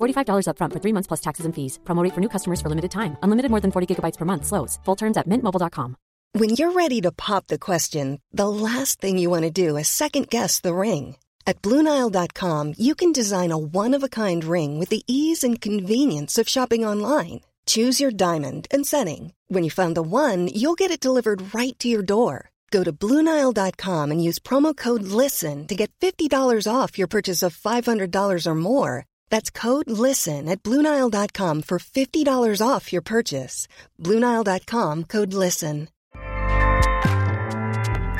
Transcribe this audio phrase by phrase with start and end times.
[0.00, 1.78] $45 upfront for three months plus taxes and fees.
[1.84, 3.16] Promo for new customers for limited time.
[3.22, 4.46] Unlimited more than 40 gigabytes per month.
[4.46, 4.78] Slows.
[4.84, 5.96] Full terms at mintmobile.com.
[6.36, 9.86] When you're ready to pop the question, the last thing you want to do is
[9.86, 11.16] second guess the ring.
[11.46, 15.60] At Bluenile.com, you can design a one of a kind ring with the ease and
[15.60, 17.42] convenience of shopping online.
[17.66, 19.32] Choose your diamond and setting.
[19.46, 22.50] When you find the one, you'll get it delivered right to your door.
[22.72, 27.56] Go to Bluenile.com and use promo code LISTEN to get $50 off your purchase of
[27.56, 29.06] $500 or more.
[29.34, 33.66] That's code LISTEN at Bluenile.com for $50 off your purchase.
[34.00, 35.88] Bluenile.com code LISTEN.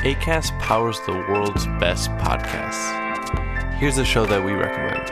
[0.03, 2.91] ACAST powers the world's best podcasts.
[3.75, 5.09] Here's a show that we recommend.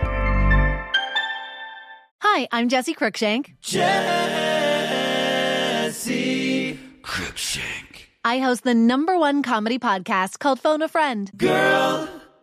[2.20, 3.54] Hi, I'm Jesse Cruikshank.
[3.62, 3.88] Jesse
[7.02, 8.08] Cruikshank.
[8.26, 11.32] I host the number one comedy podcast called Phone a Friend.
[11.38, 12.10] Girl,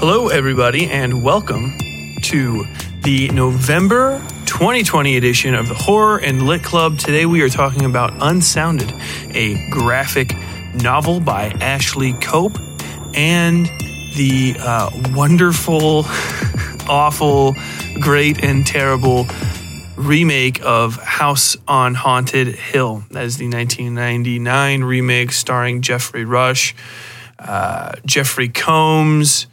[0.00, 1.76] Hello, everybody, and welcome
[2.22, 2.64] to
[3.02, 6.98] the November 2020 edition of the Horror and Lit Club.
[6.98, 8.92] Today, we are talking about Unsounded,
[9.34, 10.36] a graphic
[10.72, 12.56] novel by Ashley Cope,
[13.12, 13.66] and
[14.14, 16.04] the uh, wonderful,
[16.88, 17.56] awful,
[18.00, 19.26] great, and terrible
[19.96, 23.02] remake of House on Haunted Hill.
[23.10, 26.76] That is the 1999 remake starring Geoffrey Rush,
[27.40, 29.48] uh, Jeffrey Combs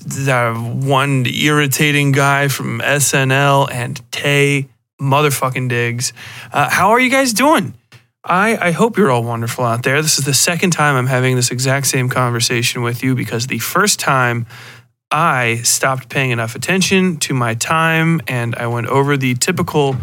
[0.00, 4.68] that one irritating guy from SNL and Taye
[5.00, 6.12] motherfucking Diggs.
[6.52, 7.74] Uh, how are you guys doing?
[8.22, 10.02] I, I hope you're all wonderful out there.
[10.02, 13.58] This is the second time I'm having this exact same conversation with you because the
[13.58, 14.46] first time
[15.10, 19.96] I stopped paying enough attention to my time and I went over the typical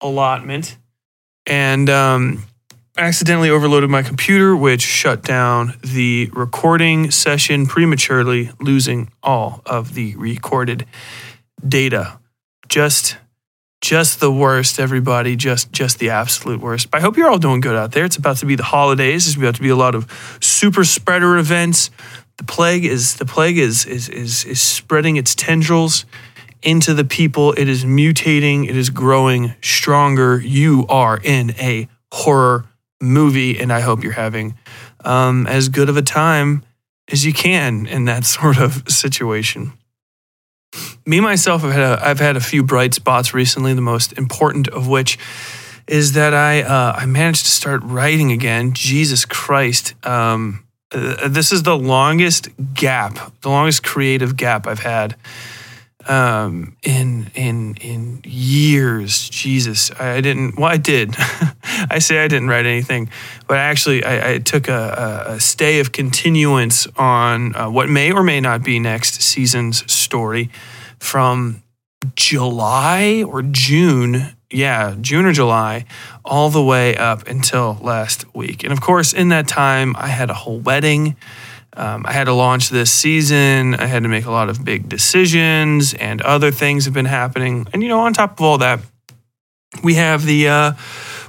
[0.00, 0.78] allotment
[1.46, 2.44] and um,
[3.00, 10.14] accidentally overloaded my computer, which shut down the recording session prematurely, losing all of the
[10.16, 10.86] recorded
[11.66, 12.18] data.
[12.68, 13.16] Just
[13.80, 15.34] just the worst, everybody.
[15.34, 16.90] Just just the absolute worst.
[16.90, 18.04] But I hope you're all doing good out there.
[18.04, 19.24] It's about to be the holidays.
[19.24, 21.90] There's about to be a lot of super spreader events.
[22.36, 26.04] The plague is the plague is is is is spreading its tendrils
[26.62, 27.54] into the people.
[27.54, 28.68] It is mutating.
[28.68, 30.38] It is growing stronger.
[30.38, 32.66] You are in a horror
[33.00, 34.56] movie, and I hope you're having
[35.04, 36.64] um, as good of a time
[37.10, 39.72] as you can in that sort of situation.
[41.04, 43.74] Me myself, I've had a, I've had a few bright spots recently.
[43.74, 45.18] The most important of which
[45.88, 48.72] is that I uh, I managed to start writing again.
[48.72, 49.94] Jesus Christ.
[50.06, 55.16] Um, uh, this is the longest gap, the longest creative gap I've had
[56.08, 59.28] um, in in in years.
[59.28, 60.56] Jesus, I didn't.
[60.56, 61.14] Well, I did.
[61.90, 63.10] I say I didn't write anything,
[63.46, 67.88] but I actually, I, I took a, a, a stay of continuance on uh, what
[67.88, 70.50] may or may not be next season's story
[70.98, 71.62] from
[72.14, 74.36] July or June.
[74.52, 75.84] Yeah, June or July,
[76.24, 78.64] all the way up until last week.
[78.64, 81.16] And of course, in that time, I had a whole wedding.
[81.76, 83.74] Um, I had to launch this season.
[83.74, 87.66] I had to make a lot of big decisions, and other things have been happening.
[87.72, 88.80] And you know, on top of all that,
[89.82, 90.72] we have the uh,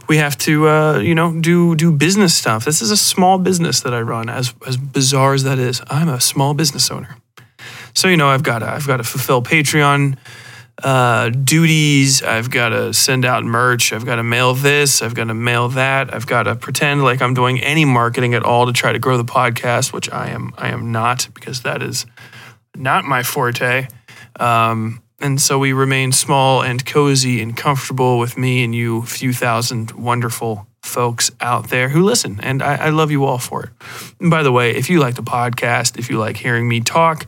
[0.07, 2.65] we have to uh, you know do do business stuff.
[2.65, 4.29] This is a small business that I run.
[4.29, 7.17] As as bizarre as that is, I'm a small business owner.
[7.94, 10.17] So you know, I've got to, I've got to fulfill Patreon
[10.83, 12.24] uh, duties.
[12.24, 13.94] I've got to send out merch.
[13.94, 15.01] I've got to mail this.
[15.01, 16.13] I've got to mail that.
[16.13, 19.18] I've got to pretend like I'm doing any marketing at all to try to grow
[19.18, 20.54] the podcast, which I am.
[20.57, 22.06] I am not because that is
[22.75, 23.88] not my forte.
[24.39, 29.33] Um, and so we remain small and cozy and comfortable with me and you, few
[29.33, 32.39] thousand wonderful folks out there who listen.
[32.42, 33.69] And I, I love you all for it.
[34.19, 37.28] And by the way, if you like the podcast, if you like hearing me talk,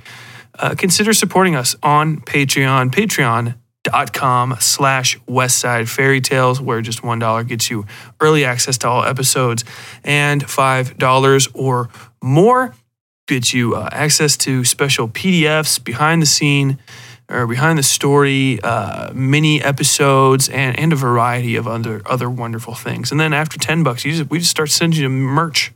[0.60, 7.70] uh, consider supporting us on Patreon, patreon.com slash westside fairy tales where just $1 gets
[7.70, 7.86] you
[8.22, 9.66] early access to all episodes
[10.04, 11.90] and $5 or
[12.22, 12.76] more
[13.28, 16.78] gets you uh, access to special pdfs behind the scene
[17.30, 22.76] or behind the story uh, mini episodes and, and a variety of other other wonderful
[22.76, 23.12] things.
[23.12, 25.72] And then after 10 bucks you just, we just start sending you merch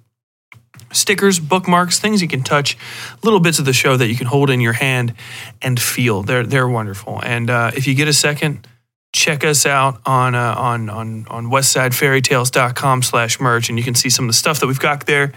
[0.91, 2.77] stickers, bookmarks, things you can touch,
[3.23, 5.13] little bits of the show that you can hold in your hand
[5.61, 6.23] and feel.
[6.23, 7.21] They're they're wonderful.
[7.23, 8.67] And uh, if you get a second,
[9.13, 14.09] check us out on uh, on on on westsidefairytales.com slash merch and you can see
[14.09, 15.33] some of the stuff that we've got there.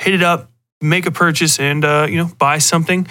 [0.00, 0.50] Hit it up,
[0.80, 3.06] make a purchase, and uh, you know buy something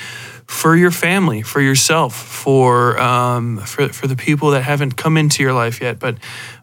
[0.47, 5.41] for your family, for yourself, for um, for for the people that haven't come into
[5.41, 5.97] your life yet.
[5.97, 6.17] But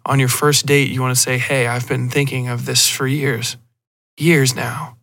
[0.04, 3.06] on your first date, you want to say, "Hey, I've been thinking of this for
[3.06, 3.56] years,
[4.18, 4.97] years now."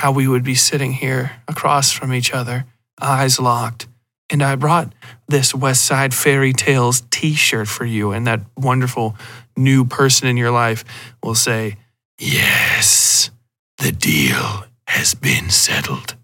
[0.00, 2.64] How we would be sitting here across from each other,
[3.02, 3.86] eyes locked.
[4.30, 4.94] And I brought
[5.28, 8.10] this West Side Fairy Tales t shirt for you.
[8.10, 9.14] And that wonderful
[9.58, 10.86] new person in your life
[11.22, 11.76] will say,
[12.18, 13.30] Yes,
[13.76, 16.16] the deal has been settled.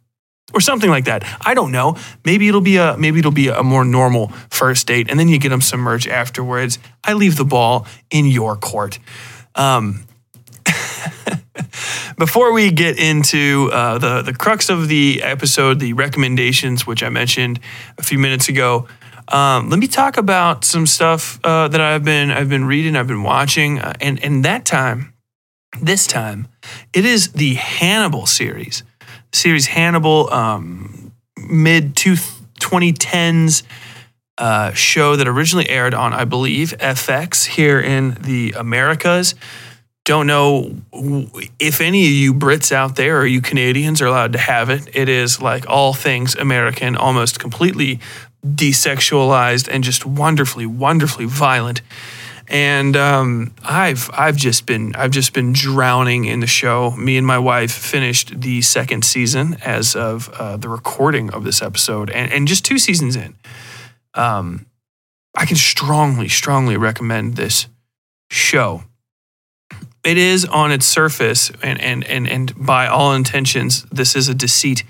[0.54, 1.24] Or something like that.
[1.44, 1.96] I don't know.
[2.24, 5.38] Maybe it'll be a maybe it'll be a more normal first date, and then you
[5.38, 6.78] get them some merch afterwards.
[7.04, 8.98] I leave the ball in your court.
[9.54, 10.06] Um,
[12.16, 17.08] before we get into uh, the the crux of the episode, the recommendations, which I
[17.08, 17.60] mentioned
[17.98, 18.88] a few minutes ago,
[19.28, 23.06] um, let me talk about some stuff uh, that I've been I've been reading, I've
[23.06, 25.12] been watching, uh, and and that time,
[25.80, 26.48] this time,
[26.92, 28.82] it is the Hannibal series,
[29.32, 32.14] series Hannibal, um, mid two
[32.60, 33.62] 2010s.
[34.38, 39.34] Uh, show that originally aired on, I believe, FX here in the Americas
[40.06, 40.70] don't know
[41.58, 44.88] if any of you Brits out there or you Canadians are allowed to have it.
[44.94, 47.98] It is like all things American, almost completely
[48.46, 51.82] desexualized and just wonderfully, wonderfully violent.
[52.46, 56.92] And um, I've I've just been I've just been drowning in the show.
[56.92, 61.60] Me and my wife finished the second season as of uh, the recording of this
[61.60, 63.34] episode, and, and just two seasons in.
[64.14, 64.66] Um,
[65.36, 67.66] I can strongly, strongly recommend this
[68.30, 68.84] show
[70.06, 74.34] it is on its surface, and and and and by all intentions, this is a
[74.34, 74.84] deceit,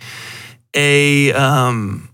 [0.74, 2.10] a um,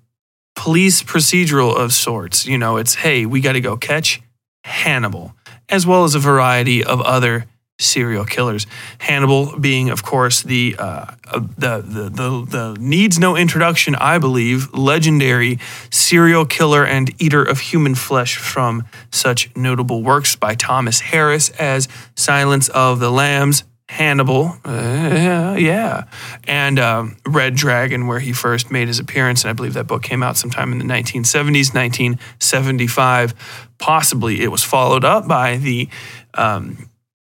[0.55, 2.47] police procedural of sorts.
[2.47, 4.23] You know, it's hey, we got to go catch
[4.65, 5.35] Hannibal,
[5.69, 7.47] as well as a variety of other
[7.83, 8.67] serial killers.
[8.99, 11.15] Hannibal being, of course, the, uh,
[11.59, 15.59] the, the, the, the needs no introduction, I believe, legendary
[15.91, 21.89] serial killer and eater of human flesh from such notable works by Thomas Harris as
[22.15, 26.05] Silence of the Lambs, Hannibal, uh, yeah,
[26.45, 29.43] and um, Red Dragon, where he first made his appearance.
[29.45, 33.35] And I believe that book came out sometime in the 1970s, 1975.
[33.79, 35.91] Possibly it was followed up by the
[36.33, 36.89] um,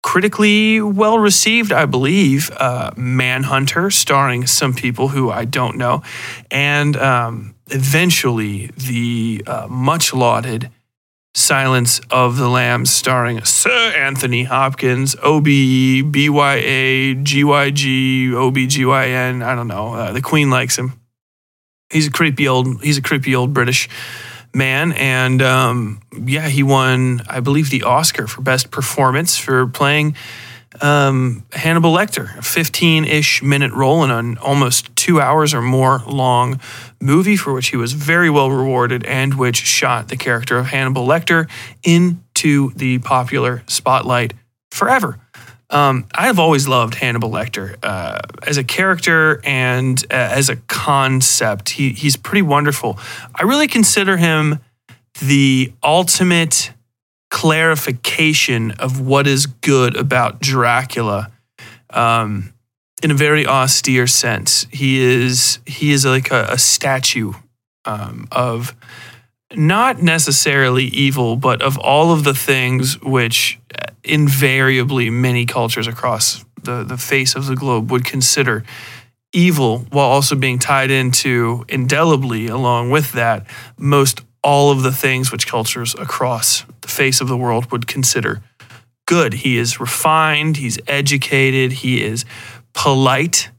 [0.03, 2.51] critically well received, I believe.
[2.57, 6.03] Uh, Manhunter, starring some people who I don't know,
[6.51, 10.71] and um, eventually the uh, much lauded
[11.35, 19.43] Silence of the Lambs, starring Sir Anthony Hopkins, OBE, BYA, GYG, OBGYN.
[19.43, 19.95] I don't know.
[19.95, 21.01] Uh, the Queen likes him.
[21.89, 22.83] He's a creepy old.
[22.83, 23.89] He's a creepy old British
[24.55, 24.93] man.
[24.93, 30.17] And um, yeah, he won, I believe, the Oscar for Best Performance for playing
[30.81, 36.03] um, Hannibal Lecter, a 15 ish minute role in an almost two hours or more
[36.07, 36.61] long
[37.01, 41.07] movie for which he was very well rewarded and which shot the character of Hannibal
[41.07, 41.49] Lecter
[41.83, 44.35] into the popular spotlight
[44.71, 45.19] forever.
[45.73, 51.71] Um, I've always loved Hannibal Lecter uh, as a character and uh, as a concept.
[51.71, 52.99] He, he's pretty wonderful.
[53.35, 54.61] I really consider him
[55.21, 56.73] the ultimate
[57.31, 61.33] clarification of what is good about Dracula.
[61.91, 62.53] Um,
[63.03, 64.67] in a very austere sense.
[64.71, 67.33] He is he is like a, a statue
[67.85, 68.75] um, of
[69.57, 73.59] not necessarily evil, but of all of the things which
[74.05, 78.65] invariably many cultures across the, the face of the globe would consider
[79.33, 83.47] evil, while also being tied into indelibly along with that
[83.79, 88.43] most all of the things which cultures across the face of the world would consider
[89.07, 89.33] good.
[89.35, 92.25] He is refined, he's educated, he is
[92.73, 93.51] polite,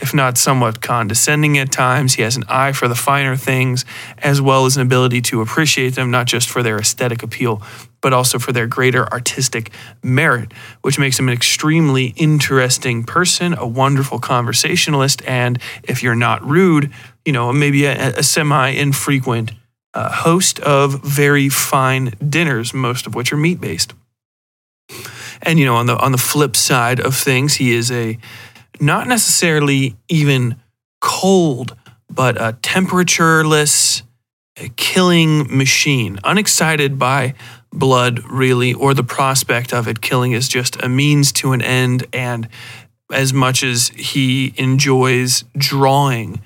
[0.00, 2.14] if not somewhat condescending at times.
[2.14, 3.84] He has an eye for the finer things,
[4.18, 7.62] as well as an ability to appreciate them, not just for their aesthetic appeal,
[8.00, 9.70] but also for their greater artistic
[10.02, 16.42] merit, which makes him an extremely interesting person, a wonderful conversationalist, and if you're not
[16.44, 16.90] rude,
[17.24, 19.52] you know, maybe a, a semi infrequent
[19.94, 23.92] uh, host of very fine dinners, most of which are meat based.
[25.42, 28.18] And you know, on the on the flip side of things, he is a
[28.80, 30.56] not necessarily even
[31.00, 31.76] cold,
[32.10, 34.02] but a temperatureless,
[34.76, 36.18] killing machine.
[36.24, 37.34] Unexcited by
[37.72, 40.00] blood, really, or the prospect of it.
[40.00, 42.06] Killing is just a means to an end.
[42.12, 42.48] And
[43.12, 46.40] as much as he enjoys drawing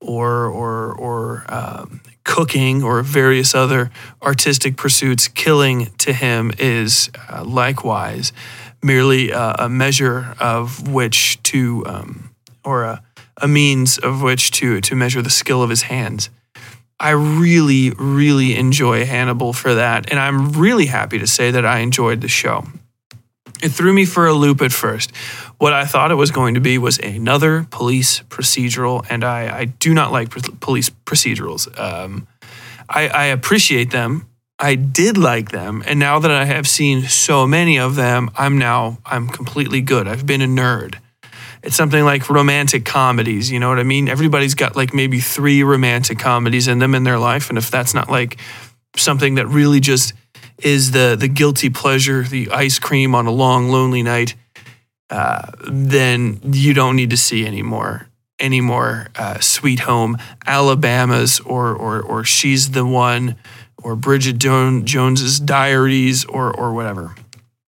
[0.00, 3.90] or or or um, cooking or various other
[4.22, 8.32] artistic pursuits, killing to him is uh, likewise
[8.82, 13.02] merely uh, a measure of which to, um, or a,
[13.40, 16.30] a means of which to, to measure the skill of his hands.
[17.00, 20.10] I really, really enjoy Hannibal for that.
[20.10, 22.64] And I'm really happy to say that I enjoyed the show.
[23.62, 25.14] It threw me for a loop at first.
[25.58, 29.64] What I thought it was going to be was another police procedural, and I, I
[29.64, 30.30] do not like
[30.60, 31.76] police procedurals.
[31.78, 32.28] Um,
[32.88, 34.28] I, I appreciate them
[34.60, 38.58] I did like them, and now that I have seen so many of them, I'm
[38.58, 40.08] now I'm completely good.
[40.08, 40.96] I've been a nerd.
[41.62, 44.08] It's something like romantic comedies, you know what I mean?
[44.08, 47.94] Everybody's got like maybe 3 romantic comedies in them in their life, and if that's
[47.94, 48.38] not like
[48.96, 50.12] something that really just
[50.58, 54.34] is the the guilty pleasure, the ice cream on a long lonely night,
[55.10, 58.08] uh, then you don't need to see any more
[58.40, 63.36] any more uh, Sweet Home Alabamas or or or She's the One
[63.82, 67.14] or Bridget Jones Jones's Diaries or or whatever.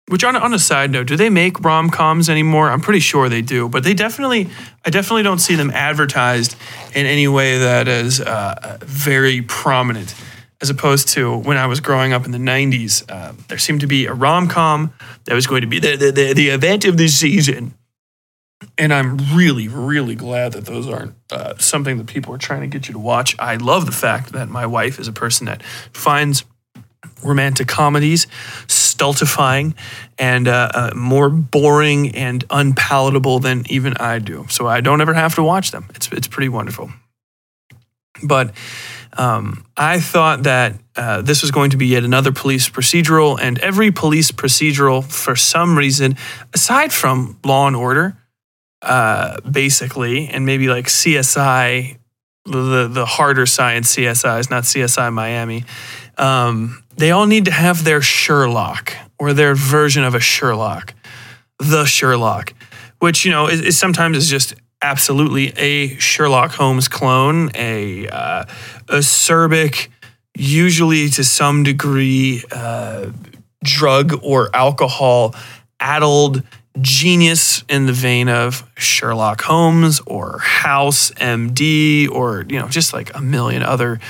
[0.08, 2.70] Which on on a side note, do they make rom coms anymore?
[2.70, 4.48] I'm pretty sure they do, but they definitely
[4.84, 6.56] I definitely don't see them advertised
[6.94, 10.14] in any way that is uh, very prominent.
[10.62, 13.86] As opposed to when I was growing up in the 90s, uh, there seemed to
[13.86, 14.90] be a rom com
[15.24, 17.74] that was going to be the, the, the, the event of the season
[18.78, 22.66] and I'm really, really glad that those aren't uh, something that people are trying to
[22.66, 23.34] get you to watch.
[23.38, 26.44] I love the fact that my wife is a person that finds
[27.22, 28.26] romantic comedies
[28.68, 29.74] stultifying
[30.18, 34.46] and uh, uh, more boring and unpalatable than even I do.
[34.48, 35.86] So I don't ever have to watch them.
[35.94, 36.90] It's it's pretty wonderful.
[38.22, 38.54] But
[39.18, 43.58] um, I thought that uh, this was going to be yet another police procedural, and
[43.58, 46.16] every police procedural, for some reason,
[46.54, 48.16] aside from Law and Order,
[48.86, 51.98] uh, basically, and maybe like CSI,
[52.44, 55.64] the the harder science CSIs, not CSI Miami.
[56.16, 60.94] Um, they all need to have their Sherlock or their version of a Sherlock,
[61.58, 62.54] the Sherlock,
[63.00, 68.44] which you know is, is sometimes is just absolutely a Sherlock Holmes clone, a uh,
[68.86, 69.88] acerbic,
[70.36, 73.10] usually to some degree, uh,
[73.64, 75.34] drug or alcohol
[75.80, 76.42] addled
[76.80, 83.14] genius in the vein of Sherlock Holmes or House MD or you know just like
[83.14, 84.00] a million other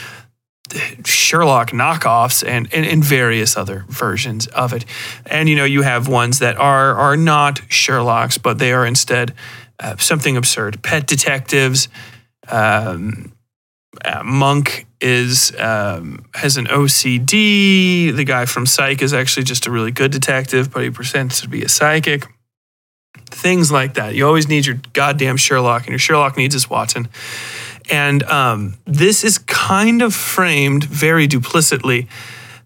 [1.04, 4.84] Sherlock knockoffs and, and, and various other versions of it.
[5.24, 9.34] And you know you have ones that are are not Sherlocks but they are instead
[9.78, 10.82] uh, something absurd.
[10.82, 11.88] Pet detectives.
[12.48, 13.32] Um,
[14.04, 18.14] uh, Monk is um, has an OCD.
[18.14, 21.48] The guy from Psych is actually just a really good detective, but he pretends to
[21.48, 22.26] be a psychic
[23.36, 24.14] things like that.
[24.14, 27.08] You always need your goddamn Sherlock, and your Sherlock needs his Watson.
[27.90, 32.08] And um, this is kind of framed very duplicitly,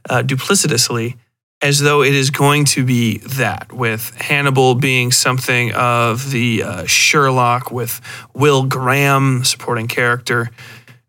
[0.08, 1.16] uh, duplicitously,
[1.60, 6.86] as though it is going to be that, with Hannibal being something of the uh,
[6.86, 8.00] Sherlock, with
[8.32, 10.50] Will Graham, supporting character,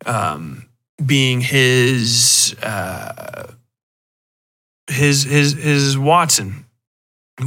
[0.06, 0.68] um,
[1.04, 3.54] being his uh,
[4.88, 6.66] his his his Watson,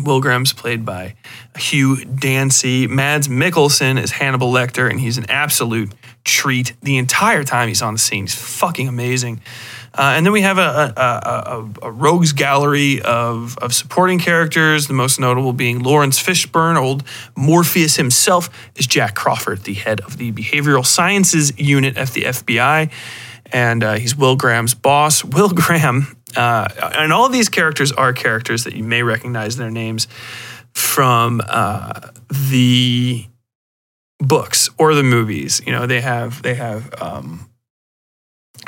[0.02, 1.14] Will Graham's played by
[1.56, 2.86] Hugh Dancy.
[2.86, 5.92] Mads Mikkelsen is Hannibal Lecter, and he's an absolute
[6.24, 8.24] treat the entire time he's on the scene.
[8.24, 9.40] He's fucking amazing.
[9.96, 14.88] Uh, and then we have a, a, a, a, rogues gallery of, of supporting characters,
[14.88, 16.76] the most notable being Laurence Fishburne.
[16.76, 17.04] Old
[17.36, 22.90] Morpheus himself is Jack Crawford, the head of the behavioral sciences unit at the FBI.
[23.52, 25.22] And uh, he's Will Graham's boss.
[25.34, 29.70] Will Graham, uh, and all of these characters are characters that you may recognize their
[29.70, 30.08] names
[30.72, 32.00] from uh,
[32.50, 33.26] the
[34.18, 35.60] books or the movies.
[35.66, 37.48] You know, they have, they have, um,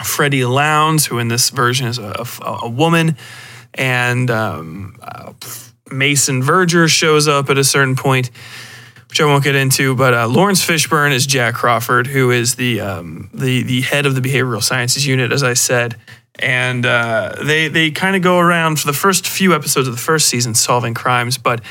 [0.04, 3.16] Freddie Lounds, who in this version is a, a, a woman,
[3.74, 5.32] and um, uh,
[5.90, 8.30] Mason Verger shows up at a certain point,
[9.08, 9.94] which I won't get into.
[9.94, 14.14] But uh, Laurence Fishburne is Jack Crawford, who is the um, the the head of
[14.14, 15.96] the behavioral sciences unit, as I said.
[16.38, 20.00] And uh, they they kind of go around for the first few episodes of the
[20.00, 21.62] first season solving crimes, but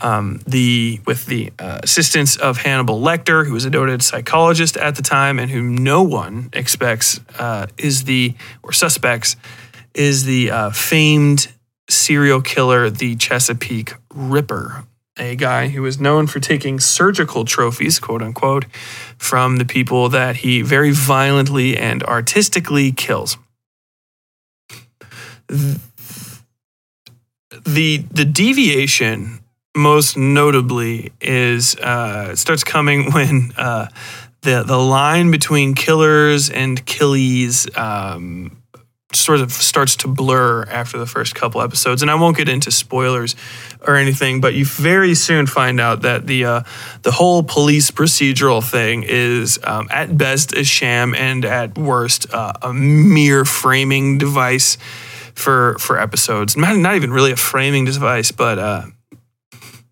[0.00, 4.96] um, the with the uh, assistance of Hannibal Lecter, who was a noted psychologist at
[4.96, 9.36] the time, and whom no one expects uh, is the or suspects
[9.94, 11.48] is the uh, famed
[11.88, 14.84] serial killer, the Chesapeake Ripper,
[15.18, 18.66] a guy who is known for taking surgical trophies, quote unquote,
[19.16, 23.38] from the people that he very violently and artistically kills.
[25.48, 25.78] The
[27.98, 29.40] the deviation
[29.76, 33.88] most notably is uh, starts coming when uh,
[34.42, 38.56] the the line between killers and killies um,
[39.12, 42.02] sort of starts to blur after the first couple episodes.
[42.02, 43.34] And I won't get into spoilers
[43.86, 46.62] or anything, but you very soon find out that the uh,
[47.02, 52.52] the whole police procedural thing is um, at best a sham and at worst uh,
[52.62, 54.76] a mere framing device
[55.36, 56.56] for for episodes.
[56.56, 58.86] Not, not even really a framing device, but uh,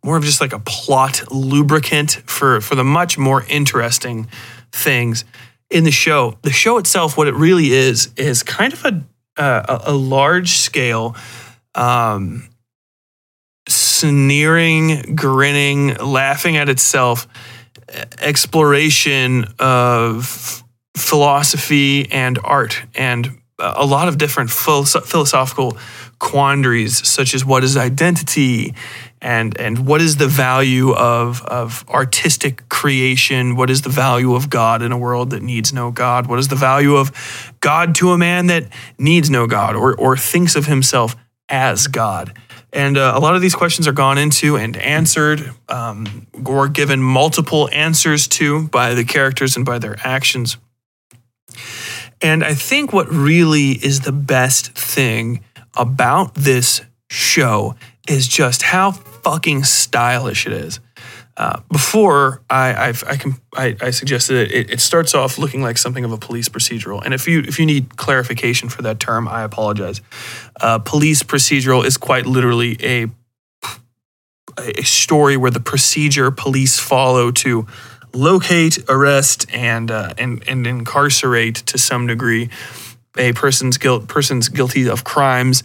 [0.05, 4.29] more of just like a plot lubricant for for the much more interesting
[4.73, 5.25] things
[5.71, 6.39] in the show.
[6.43, 9.05] The show itself, what it really is, is kind of a
[9.37, 11.17] a, a large scale,
[11.75, 12.49] um,
[13.69, 17.27] sneering, grinning, laughing at itself
[18.19, 20.65] exploration of
[20.97, 25.77] philosophy and art and a lot of different philosophical
[26.19, 28.75] quandaries such as what is identity
[29.21, 33.57] and and what is the value of of artistic creation?
[33.57, 36.27] What is the value of god in a world that needs no god?
[36.27, 40.17] What is the value of god to a man that needs no god or or
[40.17, 41.17] thinks of himself
[41.49, 42.37] as god?
[42.73, 47.01] And uh, a lot of these questions are gone into and answered um, or given
[47.01, 50.57] multiple answers to by the characters and by their actions
[52.23, 55.43] and i think what really is the best thing
[55.77, 57.75] about this show
[58.09, 60.81] is just how fucking stylish it is.
[61.37, 65.79] Uh, before I, I've, i can, I, I suggested it, it starts off looking like
[65.79, 69.27] something of a police procedural, and if you if you need clarification for that term,
[69.27, 70.01] I apologize.
[70.61, 73.09] Uh, police procedural is quite literally a
[74.59, 77.67] a story where the procedure police follow to
[78.15, 82.51] locate, arrest, and uh, and and incarcerate to some degree
[83.17, 85.63] a person's guilt persons guilty of crimes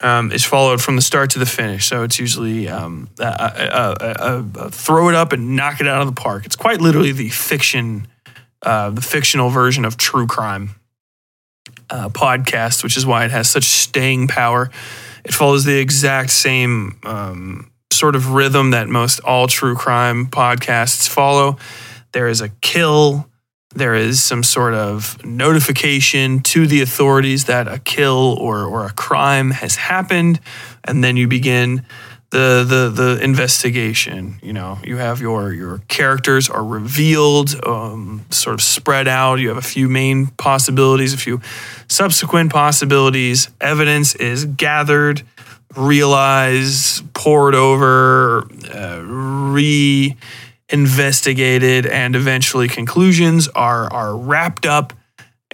[0.00, 1.86] um, is followed from the start to the finish.
[1.86, 6.44] So it's usually um, throw it up and knock it out of the park.
[6.46, 8.06] It's quite literally the fiction,
[8.62, 10.74] uh, the fictional version of true crime
[11.88, 14.70] uh, podcast, which is why it has such staying power.
[15.24, 21.08] It follows the exact same um, sort of rhythm that most all true crime podcasts
[21.08, 21.56] follow.
[22.12, 23.28] There is a kill
[23.74, 28.92] there is some sort of notification to the authorities that a kill or, or a
[28.92, 30.40] crime has happened,
[30.84, 31.84] and then you begin
[32.30, 34.38] the the the investigation.
[34.42, 39.40] You know, you have your your characters are revealed, um, sort of spread out.
[39.40, 41.40] You have a few main possibilities, a few
[41.88, 43.48] subsequent possibilities.
[43.60, 45.22] Evidence is gathered,
[45.76, 50.16] realized, poured over, uh, re
[50.68, 54.92] investigated, and eventually conclusions are are wrapped up,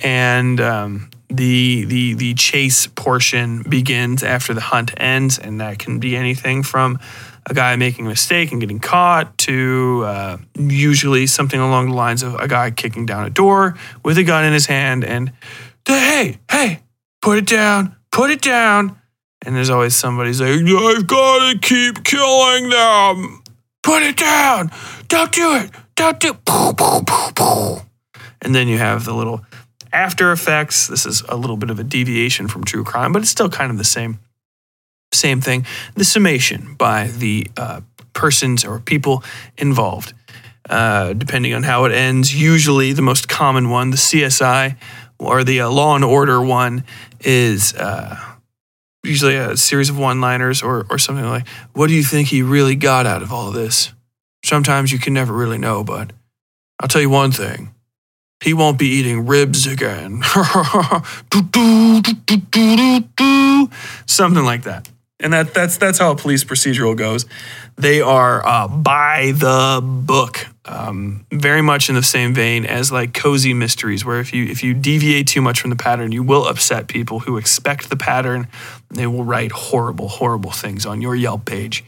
[0.02, 5.98] and um, the the the chase portion begins after the hunt ends, and that can
[5.98, 6.98] be anything from
[7.46, 12.22] a guy making a mistake and getting caught to uh, usually something along the lines
[12.22, 15.32] of a guy kicking down a door with a gun in his hand and
[15.86, 16.80] hey hey
[17.22, 18.99] put it down put it down
[19.46, 23.42] and there's always somebody saying i've got to keep killing them
[23.82, 24.70] put it down
[25.10, 25.72] don't do it.
[25.96, 27.82] Don't do it.
[28.42, 29.44] And then you have the little
[29.92, 30.86] after effects.
[30.86, 33.72] This is a little bit of a deviation from true crime, but it's still kind
[33.72, 34.20] of the same
[35.12, 35.66] same thing.
[35.96, 37.80] The summation by the uh,
[38.12, 39.24] persons or people
[39.58, 40.14] involved,
[40.68, 42.32] uh, depending on how it ends.
[42.32, 44.76] Usually, the most common one, the CSI
[45.18, 46.84] or the uh, Law and Order one,
[47.18, 48.29] is uh,
[49.02, 52.76] usually a series of one-liners or or something like, "What do you think he really
[52.76, 53.92] got out of all of this?"
[54.44, 56.12] Sometimes you can never really know, but
[56.80, 57.74] I'll tell you one thing.
[58.42, 60.22] He won't be eating ribs again.
[64.06, 64.88] Something like that.
[65.20, 67.26] And that, that's, that's how a police procedural goes.
[67.76, 73.14] They are uh, by the book, um, very much in the same vein as like
[73.14, 76.46] cozy mysteries, where if you if you deviate too much from the pattern, you will
[76.46, 78.48] upset people who expect the pattern.
[78.90, 81.84] They will write horrible, horrible things on your Yelp page.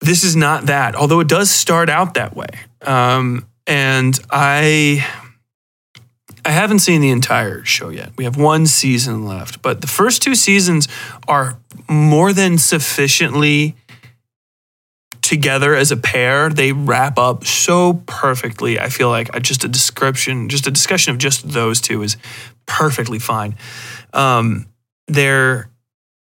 [0.00, 2.48] This is not that, although it does start out that way.
[2.80, 5.06] Um, and I
[6.44, 8.12] I haven't seen the entire show yet.
[8.16, 10.88] We have one season left, but the first two seasons
[11.28, 13.76] are more than sufficiently
[15.20, 16.50] together as a pair.
[16.50, 18.80] They wrap up so perfectly.
[18.80, 22.16] I feel like just a description, just a discussion of just those two is
[22.66, 23.56] perfectly fine.
[24.12, 24.66] Um,
[25.06, 25.70] there,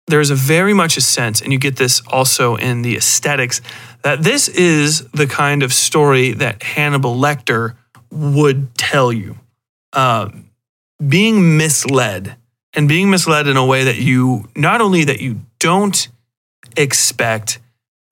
[0.08, 3.60] there's a very much a sense, and you get this also in the aesthetics,
[4.02, 7.76] that this is the kind of story that Hannibal Lecter
[8.10, 9.36] would tell you
[9.92, 10.28] uh,
[11.06, 12.36] being misled
[12.74, 16.08] and being misled in a way that you not only that you don't
[16.76, 17.58] expect,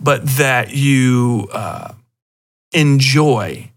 [0.00, 1.92] but that you uh,
[2.72, 3.70] enjoy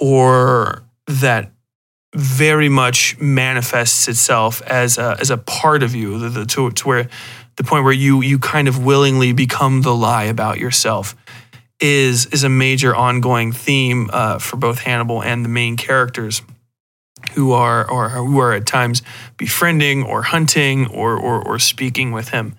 [0.00, 1.52] or that
[2.14, 6.88] very much manifests itself as a, as a part of you the, the, to, to
[6.88, 7.08] where
[7.56, 11.14] the point where you you kind of willingly become the lie about yourself
[11.80, 16.42] is is a major ongoing theme uh, for both Hannibal and the main characters
[17.36, 19.02] who are or who are at times
[19.36, 22.56] befriending or hunting or, or, or speaking with him.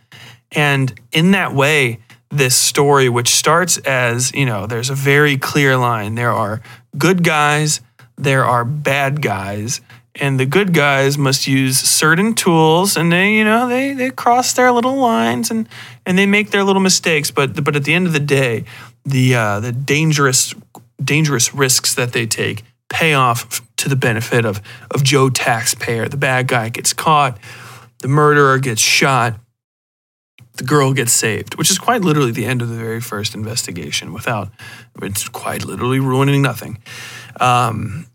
[0.52, 5.76] And in that way, this story, which starts as, you know, there's a very clear
[5.78, 6.16] line.
[6.16, 6.62] There are
[6.98, 7.82] good guys,
[8.18, 9.82] there are bad guys,
[10.16, 14.54] and the good guys must use certain tools and they, you know, they they cross
[14.54, 15.68] their little lines and
[16.06, 17.32] and they make their little mistakes.
[17.32, 18.66] But but at the end of the day,
[19.06, 20.54] the uh, the dangerous
[21.04, 26.08] dangerous risks that they take pay off to the benefit of, of Joe taxpayer.
[26.08, 27.40] The bad guy gets caught,
[28.00, 29.40] the murderer gets shot,
[30.56, 34.12] the girl gets saved, which is quite literally the end of the very first investigation
[34.12, 34.50] without,
[35.02, 36.80] it's quite literally ruining nothing.
[37.40, 38.08] Um,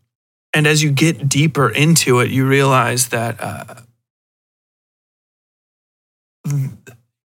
[0.52, 3.74] and as you get deeper into it, you realize that, uh,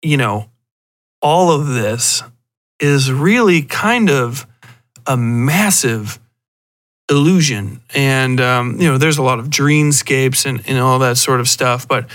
[0.01, 0.49] you know,
[1.21, 2.23] all of this
[2.79, 4.45] is really kind of
[5.07, 6.19] a massive
[7.09, 7.81] illusion.
[7.93, 11.47] And, um, you know, there's a lot of dreamscapes and, and all that sort of
[11.47, 12.07] stuff, but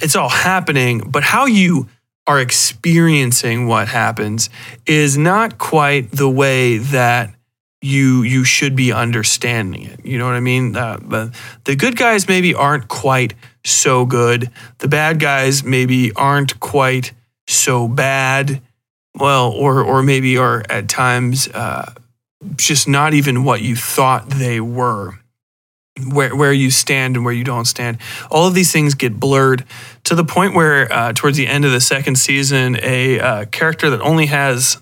[0.00, 1.00] it's all happening.
[1.10, 1.88] But how you
[2.26, 4.50] are experiencing what happens
[4.86, 7.34] is not quite the way that
[7.80, 10.04] you you should be understanding it.
[10.04, 10.76] You know what I mean?
[10.76, 14.50] Uh, the, the good guys maybe aren't quite so good.
[14.78, 17.12] The bad guys maybe aren't quite
[17.46, 18.60] so bad.
[19.14, 21.92] Well, or or maybe are at times uh,
[22.56, 25.18] just not even what you thought they were.
[26.12, 27.98] Where, where you stand and where you don't stand.
[28.30, 29.64] All of these things get blurred
[30.04, 33.90] to the point where, uh, towards the end of the second season, a uh, character
[33.90, 34.78] that only has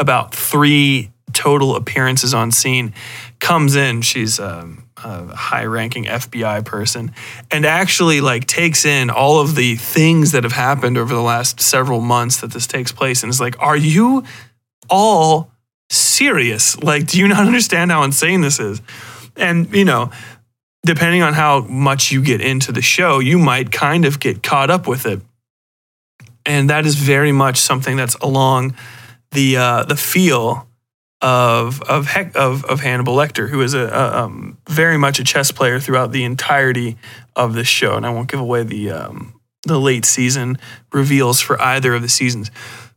[0.00, 2.94] about three total appearances on scene
[3.38, 4.00] comes in.
[4.00, 7.12] She's um, a high ranking FBI person
[7.50, 11.60] and actually like takes in all of the things that have happened over the last
[11.60, 14.24] several months that this takes place and is like, Are you
[14.88, 15.50] all
[15.90, 16.80] serious.
[16.82, 18.80] Like, do you not understand how insane this is?
[19.36, 20.10] And, you know,
[20.84, 24.70] depending on how much you get into the show, you might kind of get caught
[24.70, 25.20] up with it.
[26.46, 28.76] And that is very much something that's along
[29.30, 30.68] the uh, the feel
[31.22, 35.24] of of, Heck, of of Hannibal Lecter, who is a, a um, very much a
[35.24, 36.98] chess player throughout the entirety
[37.34, 37.96] of this show.
[37.96, 40.58] And I won't give away the um, the late season
[40.92, 42.50] reveals for either of the seasons,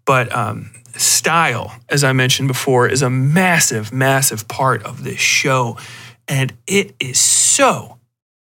[0.07, 5.77] but um, style, as I mentioned before, is a massive, massive part of this show.
[6.27, 7.99] And it is so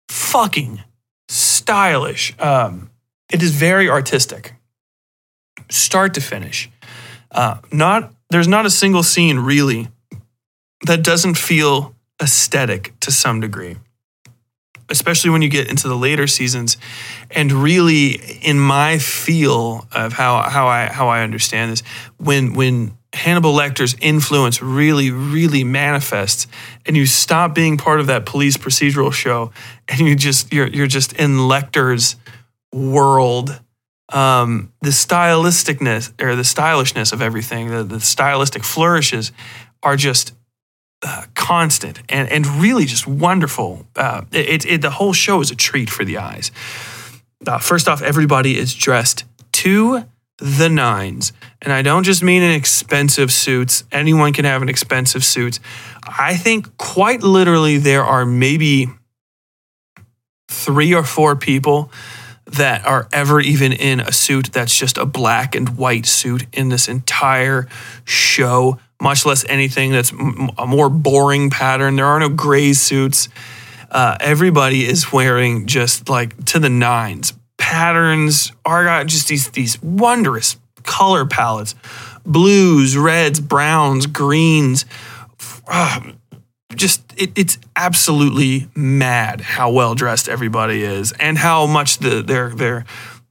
[0.09, 0.83] fucking
[1.29, 2.37] stylish.
[2.39, 2.91] Um,
[3.31, 4.53] it is very artistic,
[5.69, 6.69] start to finish.
[7.31, 9.87] Uh, not there's not a single scene really
[10.85, 13.77] that doesn't feel aesthetic to some degree
[14.89, 16.77] especially when you get into the later seasons
[17.31, 21.83] and really in my feel of how how I how I understand this
[22.17, 26.47] when when Hannibal Lecter's influence really really manifests
[26.85, 29.51] and you stop being part of that police procedural show
[29.87, 32.15] and you just you're you're just in Lecter's
[32.73, 33.59] world
[34.09, 39.31] um, the stylisticness or the stylishness of everything, the, the stylistic flourishes
[39.83, 40.33] are just
[41.07, 43.85] uh, constant and, and really just wonderful.
[43.95, 46.51] Uh, it, it, the whole show is a treat for the eyes.
[47.45, 50.03] Uh, first off, everybody is dressed to
[50.37, 51.31] the nines.
[51.61, 53.85] And I don't just mean in expensive suits.
[53.89, 55.59] Anyone can have an expensive suit.
[56.03, 58.87] I think quite literally there are maybe
[60.49, 61.89] three or four people
[62.47, 66.67] that are ever even in a suit that's just a black and white suit in
[66.67, 67.67] this entire
[68.03, 71.95] show, much less anything that's a more boring pattern.
[71.95, 73.29] There are no gray suits.
[73.89, 77.33] Uh, everybody is wearing just like to the nines.
[77.57, 81.75] Patterns are just these these wondrous color palettes,
[82.25, 84.85] blues, reds, browns, greens.
[85.67, 86.01] Uh,
[86.75, 92.49] just it, it's absolutely mad how well dressed everybody is and how much the their
[92.49, 92.85] their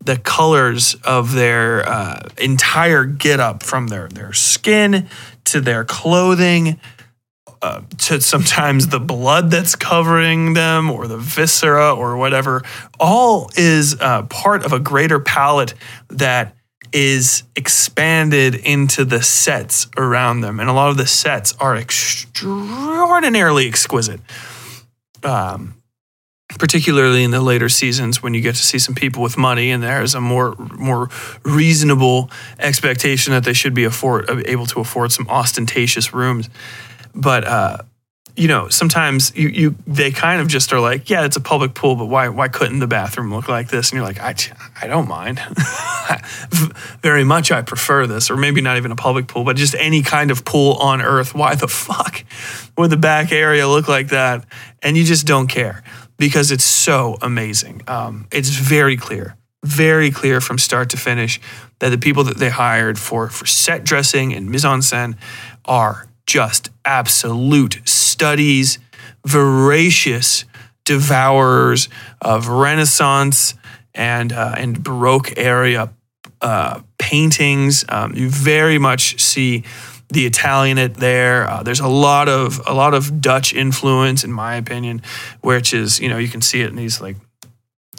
[0.04, 5.08] the colors of their uh, entire get up from their their skin
[5.46, 6.80] to their clothing
[7.62, 12.62] uh, to sometimes the blood that's covering them or the viscera or whatever
[13.00, 15.74] all is uh, part of a greater palette
[16.08, 16.54] that
[16.92, 20.60] is expanded into the sets around them.
[20.60, 24.20] And a lot of the sets are extraordinarily exquisite.
[25.22, 25.74] Um,
[26.58, 29.82] particularly in the later seasons when you get to see some people with money and
[29.82, 31.08] there's a more more
[31.44, 36.48] reasonable expectation that they should be afford able to afford some ostentatious rooms
[37.14, 37.78] but uh,
[38.36, 41.74] you know, sometimes you, you they kind of just are like, yeah, it's a public
[41.74, 43.90] pool, but why why couldn't the bathroom look like this?
[43.90, 44.34] And you're like, I,
[44.80, 45.40] I don't mind.
[47.02, 50.02] Very much I prefer this, or maybe not even a public pool, but just any
[50.02, 51.34] kind of pool on earth.
[51.34, 52.24] Why the fuck
[52.76, 54.44] would the back area look like that?
[54.82, 55.82] And you just don't care
[56.16, 57.82] because it's so amazing.
[57.86, 61.40] Um, it's very clear, very clear from start to finish
[61.78, 65.16] that the people that they hired for for set dressing and mise en scène
[65.64, 68.78] are just absolute studies,
[69.24, 70.44] voracious
[70.84, 71.88] devourers
[72.20, 73.54] of Renaissance
[73.94, 75.92] and uh, and Baroque area
[76.40, 77.84] uh, paintings.
[77.88, 79.64] Um, you very much see
[80.08, 81.48] the Italianate there.
[81.48, 85.02] Uh, there's a lot of a lot of Dutch influence, in my opinion,
[85.40, 87.16] which is you know you can see it in these like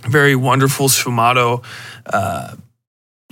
[0.04, 1.64] very wonderful sfumato
[2.06, 2.56] uh,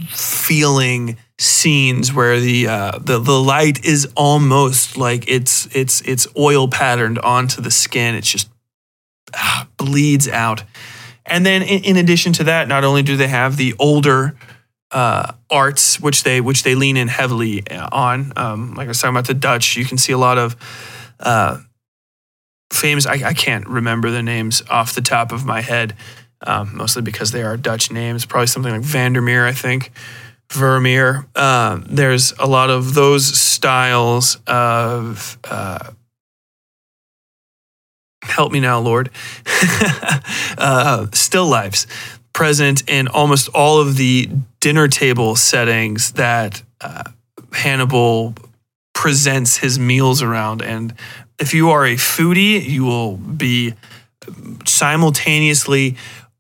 [0.08, 6.68] feeling scenes where the, uh, the the light is almost like it's it's it's oil
[6.68, 8.16] patterned onto the skin.
[8.16, 8.50] It's just
[9.34, 10.64] ah, bleeds out.
[11.26, 14.36] And then in, addition to that, not only do they have the older
[14.92, 19.16] uh, arts, which they which they lean in heavily on, um, like I was talking
[19.16, 20.56] about the Dutch, you can see a lot of
[21.20, 21.60] uh,
[22.72, 23.06] famous.
[23.06, 25.96] I, I, can't remember the names off the top of my head,
[26.46, 28.26] um, mostly because they are Dutch names.
[28.26, 29.92] Probably something like Vandermeer, I think.
[30.52, 31.26] Vermeer.
[31.36, 35.38] Uh, there's a lot of those styles of.
[35.44, 35.92] Uh,
[38.22, 39.10] help me now, Lord.
[40.58, 41.88] uh, still lifes
[42.36, 47.02] present in almost all of the dinner table settings that uh,
[47.54, 48.36] Hannibal
[48.94, 50.62] presents his meals around.
[50.62, 50.94] And
[51.40, 53.74] if you are a foodie, you will be
[54.66, 55.96] simultaneously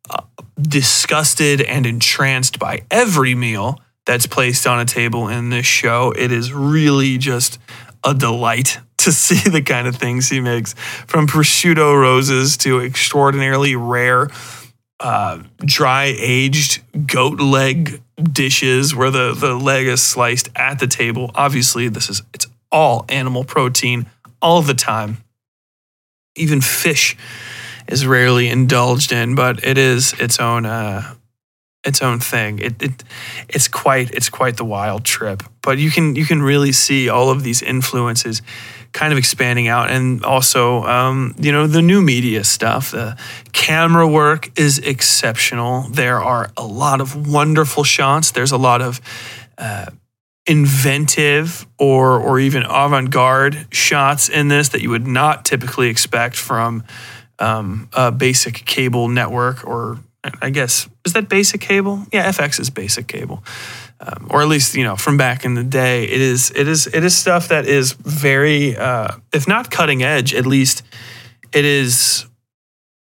[0.09, 0.23] uh,
[0.61, 6.11] disgusted and entranced by every meal that's placed on a table in this show.
[6.11, 7.57] It is really just
[8.03, 10.73] a delight to see the kind of things he makes
[11.07, 14.27] from prosciutto roses to extraordinarily rare
[14.99, 21.31] uh, dry aged goat leg dishes where the, the leg is sliced at the table.
[21.35, 24.05] Obviously, this is it's all animal protein
[24.41, 25.17] all the time.
[26.35, 27.15] Even fish
[27.87, 31.15] is rarely indulged in, but it is its own uh,
[31.83, 32.59] its own thing.
[32.59, 33.03] It, it
[33.49, 35.43] it's quite it's quite the wild trip.
[35.61, 38.41] But you can you can really see all of these influences
[38.95, 42.91] kind of expanding out, and also um, you know the new media stuff.
[42.91, 43.17] The
[43.51, 45.81] camera work is exceptional.
[45.89, 48.31] There are a lot of wonderful shots.
[48.31, 49.01] There's a lot of
[49.57, 49.87] uh,
[50.47, 56.83] inventive or or even avant-garde shots in this that you would not typically expect from
[57.39, 59.99] um, a basic cable network or
[60.41, 62.05] I guess is that basic cable?
[62.11, 63.43] Yeah, FX is basic cable,
[64.05, 66.03] um, or at least you know from back in the day.
[66.03, 70.33] It is it is it is stuff that is very, uh, if not cutting edge,
[70.33, 70.83] at least
[71.53, 72.25] it is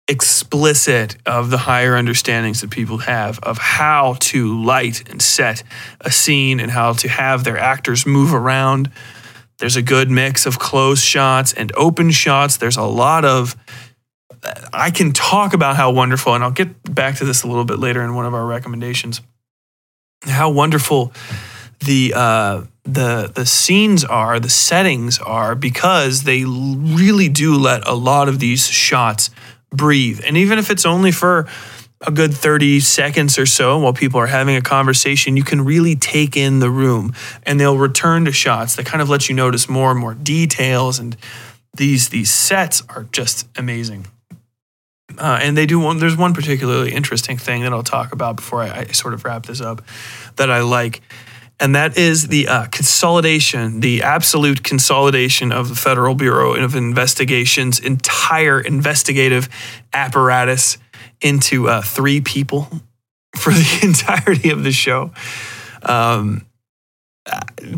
[0.08, 5.64] explicit of the higher understandings that people have of how to light and set
[6.02, 8.92] a scene and how to have their actors move around.
[9.60, 12.58] There's a good mix of close shots and open shots.
[12.58, 13.56] There's a lot of
[14.74, 17.80] I can talk about how wonderful, and I'll get back to this a little bit
[17.80, 19.22] later in one of our recommendations.
[20.24, 21.14] How wonderful
[21.80, 27.94] the uh, the the scenes are, the settings are, because they really do let a
[27.94, 29.30] lot of these shots
[29.72, 30.22] breathe.
[30.26, 31.48] And even if it's only for
[32.06, 35.96] a good 30 seconds or so while people are having a conversation, you can really
[35.96, 39.70] take in the room and they'll return to shots that kind of let you notice
[39.70, 40.98] more and more details.
[40.98, 41.16] And
[41.76, 44.08] these, these sets are just amazing.
[45.18, 48.62] Uh, and they do one, there's one particularly interesting thing that I'll talk about before
[48.62, 49.82] I, I sort of wrap this up
[50.36, 51.02] that I like
[51.62, 57.80] and that is the uh, consolidation, the absolute consolidation of the Federal Bureau of Investigation's
[57.80, 59.48] entire investigative
[59.94, 60.80] apparatus
[61.22, 62.68] into uh, three people
[63.36, 65.12] for the entirety of the show.
[65.84, 66.48] Um,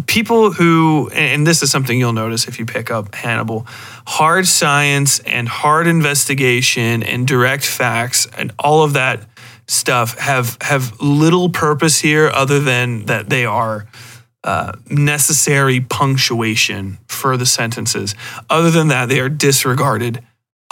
[0.07, 3.65] people who, and this is something you'll notice if you pick up Hannibal,
[4.07, 9.25] hard science and hard investigation and direct facts and all of that
[9.67, 13.87] stuff have have little purpose here other than that they are
[14.43, 18.13] uh, necessary punctuation for the sentences.
[18.49, 20.21] Other than that, they are disregarded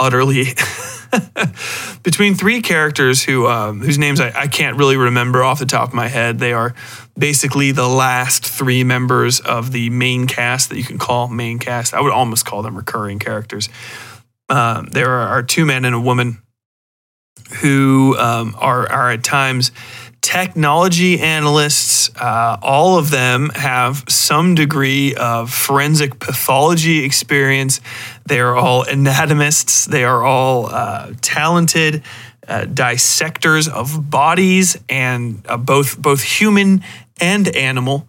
[0.01, 0.45] utterly.
[2.03, 5.89] Between three characters who um, whose names I, I can't really remember off the top
[5.89, 6.73] of my head, they are
[7.17, 11.93] basically the last three members of the main cast that you can call main cast.
[11.93, 13.69] I would almost call them recurring characters.
[14.49, 16.41] Um, there are, are two men and a woman
[17.61, 19.71] who um, are, are at times
[20.21, 22.09] technology analysts.
[22.15, 27.81] Uh, all of them have some degree of forensic pathology experience.
[28.25, 29.85] They are all anatomists.
[29.85, 32.03] They are all uh, talented
[32.47, 36.83] uh, dissectors of bodies and uh, both both human
[37.19, 38.07] and animal.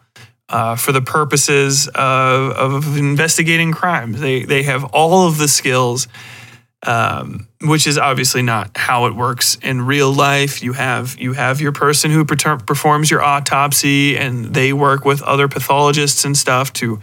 [0.48, 6.08] Uh, for the purposes of, of investigating crimes, they they have all of the skills
[6.84, 10.62] um, which is obviously not how it works in real life.
[10.62, 15.22] You have you have your person who per- performs your autopsy, and they work with
[15.22, 17.00] other pathologists and stuff to,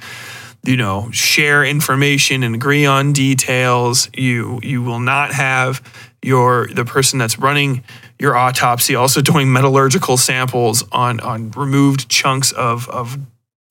[0.66, 4.10] you know, share information and agree on details.
[4.14, 5.82] You you will not have
[6.22, 7.84] your the person that's running
[8.20, 13.18] your autopsy also doing metallurgical samples on on removed chunks of of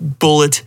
[0.00, 0.62] bullet.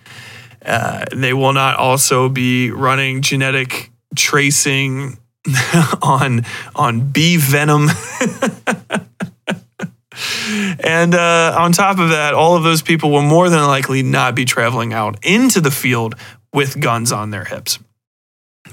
[0.64, 5.18] Uh, they will not also be running genetic tracing
[6.02, 7.90] on on bee venom.
[10.84, 14.36] and uh, on top of that, all of those people will more than likely not
[14.36, 16.16] be traveling out into the field
[16.54, 17.80] with guns on their hips.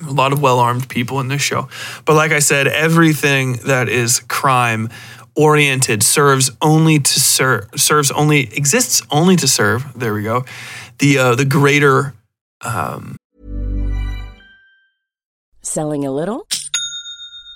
[0.07, 1.69] A lot of well armed people in this show.
[2.05, 4.91] But like I said, everything that is crime
[5.35, 10.45] oriented serves only to serve, serves only, exists only to serve, there we go,
[10.99, 12.15] the, uh, the greater.
[12.61, 13.17] Um,
[15.63, 16.47] Selling a little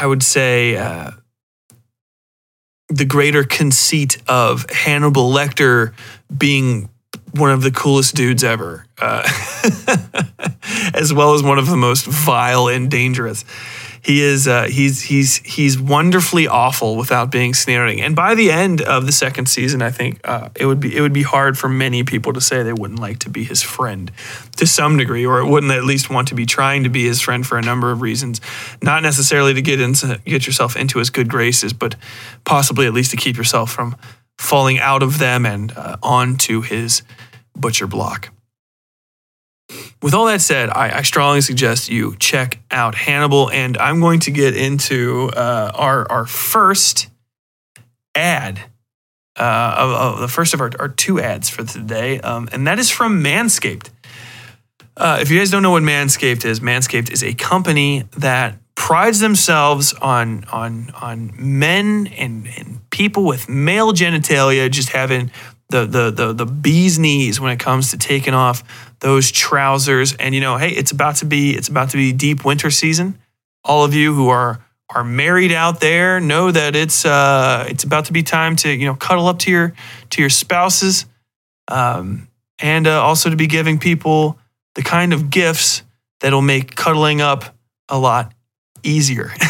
[0.00, 1.10] I would say uh,
[2.88, 5.92] the greater conceit of Hannibal Lecter
[6.36, 6.88] being
[7.32, 9.22] one of the coolest dudes ever, uh,
[10.94, 13.44] as well as one of the most vile and dangerous.
[14.02, 18.00] He is uh, he's he's he's wonderfully awful without being sneering.
[18.00, 21.00] And by the end of the second season, I think uh, it would be it
[21.00, 24.10] would be hard for many people to say they wouldn't like to be his friend
[24.56, 27.46] to some degree, or wouldn't at least want to be trying to be his friend
[27.46, 28.40] for a number of reasons.
[28.82, 31.96] Not necessarily to get into get yourself into his good graces, but
[32.44, 33.96] possibly at least to keep yourself from
[34.38, 37.02] falling out of them and uh, onto his
[37.56, 38.30] butcher block.
[40.00, 44.20] With all that said, I, I, strongly suggest you check out Hannibal, and I'm going
[44.20, 47.08] to get into uh, our our first
[48.14, 48.60] ad,
[49.36, 52.78] uh, of, of, the first of our, our two ads for today, um, and that
[52.78, 53.90] is from Manscaped.
[54.96, 59.18] Uh, if you guys don't know what Manscaped is, Manscaped is a company that prides
[59.18, 65.32] themselves on on on men and, and people with male genitalia just having
[65.70, 68.62] the the the the bee's knees when it comes to taking off
[69.00, 70.14] those trousers.
[70.14, 73.18] And you know, hey, it's about to be it's about to be deep winter season.
[73.64, 78.06] All of you who are are married out there know that it's uh it's about
[78.06, 79.74] to be time to you know cuddle up to your
[80.10, 81.06] to your spouses,
[81.68, 82.28] um,
[82.58, 84.38] and uh, also to be giving people
[84.74, 85.82] the kind of gifts
[86.20, 87.56] that'll make cuddling up
[87.88, 88.32] a lot
[88.82, 89.32] easier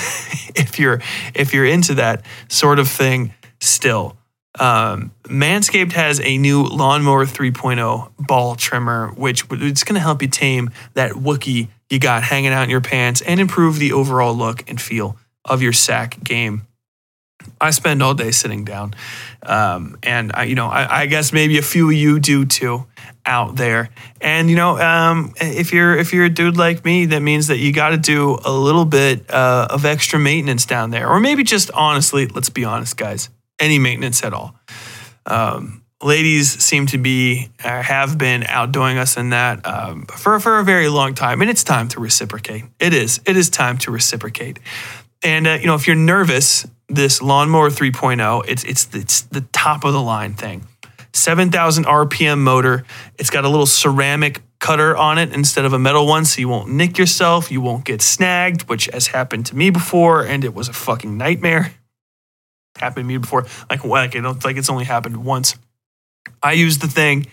[0.54, 1.00] if you're
[1.34, 4.17] if you're into that sort of thing still.
[4.58, 10.28] Um, Manscaped has a new Lawnmower 3.0 ball trimmer, which it's going to help you
[10.28, 14.68] tame that Wookie you got hanging out in your pants and improve the overall look
[14.68, 16.66] and feel of your sack game.
[17.60, 18.94] I spend all day sitting down,
[19.42, 22.84] um, and I, you know, I, I, guess maybe a few of you do too
[23.24, 23.90] out there.
[24.20, 27.58] And you know, um, if you're if you're a dude like me, that means that
[27.58, 31.44] you got to do a little bit uh, of extra maintenance down there, or maybe
[31.44, 34.54] just honestly, let's be honest, guys, any maintenance at all.
[35.26, 40.58] Um, ladies seem to be uh, have been outdoing us in that um, for for
[40.58, 42.64] a very long time, and it's time to reciprocate.
[42.78, 43.20] It is.
[43.26, 44.58] It is time to reciprocate.
[45.22, 49.84] And uh, you know, if you're nervous, this lawnmower 3.0, it's it's it's the top
[49.84, 50.66] of the line thing.
[51.14, 52.84] 7,000 RPM motor.
[53.18, 56.48] It's got a little ceramic cutter on it instead of a metal one, so you
[56.48, 60.54] won't nick yourself, you won't get snagged, which has happened to me before, and it
[60.54, 61.72] was a fucking nightmare
[62.80, 63.46] happened to me before.
[63.70, 65.56] Like, like, it's like it's only happened once.
[66.42, 67.26] I used the thing,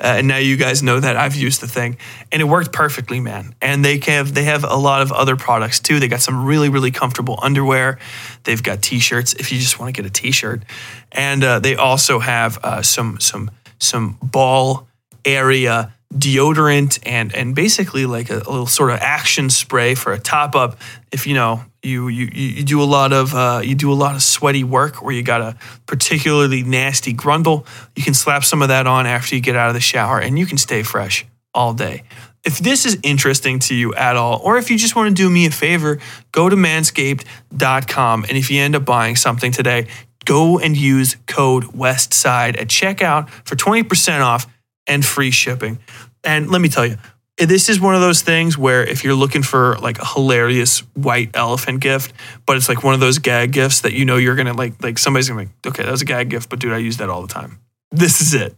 [0.00, 1.96] uh, and now you guys know that I've used the thing,
[2.30, 3.54] and it worked perfectly, man.
[3.60, 5.98] And they have they have a lot of other products too.
[5.98, 7.98] They got some really really comfortable underwear.
[8.44, 10.62] They've got t-shirts if you just want to get a t-shirt,
[11.10, 14.86] and uh, they also have uh, some some some ball
[15.24, 20.18] area deodorant and and basically like a, a, little sort of action spray for a
[20.18, 20.78] top up.
[21.10, 24.14] If you know you you you do a lot of uh, you do a lot
[24.14, 25.56] of sweaty work where you got a
[25.86, 29.74] particularly nasty grundle you can slap some of that on after you get out of
[29.74, 32.02] the shower and you can stay fresh all day.
[32.44, 35.30] If this is interesting to you at all or if you just want to do
[35.30, 35.98] me a favor
[36.32, 39.86] go to manscaped.com and if you end up buying something today
[40.24, 44.46] go and use code westside at checkout for 20% off
[44.86, 45.78] and free shipping.
[46.24, 46.96] And let me tell you,
[47.38, 51.30] this is one of those things where if you're looking for like a hilarious white
[51.34, 52.12] elephant gift,
[52.46, 54.98] but it's like one of those gag gifts that you know you're gonna like, like
[54.98, 57.08] somebody's gonna be like, okay, that was a gag gift, but dude, I use that
[57.08, 57.58] all the time.
[57.90, 58.54] This is it.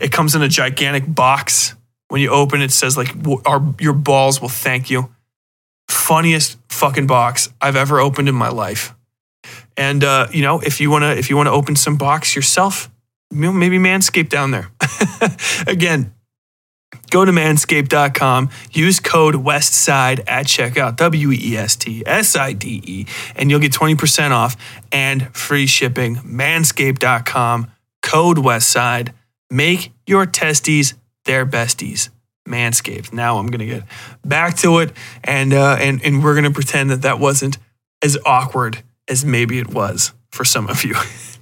[0.00, 1.74] It comes in a gigantic box.
[2.08, 3.14] When you open it, it says like,
[3.46, 5.10] our, your balls will thank you.
[5.88, 8.94] Funniest fucking box I've ever opened in my life.
[9.76, 12.90] And uh, you know, if you wanna, if you wanna open some box yourself,
[13.30, 14.70] maybe Manscaped down there.
[15.66, 16.14] Again,
[17.10, 22.82] Go to manscaped.com, use code WESTSIDE at checkout, W E S T S I D
[22.84, 23.06] E,
[23.36, 24.56] and you'll get 20% off
[24.92, 26.16] and free shipping.
[26.16, 27.70] Manscaped.com,
[28.02, 29.12] code WESTSIDE.
[29.50, 30.94] Make your testes
[31.24, 32.10] their besties.
[32.48, 33.12] Manscaped.
[33.12, 33.84] Now I'm going to get
[34.24, 37.58] back to it, and, uh, and, and we're going to pretend that that wasn't
[38.02, 40.94] as awkward as maybe it was for some of you.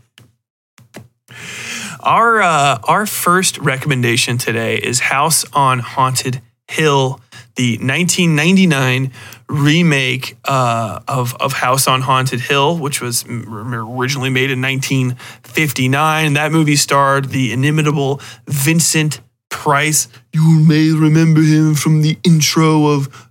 [2.03, 7.21] Our uh, our first recommendation today is House on Haunted Hill,
[7.55, 9.13] the 1999
[9.49, 16.33] remake uh, of of House on Haunted Hill, which was originally made in 1959.
[16.33, 20.09] That movie starred the inimitable Vincent Price.
[20.33, 23.31] You may remember him from the intro of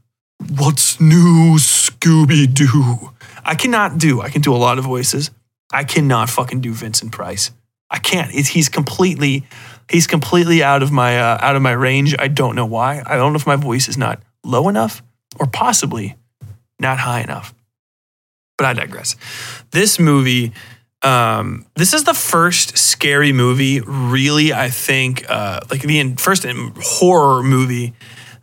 [0.50, 3.12] What's New Scooby Doo.
[3.44, 4.22] I cannot do.
[4.22, 5.30] I can do a lot of voices.
[5.74, 7.52] I cannot fucking do Vincent Price.
[7.92, 8.34] I can't.
[8.34, 9.44] It's, he's completely
[9.90, 12.16] he's completely out of my uh, out of my range.
[12.18, 13.04] I don't know why.
[13.06, 15.04] I don't know if my voice is not low enough
[15.40, 16.16] or possibly
[16.80, 17.54] not high enough.
[18.58, 19.16] But I digress.
[19.72, 20.54] This movie,
[21.02, 24.54] um, this is the first scary movie, really.
[24.54, 27.94] I think, uh, like the first horror movie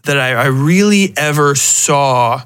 [0.05, 2.43] that I, I really ever saw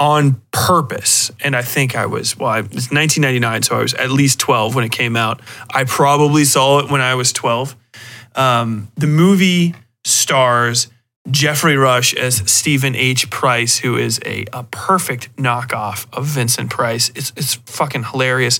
[0.00, 1.30] on purpose.
[1.40, 4.74] And I think I was, well, I, it's 1999, so I was at least 12
[4.74, 5.42] when it came out.
[5.72, 7.76] I probably saw it when I was 12.
[8.34, 9.74] Um, the movie
[10.04, 10.88] stars
[11.30, 13.28] Geoffrey Rush as Stephen H.
[13.28, 17.12] Price, who is a, a perfect knockoff of Vincent Price.
[17.14, 18.58] It's, it's fucking hilarious.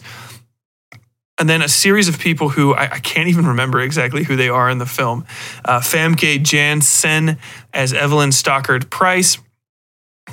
[1.38, 4.50] And then a series of people who I, I, can't even remember exactly who they
[4.50, 5.24] are in the film.
[5.64, 7.38] Uh, Famke Janssen
[7.72, 9.38] as Evelyn Stockard Price.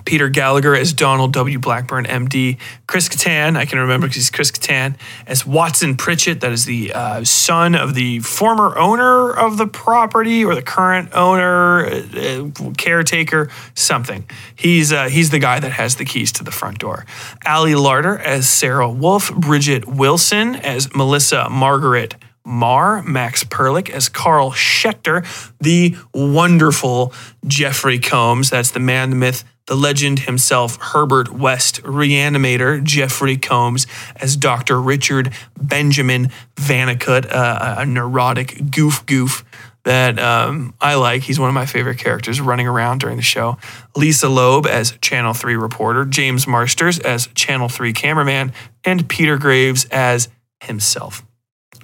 [0.06, 1.60] Peter Gallagher as Donald W.
[1.60, 2.58] Blackburn, MD.
[2.88, 4.96] Chris Kattan, I can remember because he's Chris Kattan,
[5.26, 10.44] as Watson Pritchett, that is the uh, son of the former owner of the property
[10.44, 14.30] or the current owner, uh, caretaker, something.
[14.56, 17.06] He's, uh, he's the guy that has the keys to the front door.
[17.46, 22.16] Ali Larter as Sarah Wolf, Bridget Wilson as Melissa Margaret
[22.48, 25.26] Marr, Max Perlich as Carl Schechter,
[25.60, 27.14] the wonderful
[27.46, 33.86] Jeffrey Combs, that's the man, the myth, the legend himself, Herbert West, reanimator Jeffrey Combs
[34.16, 34.82] as Dr.
[34.82, 39.46] Richard Benjamin Vannacutt, uh, a neurotic goof goof
[39.84, 41.24] that um, I like.
[41.24, 43.58] He's one of my favorite characters running around during the show.
[43.96, 48.52] Lisa Loeb as Channel 3 reporter, James Marsters as Channel 3 cameraman,
[48.84, 50.28] and Peter Graves as
[50.62, 51.24] himself.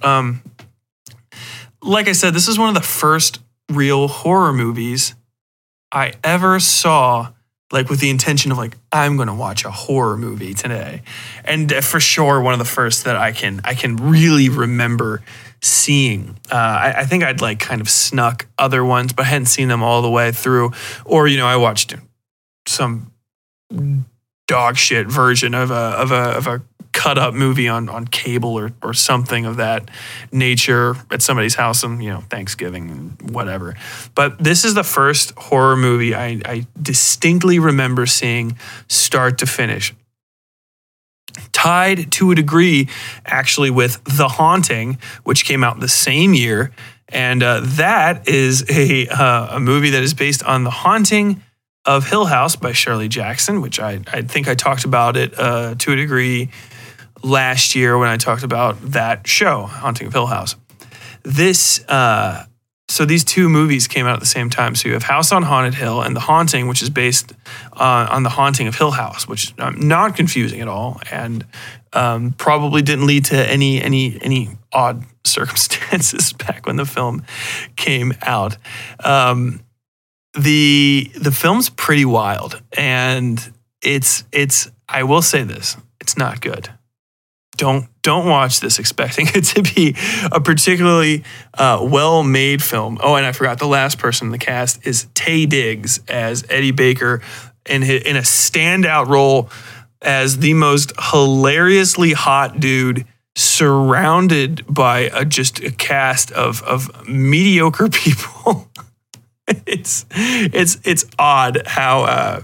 [0.02, 0.42] Um,
[1.82, 5.14] like I said, this is one of the first real horror movies
[5.92, 7.33] I ever saw
[7.72, 11.02] like with the intention of like I'm going to watch a horror movie today,
[11.44, 15.22] and for sure one of the first that I can I can really remember
[15.62, 16.36] seeing.
[16.52, 19.68] Uh, I, I, think I'd like kind of snuck other ones, but I hadn't seen
[19.68, 20.72] them all the way through.
[21.06, 21.94] Or you know, I watched
[22.66, 23.10] some
[24.46, 26.62] dog shit version of a of a of a
[26.94, 29.90] cut up movie on on cable or or something of that
[30.32, 33.74] nature at somebody's house on you know Thanksgiving whatever.
[34.14, 38.56] But this is the first horror movie I, I distinctly remember seeing
[38.88, 39.92] start to finish.
[41.50, 42.88] Tied to a degree,
[43.26, 46.70] actually, with The Haunting, which came out the same year,
[47.08, 51.42] and uh, that is a uh, a movie that is based on The Haunting
[51.84, 55.74] of Hill House by Shirley Jackson, which I, I think I talked about it uh,
[55.76, 56.50] to a degree
[57.24, 60.54] last year when I talked about that show, Haunting of Hill House.
[61.22, 62.44] This, uh,
[62.88, 64.74] so these two movies came out at the same time.
[64.74, 67.32] So you have House on Haunted Hill and The Haunting, which is based
[67.72, 71.46] uh, on The Haunting of Hill House, which is um, not confusing at all, and
[71.94, 77.24] um, probably didn't lead to any any any odd circumstances back when the film
[77.76, 78.58] came out.
[79.02, 79.60] Um,
[80.34, 84.70] the the film's pretty wild, and it's it's.
[84.86, 86.68] I will say this: it's not good
[87.56, 89.96] don't don't watch this expecting it to be
[90.30, 91.24] a particularly
[91.56, 92.98] uh, well made film.
[93.02, 96.72] Oh, and I forgot the last person in the cast is Taye Diggs as Eddie
[96.72, 97.22] Baker
[97.66, 99.48] in in a standout role
[100.02, 107.88] as the most hilariously hot dude surrounded by a, just a cast of of mediocre
[107.92, 108.68] people.
[109.66, 112.42] it's it's it's odd how uh,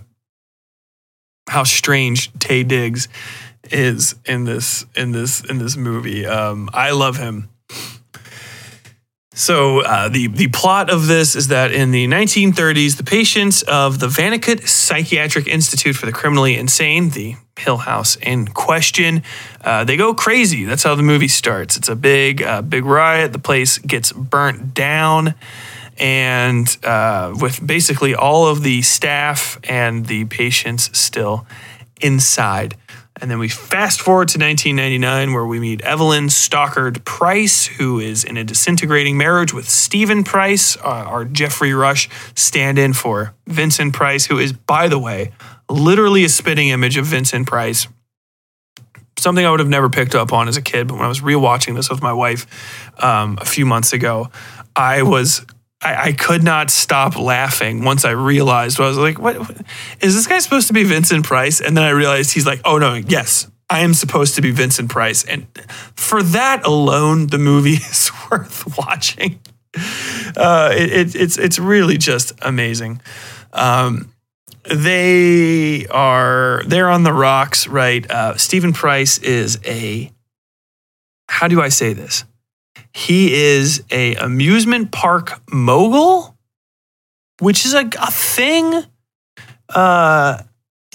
[1.49, 3.09] how strange Taye Diggs
[3.65, 6.27] is in this in this in this movie.
[6.27, 7.49] Um, I love him.
[9.33, 13.99] So uh, the the plot of this is that in the 1930s, the patients of
[13.99, 19.23] the Vannacutt Psychiatric Institute for the Criminally Insane, the Hill House in question,
[19.63, 20.65] uh, they go crazy.
[20.65, 21.77] That's how the movie starts.
[21.77, 23.33] It's a big uh, big riot.
[23.33, 25.35] The place gets burnt down,
[25.97, 31.47] and uh, with basically all of the staff and the patients still
[32.03, 32.77] inside.
[33.21, 38.25] And then we fast forward to 1999, where we meet Evelyn Stockard Price, who is
[38.25, 43.93] in a disintegrating marriage with Stephen Price, uh, our Geoffrey Rush stand in for Vincent
[43.93, 45.33] Price, who is, by the way,
[45.69, 47.87] literally a spitting image of Vincent Price.
[49.19, 51.21] Something I would have never picked up on as a kid, but when I was
[51.21, 52.47] rewatching this with my wife
[53.03, 54.31] um, a few months ago,
[54.75, 55.45] I was
[55.83, 58.79] I, I, could not stop laughing once I realized.
[58.81, 59.57] I was like, what, what
[60.01, 61.61] is this guy supposed to be Vincent Price?
[61.61, 64.91] And then I realized he's like, oh no, yes, I am supposed to be Vincent
[64.91, 65.25] Price.
[65.25, 65.47] And
[65.95, 69.41] for that alone, the movie is worth watching.
[70.37, 73.01] Uh, it, it, it's it's really just amazing.
[73.53, 74.13] Um,
[74.65, 78.09] they are they're on the rocks, right?
[78.11, 80.11] Uh, Stephen Price is a
[81.29, 82.25] how do I say this?
[83.01, 86.37] He is a amusement park mogul,
[87.39, 88.85] which is a, a thing.
[89.71, 90.43] Uh,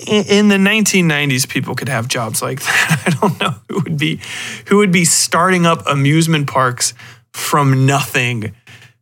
[0.06, 3.04] in, the 1990s, people could have jobs like that.
[3.08, 4.20] I don't know who would be
[4.68, 6.94] who would be starting up amusement parks
[7.34, 8.54] from nothing.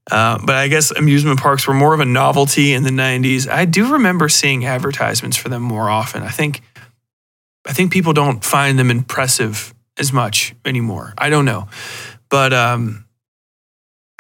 [0.09, 3.49] Uh, but I guess amusement parks were more of a novelty in the 90s.
[3.49, 6.23] I do remember seeing advertisements for them more often.
[6.23, 6.61] I think
[7.67, 11.13] I think people don't find them impressive as much anymore.
[11.17, 11.67] I don't know.
[12.33, 13.05] But um,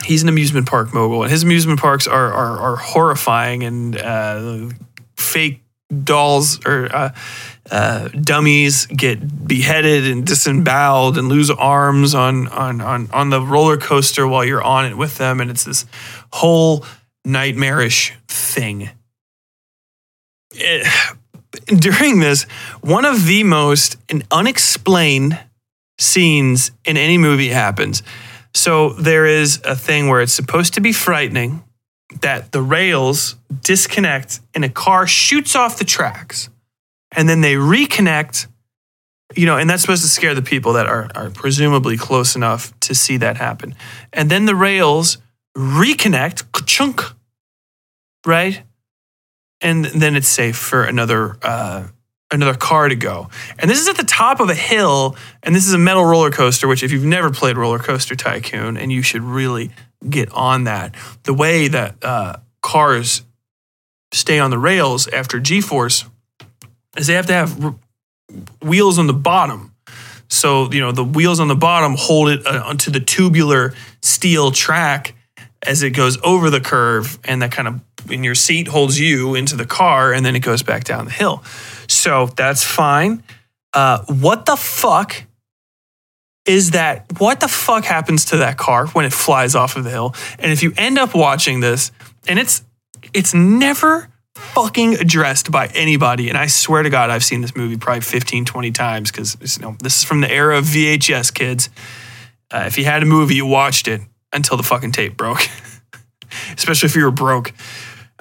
[0.03, 4.69] he's an amusement park mogul, and his amusement parks are are, are horrifying and uh,
[5.17, 5.63] fake
[6.03, 7.09] dolls or uh,
[7.71, 13.77] uh, dummies get beheaded and disemboweled and lose arms on on on on the roller
[13.77, 15.87] coaster while you're on it with them, and it's this
[16.33, 16.85] whole
[17.25, 18.91] nightmarish thing.
[20.51, 20.85] It,
[21.79, 22.43] during this,
[22.81, 23.97] one of the most
[24.29, 25.39] unexplained
[25.99, 28.03] scenes in any movie happens.
[28.53, 31.63] So there is a thing where it's supposed to be frightening
[32.21, 36.49] that the rails disconnect and a car shoots off the tracks
[37.11, 38.47] and then they reconnect
[39.35, 42.77] you know and that's supposed to scare the people that are, are presumably close enough
[42.81, 43.73] to see that happen
[44.11, 45.17] and then the rails
[45.57, 47.01] reconnect chunk
[48.25, 48.61] right
[49.61, 51.87] and then it's safe for another uh,
[52.33, 53.29] another car to go.
[53.59, 56.31] And this is at the top of a hill, and this is a metal roller
[56.31, 59.71] coaster, which if you've never played Roller Coaster Tycoon, and you should really
[60.09, 60.95] get on that.
[61.23, 63.21] The way that uh, cars
[64.11, 66.05] stay on the rails after G-force
[66.97, 67.75] is they have to have r-
[68.61, 69.73] wheels on the bottom.
[70.27, 74.51] So, you know, the wheels on the bottom hold it uh, onto the tubular steel
[74.51, 75.15] track
[75.65, 79.35] as it goes over the curve, and that kind of in your seat holds you
[79.35, 81.43] into the car, and then it goes back down the hill.
[82.03, 83.23] So that's fine.
[83.73, 85.23] Uh, what the fuck
[86.45, 87.05] is that?
[87.17, 90.13] What the fuck happens to that car when it flies off of the hill?
[90.37, 91.93] And if you end up watching this,
[92.27, 92.61] and it's
[93.13, 96.27] it's never fucking addressed by anybody.
[96.27, 99.61] And I swear to God, I've seen this movie probably 15, 20 times because you
[99.61, 101.69] know, this is from the era of VHS, kids.
[102.51, 104.01] Uh, if you had a movie, you watched it
[104.33, 105.47] until the fucking tape broke,
[106.57, 107.53] especially if you were broke.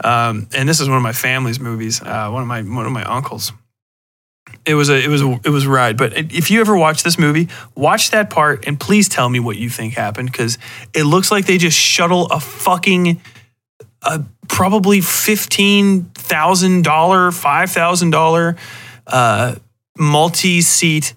[0.04, 2.00] Um, and this is one of my family's movies.
[2.00, 3.52] Uh, one of my one of my uncles.
[4.64, 5.96] It was a it was a, it was a ride.
[5.96, 9.56] But if you ever watch this movie, watch that part and please tell me what
[9.56, 10.58] you think happened because
[10.94, 13.20] it looks like they just shuttle a fucking
[14.02, 18.56] a probably fifteen thousand dollar, five thousand dollar,
[19.06, 19.56] uh,
[19.98, 21.14] multi seat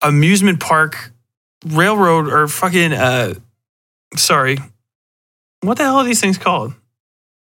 [0.00, 1.12] amusement park
[1.66, 3.34] railroad or fucking uh,
[4.16, 4.58] sorry,
[5.60, 6.74] what the hell are these things called?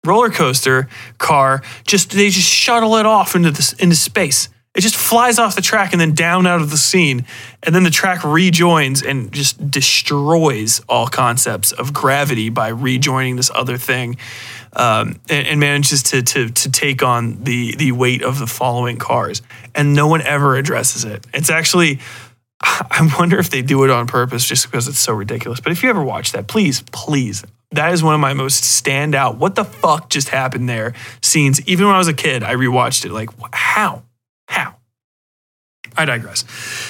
[0.05, 4.49] roller coaster car just they just shuttle it off into this into space.
[4.75, 7.25] It just flies off the track and then down out of the scene,
[7.63, 13.53] and then the track rejoins and just destroys all concepts of gravity by rejoining this
[13.55, 14.17] other thing,
[14.73, 18.97] um, and, and, manages to, to to take on the the weight of the following
[18.97, 19.43] cars,
[19.77, 21.25] and no one ever addresses it.
[21.33, 22.01] It's actually.
[22.61, 25.61] I wonder if they do it on purpose just because it's so ridiculous.
[25.61, 27.45] But if you ever watch that, please, please
[27.75, 29.37] that is one of my most standout.
[29.37, 30.95] What the fuck just happened there?
[31.23, 31.61] Scenes.
[31.67, 33.13] Even when I was a kid, I rewatched it.
[33.13, 34.03] Like, how?
[34.55, 34.77] How?
[35.97, 36.45] I digress.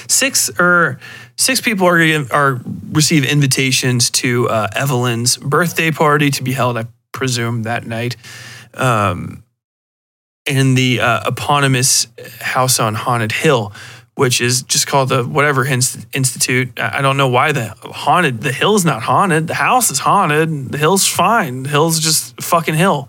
[0.09, 0.99] Six or
[1.37, 1.99] six people are
[2.31, 2.61] are
[2.91, 8.17] receive invitations to uh, Evelyn's birthday party to be held, I presume, that night.
[8.75, 9.45] Um,
[10.47, 12.07] in the uh, eponymous
[12.41, 13.73] house on Haunted Hill,
[14.15, 16.79] which is just called the whatever Inst- Institute.
[16.79, 19.47] I I don't know why the haunted, the hill's not haunted.
[19.47, 20.71] The house is haunted.
[20.71, 21.63] The hill's fine.
[21.63, 23.09] The hill's just fucking hill.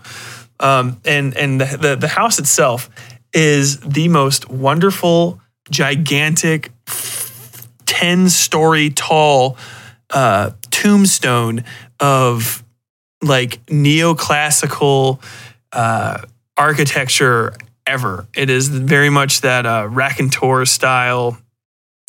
[0.60, 2.90] Um, and and the, the, the house itself
[3.36, 6.72] is the most wonderful, gigantic,
[7.86, 9.58] 10 story tall
[10.10, 11.64] uh, tombstone
[12.00, 12.64] of
[13.22, 15.22] like neoclassical
[15.72, 16.20] uh,
[16.58, 17.54] architecture
[17.86, 18.28] ever.
[18.36, 21.38] It is very much that uh, raconteur style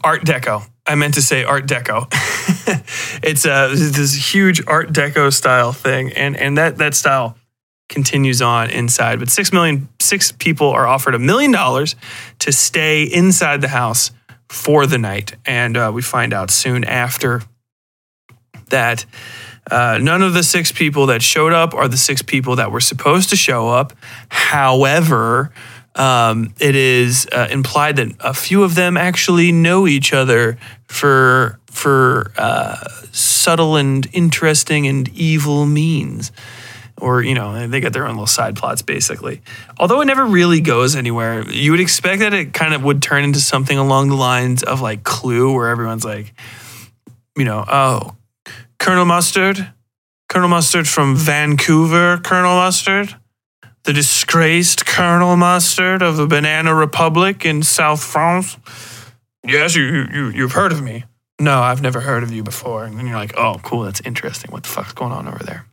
[0.04, 0.62] art deco.
[0.86, 2.06] I meant to say art deco.
[3.22, 7.36] it's a this huge art deco style thing, and and that that style
[7.88, 9.18] continues on inside.
[9.18, 11.96] But six million six people are offered a million dollars
[12.40, 14.10] to stay inside the house
[14.48, 17.42] for the night, and uh, we find out soon after
[18.70, 19.04] that
[19.70, 22.80] uh, none of the six people that showed up are the six people that were
[22.80, 23.92] supposed to show up.
[24.28, 25.52] However,
[25.96, 31.58] um, it is uh, implied that a few of them actually know each other for
[31.70, 32.76] for uh,
[33.12, 36.32] subtle and interesting and evil means.
[36.98, 39.42] Or, you know, they get their own little side plots basically.
[39.78, 43.22] Although it never really goes anywhere, you would expect that it kind of would turn
[43.24, 46.32] into something along the lines of like Clue, where everyone's like,
[47.36, 48.16] you know, oh,
[48.78, 49.72] Colonel Mustard,
[50.28, 53.14] Colonel Mustard from Vancouver, Colonel Mustard,
[53.84, 58.56] the disgraced Colonel Mustard of the Banana Republic in South France.
[59.44, 61.04] Yes, you, you, you've heard of me.
[61.38, 62.84] No, I've never heard of you before.
[62.84, 64.50] And then you're like, oh, cool, that's interesting.
[64.50, 65.66] What the fuck's going on over there?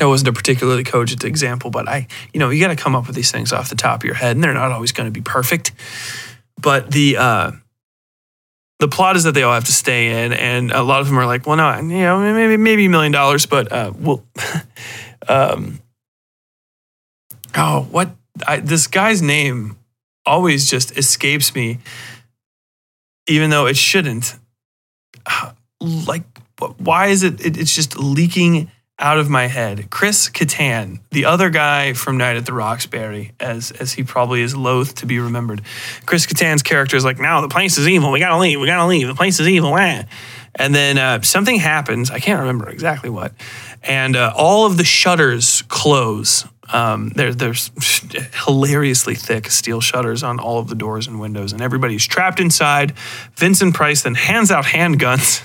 [0.00, 3.06] That wasn't a particularly cogent example, but I, you know, you got to come up
[3.06, 5.10] with these things off the top of your head, and they're not always going to
[5.12, 5.72] be perfect.
[6.58, 7.52] But the, uh,
[8.78, 11.18] the plot is that they all have to stay in, and a lot of them
[11.18, 14.24] are like, well, no, you know, maybe maybe a million dollars, but uh, we'll,
[15.28, 15.80] um,
[17.54, 18.12] oh, what
[18.46, 19.76] I, this guy's name
[20.24, 21.78] always just escapes me,
[23.28, 24.36] even though it shouldn't.
[25.82, 26.24] Like,
[26.76, 27.40] why is it?
[27.40, 28.70] it it's just leaking
[29.00, 29.90] out of my head.
[29.90, 34.54] Chris Kattan, the other guy from Night at the Roxbury, as as he probably is
[34.54, 35.62] loath to be remembered.
[36.06, 38.12] Chris Kattan's character is like, "No, the place is evil.
[38.12, 38.60] We gotta leave.
[38.60, 39.08] We gotta leave.
[39.08, 40.04] The place is evil." Eh.
[40.54, 42.10] And then uh, something happens.
[42.10, 43.32] I can't remember exactly what.
[43.82, 46.44] And uh, all of the shutters close.
[46.72, 47.70] Um, there, there's
[48.44, 52.94] hilariously thick steel shutters on all of the doors and windows, and everybody's trapped inside.
[53.36, 55.42] Vincent Price then hands out handguns.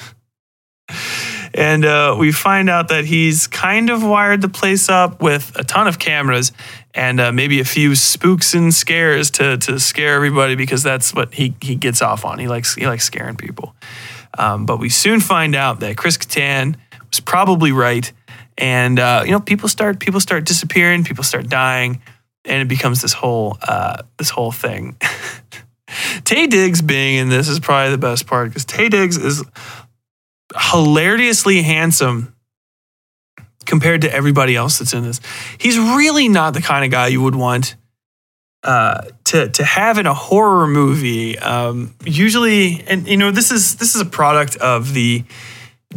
[1.56, 5.64] And uh, we find out that he's kind of wired the place up with a
[5.64, 6.52] ton of cameras
[6.94, 11.34] and uh, maybe a few spooks and scares to, to scare everybody because that's what
[11.34, 12.40] he, he gets off on.
[12.40, 13.74] He likes, he likes scaring people.
[14.38, 16.76] Um, but we soon find out that Chris Kattan
[17.10, 18.12] was probably right.
[18.58, 22.02] And, uh, you know, people start, people start disappearing, people start dying,
[22.44, 24.98] and it becomes this whole, uh, this whole thing.
[25.88, 29.44] Taye Diggs being in this is probably the best part because Taye Diggs is
[30.58, 32.36] hilariously handsome
[33.66, 35.20] compared to everybody else that's in this.
[35.58, 37.76] He's really not the kind of guy you would want
[38.64, 41.38] uh, to to have in a horror movie.
[41.38, 45.24] Um, usually, and you know, this is this is a product of the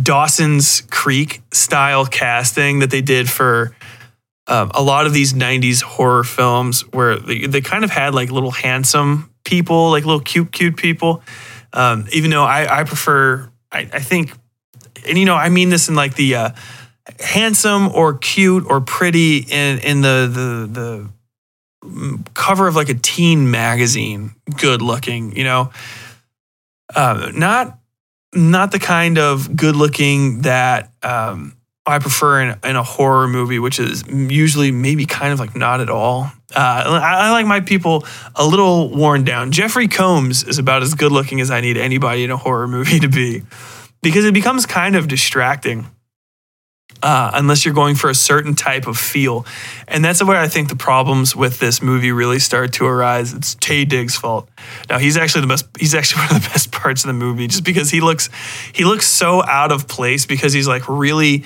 [0.00, 3.74] Dawson's Creek style casting that they did for.
[4.50, 8.30] Um, a lot of these 90s horror films where they, they kind of had like
[8.30, 11.22] little handsome people, like little cute, cute people.
[11.74, 14.32] Um, even though I, I prefer, I, I think
[15.08, 16.50] and you know, I mean this in like the uh,
[17.20, 21.08] handsome or cute or pretty in in the the the
[22.34, 25.70] cover of like a teen magazine, good looking, you know,
[26.94, 27.78] uh, not
[28.34, 31.56] not the kind of good looking that um,
[31.86, 35.80] I prefer in, in a horror movie, which is usually maybe kind of like not
[35.80, 36.30] at all.
[36.54, 39.52] Uh, I, I, like my people a little worn down.
[39.52, 43.00] Jeffrey Combs is about as good looking as I need anybody in a horror movie
[43.00, 43.42] to be
[44.02, 45.86] because it becomes kind of distracting
[47.02, 49.46] uh, unless you're going for a certain type of feel.
[49.86, 53.32] And that's where I think the problems with this movie really start to arise.
[53.32, 54.48] It's Taye Diggs' fault.
[54.88, 55.66] Now he's actually the best.
[55.78, 58.28] He's actually one of the best parts of the movie, just because he looks
[58.72, 61.44] he looks so out of place because he's like really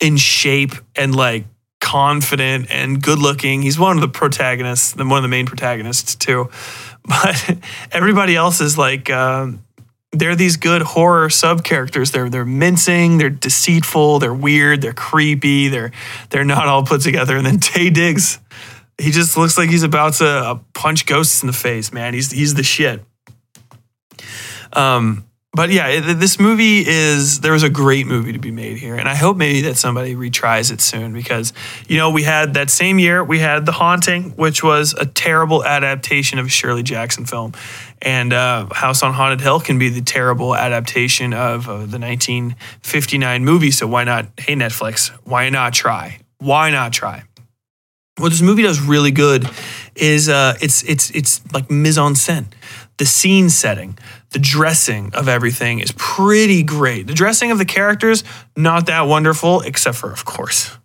[0.00, 1.44] in shape and like
[1.80, 3.62] confident and good looking.
[3.62, 6.50] He's one of the protagonists, one of the main protagonists too.
[7.08, 7.56] But
[7.90, 9.08] everybody else is like.
[9.08, 9.64] Um,
[10.12, 12.10] they're these good horror sub characters.
[12.10, 15.92] They're they're mincing, they're deceitful, they're weird, they're creepy, they're
[16.30, 17.36] they're not all put together.
[17.36, 18.38] And then Taye Diggs,
[18.96, 21.92] he just looks like he's about to uh, punch ghosts in the face.
[21.92, 23.02] Man, he's he's the shit.
[24.72, 28.94] Um, but yeah, this movie is there was a great movie to be made here,
[28.94, 31.52] and I hope maybe that somebody retries it soon because
[31.88, 35.64] you know we had that same year we had The Haunting, which was a terrible
[35.64, 37.54] adaptation of a Shirley Jackson film,
[38.02, 43.44] and uh, House on Haunted Hill can be the terrible adaptation of uh, the 1959
[43.44, 43.70] movie.
[43.70, 44.26] So why not?
[44.38, 46.20] Hey Netflix, why not try?
[46.38, 47.24] Why not try?
[48.18, 49.48] what this movie does really good
[49.94, 52.46] is uh, it's it's it's like mise en scène.
[52.98, 53.96] The scene setting,
[54.30, 57.06] the dressing of everything is pretty great.
[57.06, 58.24] The dressing of the characters
[58.56, 60.76] not that wonderful, except for of course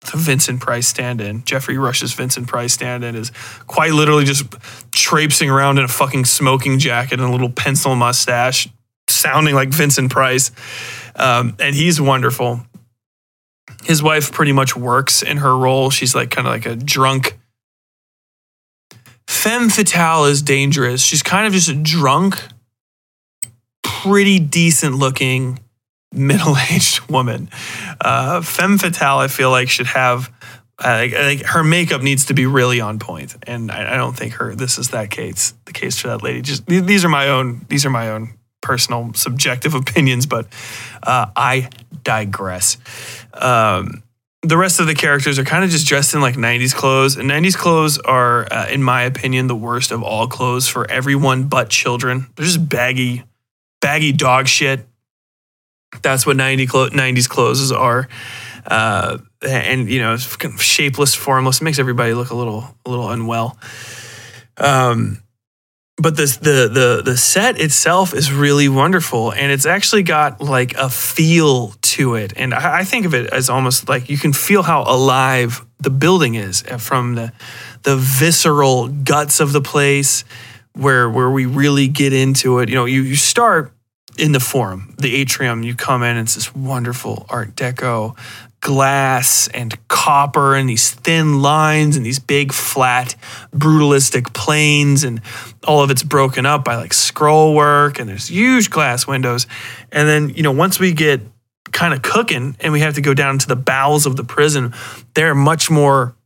[0.00, 1.44] the Vincent Price stand-in.
[1.44, 3.30] Geoffrey Rush's Vincent Price stand-in is
[3.66, 4.44] quite literally just
[4.92, 8.68] traipsing around in a fucking smoking jacket and a little pencil mustache,
[9.08, 10.50] sounding like Vincent Price,
[11.16, 12.60] um, and he's wonderful
[13.84, 15.90] his wife pretty much works in her role.
[15.90, 17.38] She's like kind of like a drunk.
[19.26, 21.02] Femme fatale is dangerous.
[21.02, 22.40] She's kind of just a drunk,
[23.82, 25.60] pretty decent looking,
[26.12, 27.50] middle aged woman.
[28.00, 30.32] Uh, Femme fatale, I feel like, should have.
[30.80, 34.34] Uh, like her makeup needs to be really on point, and I, I don't think
[34.34, 34.54] her.
[34.54, 35.52] This is that case.
[35.64, 36.40] The case for that lady.
[36.40, 37.66] Just these are my own.
[37.68, 40.46] These are my own personal subjective opinions, but
[41.02, 41.70] uh, I
[42.04, 42.76] digress.
[43.34, 44.04] Um,
[44.42, 47.28] the rest of the characters are kind of just dressed in like 90s clothes, and
[47.28, 51.70] 90s clothes are, uh, in my opinion, the worst of all clothes for everyone but
[51.70, 52.28] children.
[52.36, 53.24] They're just baggy,
[53.80, 54.86] baggy dog shit.
[56.02, 58.08] That's what 90 clo- 90s clothes are.
[58.66, 61.60] Uh, and you know, shapeless, formless.
[61.60, 63.58] It makes everybody look a little, a little unwell.
[64.58, 65.22] Um,
[66.00, 70.74] but this the the the set itself is really wonderful and it's actually got like
[70.74, 74.32] a feel to it and I, I think of it as almost like you can
[74.32, 77.32] feel how alive the building is uh, from the
[77.82, 80.24] the visceral guts of the place
[80.74, 83.72] where where we really get into it you know you, you start
[84.18, 88.16] in the forum the atrium you come in it's this wonderful art deco
[88.60, 93.14] glass and copper and these thin lines and these big flat
[93.52, 95.20] brutalistic planes and
[95.66, 99.46] all of it's broken up by like scroll work and there's huge glass windows.
[99.92, 101.20] And then you know once we get
[101.70, 104.72] kind of cooking and we have to go down to the bowels of the prison
[105.12, 106.16] they're much more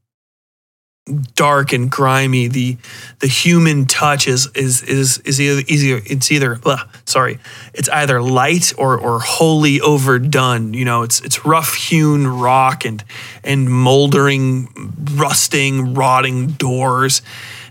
[1.35, 2.49] dark and grimy.
[2.49, 2.77] The
[3.21, 7.39] the human touch is is is is either easier it's either ugh, sorry.
[7.75, 10.75] It's either light or or wholly overdone.
[10.75, 13.05] You know it's it's rough hewn rock and
[13.45, 14.69] and moldering
[15.15, 17.23] rusting rotting doors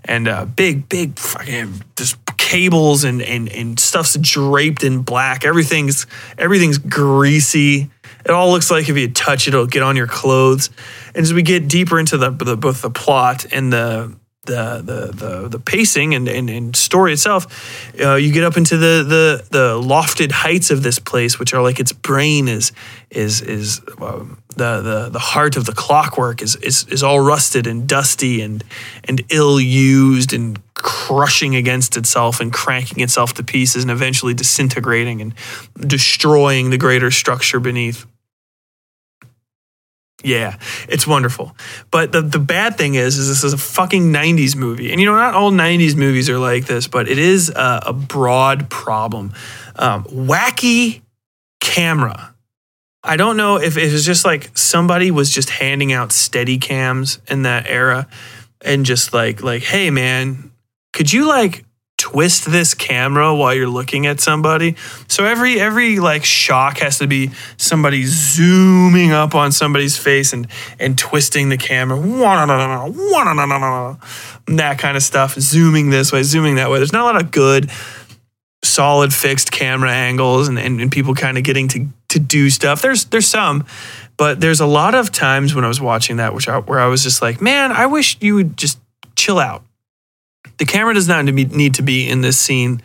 [0.06, 5.46] and uh, big big fucking just cables and and and stuff's draped in black.
[5.46, 7.90] Everything's everything's greasy
[8.26, 10.70] it all looks like if you touch it, it'll get on your clothes.
[11.16, 14.16] And as we get deeper into the, the both the plot and the
[14.46, 18.78] the the the, the pacing and, and, and story itself, uh, you get up into
[18.78, 22.72] the, the the lofted heights of this place, which are like its brain is
[23.12, 27.68] is is um, the the the heart of the clockwork is is is all rusted
[27.68, 28.64] and dusty and
[29.04, 35.22] and ill used and crushing against itself and cranking itself to pieces and eventually disintegrating
[35.22, 35.36] and
[35.80, 38.08] destroying the greater structure beneath.
[40.24, 40.58] Yeah,
[40.88, 41.56] it's wonderful.
[41.90, 44.92] But the, the bad thing is, is this is a fucking 90s movie.
[44.92, 47.94] And you know, not all 90s movies are like this, but it is a, a
[47.94, 49.34] broad problem.
[49.76, 51.02] Um, wacky
[51.60, 52.36] camera.
[53.04, 57.20] I don't know if it was just like somebody was just handing out steady cams
[57.28, 58.08] in that era
[58.64, 60.52] and just like like, hey man,
[60.94, 61.66] could you like
[62.02, 64.76] twist this camera while you're looking at somebody.
[65.08, 70.48] So every every like shock has to be somebody zooming up on somebody's face and
[70.80, 71.96] and twisting the camera,
[74.48, 75.36] that kind of stuff.
[75.36, 76.80] Zooming this way, zooming that way.
[76.80, 77.70] There's not a lot of good,
[78.64, 82.82] solid fixed camera angles and, and, and people kind of getting to to do stuff.
[82.82, 83.64] There's there's some,
[84.18, 86.88] but there's a lot of times when I was watching that, which I, where I
[86.88, 88.80] was just like, man, I wish you would just
[89.16, 89.62] chill out
[90.58, 92.82] the camera does not need to be in this scene.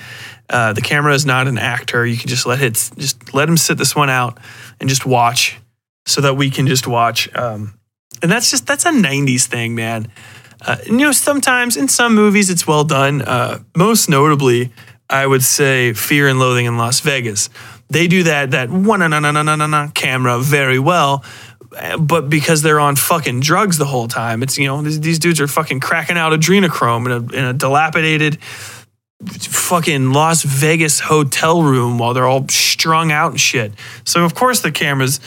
[0.48, 2.07] Uh, the camera is not an actor.
[2.07, 4.38] You can just let it just let him sit this one out
[4.80, 5.59] and just watch,
[6.07, 7.34] so that we can just watch.
[7.34, 7.78] Um,
[8.22, 10.09] and that's just that's a '90s thing, man.
[10.64, 13.22] Uh, you know, sometimes in some movies it's well done.
[13.22, 14.72] Uh, most notably,
[15.11, 17.50] I would say Fear and Loathing in Las Vegas.
[17.88, 21.24] They do that that one na na na na na na camera very well
[21.98, 25.40] but because they're on fucking drugs the whole time, it's you know these, these dudes
[25.40, 28.38] are fucking cracking out adrenochrome in a, in a dilapidated
[29.24, 33.72] fucking Las Vegas hotel room while they're all strung out and shit.
[34.04, 35.20] So of course the cameras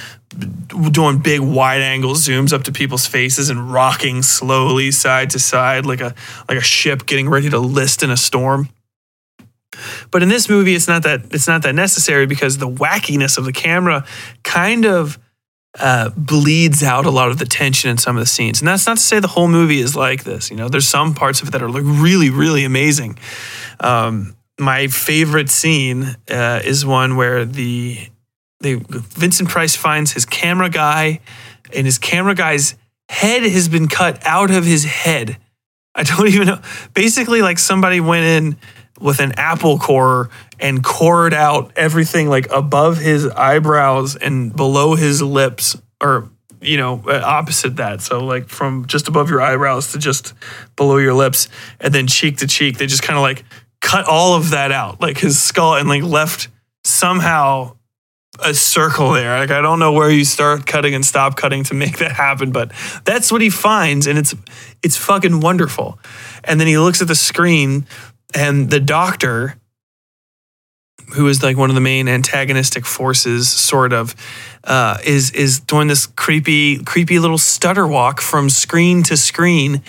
[0.91, 5.85] doing big wide angle zooms up to people's faces and rocking slowly side to side
[5.85, 6.13] like a
[6.47, 8.69] like a ship getting ready to list in a storm.
[10.11, 13.45] But in this movie, it's not that it's not that necessary because the wackiness of
[13.45, 14.05] the camera
[14.43, 15.17] kind of
[15.77, 18.59] uh, bleeds out a lot of the tension in some of the scenes.
[18.61, 20.49] And that's not to say the whole movie is like this.
[20.49, 23.19] You know, there's some parts of it that are like really, really amazing.
[23.79, 28.09] Um, my favorite scene uh, is one where the
[28.61, 31.21] the Vincent Price finds his camera guy,
[31.73, 32.75] and his camera guy's
[33.07, 35.37] head has been cut out of his head.
[35.95, 36.61] I don't even know.
[36.93, 38.57] Basically, like somebody went in
[38.99, 40.29] with an apple core
[40.59, 46.29] and cored out everything like above his eyebrows and below his lips, or
[46.61, 48.01] you know, uh, opposite that.
[48.01, 50.33] So like from just above your eyebrows to just
[50.75, 51.47] below your lips,
[51.79, 52.77] and then cheek to cheek.
[52.77, 53.45] They just kind of like
[53.81, 56.49] cut all of that out, like his skull, and like left
[56.83, 57.75] somehow
[58.43, 59.37] a circle there.
[59.39, 62.51] Like I don't know where you start cutting and stop cutting to make that happen,
[62.51, 62.71] but
[63.03, 64.35] that's what he finds, and it's
[64.83, 65.99] it's fucking wonderful.
[66.43, 67.85] And then he looks at the screen,
[68.33, 69.55] and the doctor,
[71.15, 74.15] who is like one of the main antagonistic forces, sort of,
[74.63, 79.81] uh, is is doing this creepy creepy little stutter walk from screen to screen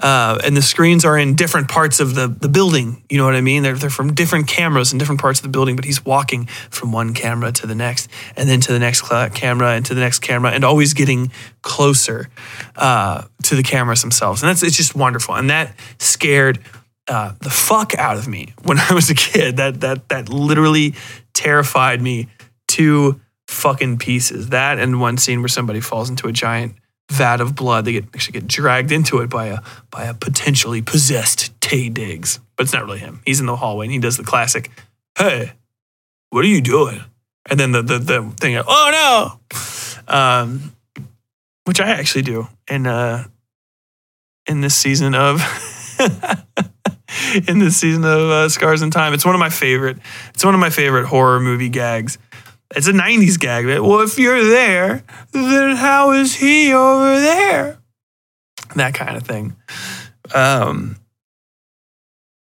[0.00, 3.02] uh, and the screens are in different parts of the, the building.
[3.08, 3.62] You know what I mean?
[3.62, 6.90] They're, they're from different cameras in different parts of the building, but he's walking from
[6.90, 9.02] one camera to the next, and then to the next
[9.34, 11.30] camera, and to the next camera, and always getting
[11.62, 12.28] closer
[12.76, 14.42] uh, to the cameras themselves.
[14.42, 15.36] And that's it's just wonderful.
[15.36, 16.58] And that scared
[17.08, 19.56] uh, the fuck out of me when I was a kid.
[19.58, 20.94] That that that literally
[21.32, 22.28] terrified me
[22.68, 24.48] to fucking pieces.
[24.48, 26.74] That and one scene where somebody falls into a giant
[27.10, 27.84] vat of blood.
[27.84, 32.40] They get actually get dragged into it by a by a potentially possessed Taye Diggs,
[32.56, 33.20] but it's not really him.
[33.26, 34.70] He's in the hallway and he does the classic,
[35.18, 35.52] "Hey,
[36.30, 37.00] what are you doing?"
[37.50, 39.38] And then the the the thing, "Oh
[40.08, 40.72] no," um,
[41.64, 43.24] which I actually do in uh
[44.46, 45.42] in this season of.
[47.48, 49.98] in this season of uh, Scars in Time, it's one of my favorite.
[50.30, 52.18] It's one of my favorite horror movie gags
[52.76, 53.66] it's a 90s gag.
[53.66, 57.78] Well, if you're there, then how is he over there?
[58.76, 59.56] That kind of thing.
[60.34, 60.96] Um,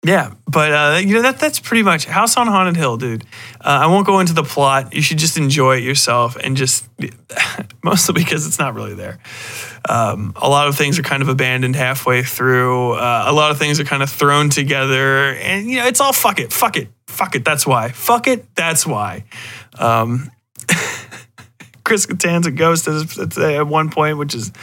[0.02, 3.26] yeah, but uh, you know that that's pretty much House on Haunted Hill, dude.
[3.60, 4.94] Uh, I won't go into the plot.
[4.94, 6.88] You should just enjoy it yourself, and just
[7.84, 9.20] mostly because it's not really there.
[9.90, 12.94] Um, a lot of things are kind of abandoned halfway through.
[12.94, 16.14] Uh, a lot of things are kind of thrown together, and you know it's all
[16.14, 17.44] fuck it, fuck it, fuck it.
[17.44, 17.90] That's why.
[17.90, 18.56] Fuck it.
[18.56, 19.26] That's why.
[19.78, 20.32] Um,
[21.84, 24.54] Chris Kattan's a ghost at one point, which is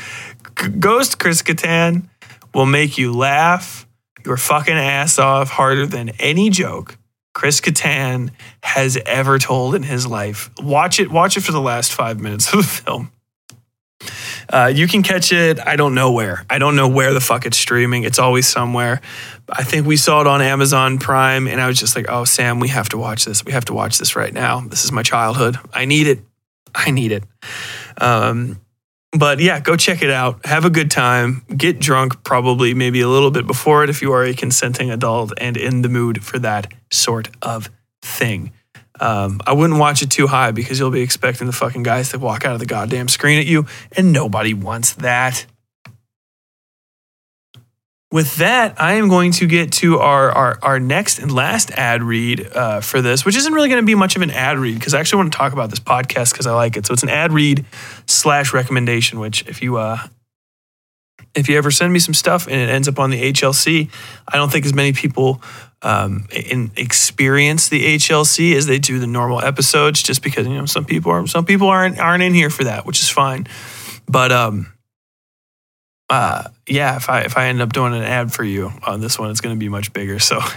[0.54, 2.08] Ghost Chris Kattan
[2.54, 3.85] will make you laugh
[4.26, 6.98] your fucking ass off harder than any joke
[7.36, 8.30] Chris Kattan
[8.62, 10.48] has ever told in his life.
[10.58, 11.10] Watch it.
[11.10, 13.12] Watch it for the last five minutes of the film.
[14.48, 15.60] Uh, you can catch it.
[15.60, 16.46] I don't know where.
[16.48, 18.04] I don't know where the fuck it's streaming.
[18.04, 19.02] It's always somewhere.
[19.50, 22.58] I think we saw it on Amazon Prime, and I was just like, "Oh, Sam,
[22.58, 23.44] we have to watch this.
[23.44, 24.60] We have to watch this right now.
[24.60, 25.58] This is my childhood.
[25.74, 26.20] I need it.
[26.74, 27.24] I need it."
[27.98, 28.60] Um,
[29.18, 30.44] but yeah, go check it out.
[30.46, 31.44] Have a good time.
[31.56, 35.32] Get drunk, probably maybe a little bit before it if you are a consenting adult
[35.38, 37.70] and in the mood for that sort of
[38.02, 38.52] thing.
[38.98, 42.18] Um, I wouldn't watch it too high because you'll be expecting the fucking guys to
[42.18, 45.46] walk out of the goddamn screen at you, and nobody wants that.
[48.12, 52.04] With that, I am going to get to our, our, our next and last ad
[52.04, 54.78] read uh, for this, which isn't really going to be much of an ad read
[54.78, 56.86] because I actually want to talk about this podcast because I like it.
[56.86, 57.64] So it's an ad read
[58.06, 59.98] slash recommendation, which if you uh,
[61.34, 63.90] if you ever send me some stuff and it ends up on the HLC,
[64.28, 65.42] I don't think as many people
[65.82, 70.66] um, in, experience the HLC as they do the normal episodes, just because you know
[70.66, 73.48] some people are some people aren't aren't in here for that, which is fine.
[74.08, 74.72] But um,
[76.08, 79.18] uh, yeah, if I if I end up doing an ad for you on this
[79.18, 80.18] one, it's going to be much bigger.
[80.18, 80.40] So.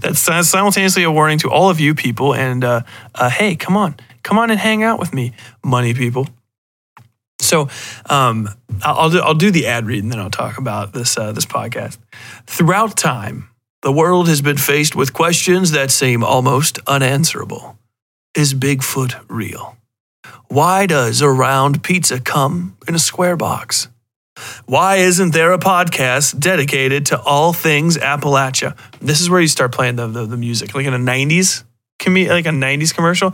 [0.00, 2.34] that's simultaneously a warning to all of you people.
[2.34, 2.82] And uh,
[3.16, 5.32] uh, hey, come on, come on and hang out with me,
[5.64, 6.28] money people.
[7.40, 7.68] So
[8.08, 8.48] um,
[8.82, 11.46] I'll, do, I'll do the ad read and then I'll talk about this uh, this
[11.46, 11.98] podcast.
[12.46, 13.50] Throughout time,
[13.82, 17.78] the world has been faced with questions that seem almost unanswerable.
[18.34, 19.76] Is Bigfoot real?
[20.48, 23.88] Why does a round pizza come in a square box?
[24.66, 28.76] Why isn't there a podcast dedicated to all things Appalachia?
[29.00, 31.64] This is where you start playing the, the, the music, like in the 90s
[31.98, 33.32] com- like a 90s commercial.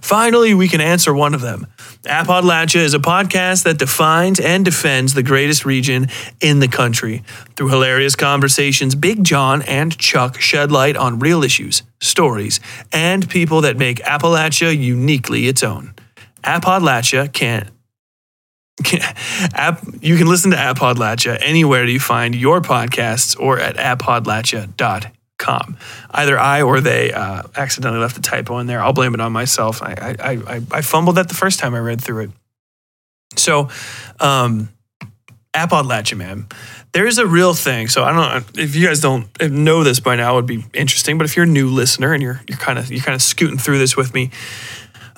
[0.00, 1.66] Finally, we can answer one of them.
[2.04, 6.08] Appalachia is a podcast that defines and defends the greatest region
[6.40, 7.22] in the country.
[7.56, 12.60] Through hilarious conversations, Big John and Chuck shed light on real issues, stories,
[12.92, 15.94] and people that make Appalachia uniquely its own.
[16.44, 17.68] Appalachia can't
[19.54, 25.76] App, you can listen to Appodlachia anywhere you find your podcasts or at appodlachia.com.
[26.10, 28.82] Either I or they uh, accidentally left a typo in there.
[28.82, 29.82] I'll blame it on myself.
[29.82, 32.30] I, I, I, I fumbled that the first time I read through it.
[33.36, 33.68] So,
[34.20, 34.70] um,
[35.56, 36.46] Appodlachia, man.
[36.92, 37.88] There's a real thing.
[37.88, 40.64] So I don't know if you guys don't know this by now, it would be
[40.74, 41.18] interesting.
[41.18, 43.58] But if you're a new listener and you're you're kind of you're kind of scooting
[43.58, 44.30] through this with me,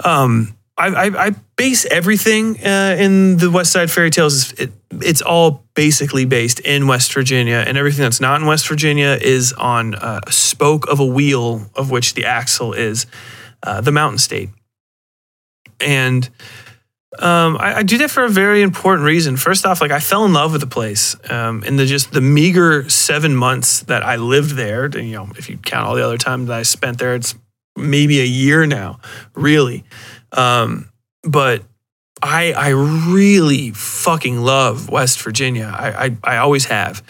[0.04, 4.58] um, I, I, I base everything uh, in the Westside Fairytales.
[4.58, 9.18] It, it's all basically based in West Virginia, and everything that's not in West Virginia
[9.20, 13.06] is on uh, a spoke of a wheel, of which the axle is
[13.64, 14.50] uh, the Mountain State.
[15.80, 16.28] And
[17.18, 19.36] um, I, I, do that for a very important reason.
[19.36, 22.20] First off, like I fell in love with the place um, in the just the
[22.20, 24.88] meager seven months that I lived there.
[24.96, 27.34] You know, if you count all the other time that I spent there, it's
[27.76, 29.00] maybe a year now,
[29.34, 29.84] really.
[30.32, 30.90] Um,
[31.22, 31.62] but
[32.22, 35.72] I I really fucking love West Virginia.
[35.74, 37.02] I I, I always have.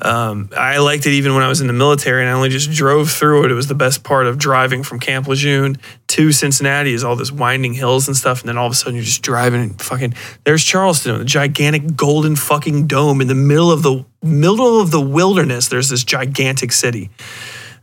[0.00, 2.70] Um, I liked it even when I was in the military, and I only just
[2.70, 3.50] drove through it.
[3.50, 5.76] It was the best part of driving from Camp Lejeune
[6.08, 8.94] to Cincinnati is all this winding hills and stuff, and then all of a sudden
[8.94, 10.14] you're just driving and fucking.
[10.44, 15.00] There's Charleston, the gigantic golden fucking dome in the middle of the middle of the
[15.00, 15.66] wilderness.
[15.66, 17.10] There's this gigantic city.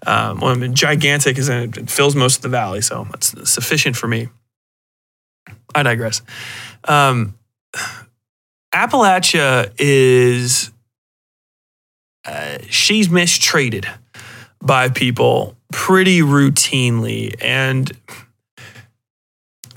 [0.07, 3.97] Um, well, I mean, gigantic is it fills most of the valley, so that's sufficient
[3.97, 4.29] for me.
[5.75, 6.21] I digress.
[6.85, 7.35] Um,
[8.73, 10.71] Appalachia is
[12.25, 13.87] uh, she's mistreated
[14.61, 17.91] by people pretty routinely and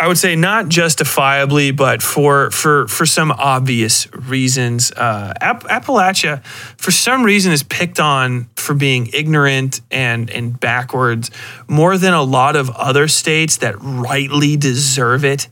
[0.01, 4.93] I would say not justifiably, but for for for some obvious reasons.
[4.93, 11.33] Uh, App- Appalachia, for some reason, is picked on for being ignorant and and backwards
[11.67, 15.49] more than a lot of other states that rightly deserve it.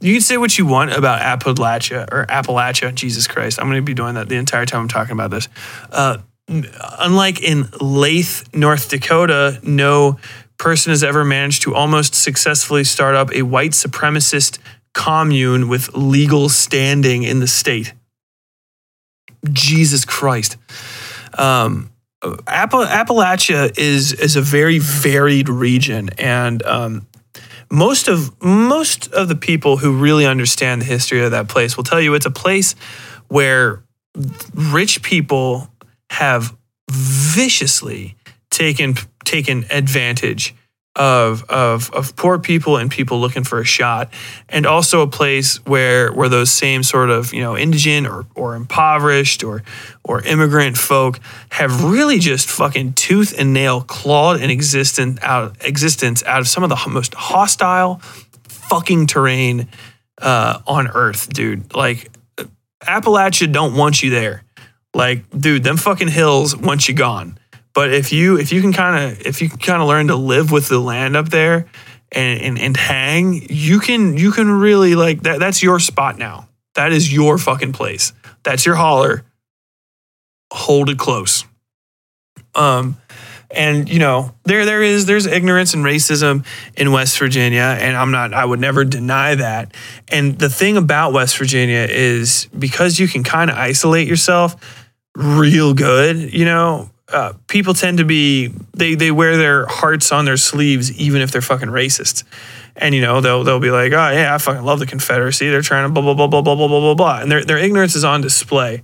[0.00, 2.94] You can say what you want about Appalachia or Appalachia.
[2.94, 5.48] Jesus Christ, I'm going to be doing that the entire time I'm talking about this.
[5.90, 6.18] Uh,
[6.98, 10.18] unlike in Leith, North Dakota, no
[10.58, 14.58] person has ever managed to almost successfully start up a white supremacist
[14.94, 17.94] commune with legal standing in the state.
[19.52, 20.56] Jesus Christ.
[21.36, 21.90] Um,
[22.22, 27.06] Appalachia is is a very varied region, and um,
[27.70, 31.84] most of most of the people who really understand the history of that place will
[31.84, 32.74] tell you it's a place
[33.28, 33.82] where
[34.54, 35.68] rich people
[36.10, 36.54] have
[36.90, 38.16] viciously
[38.50, 40.54] taken taken advantage
[40.94, 44.12] of of of poor people and people looking for a shot,
[44.48, 48.54] and also a place where where those same sort of you know indigent or or
[48.54, 49.62] impoverished or
[50.04, 51.18] or immigrant folk
[51.50, 56.62] have really just fucking tooth and nail clawed an existence out existence out of some
[56.62, 58.00] of the most hostile
[58.48, 59.68] fucking terrain
[60.20, 61.74] uh, on earth, dude.
[61.74, 62.10] Like
[62.82, 64.44] Appalachia don't want you there.
[64.94, 67.38] Like, dude, them fucking hills want you gone.
[67.74, 70.16] But if you if you can kind of if you can kind of learn to
[70.16, 71.66] live with the land up there
[72.10, 75.40] and, and and hang, you can you can really like that.
[75.40, 76.48] That's your spot now.
[76.74, 78.12] That is your fucking place.
[78.42, 79.24] That's your holler.
[80.52, 81.44] Hold it close.
[82.54, 82.98] Um,
[83.50, 86.44] and you know there there is there's ignorance and racism
[86.76, 89.74] in West Virginia, and I'm not I would never deny that.
[90.08, 94.56] And the thing about West Virginia is because you can kind of isolate yourself
[95.14, 100.24] real good, you know, uh, people tend to be they they wear their hearts on
[100.24, 102.24] their sleeves even if they're fucking racist.
[102.74, 105.50] And you know they'll they'll be like, oh yeah, I fucking love the Confederacy.
[105.50, 107.58] They're trying to blah blah blah blah blah blah blah blah blah, and their their
[107.58, 108.82] ignorance is on display.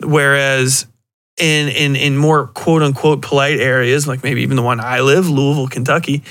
[0.00, 0.86] Whereas
[1.38, 5.28] in in in more quote unquote polite areas, like maybe even the one I live,
[5.28, 6.22] Louisville, Kentucky,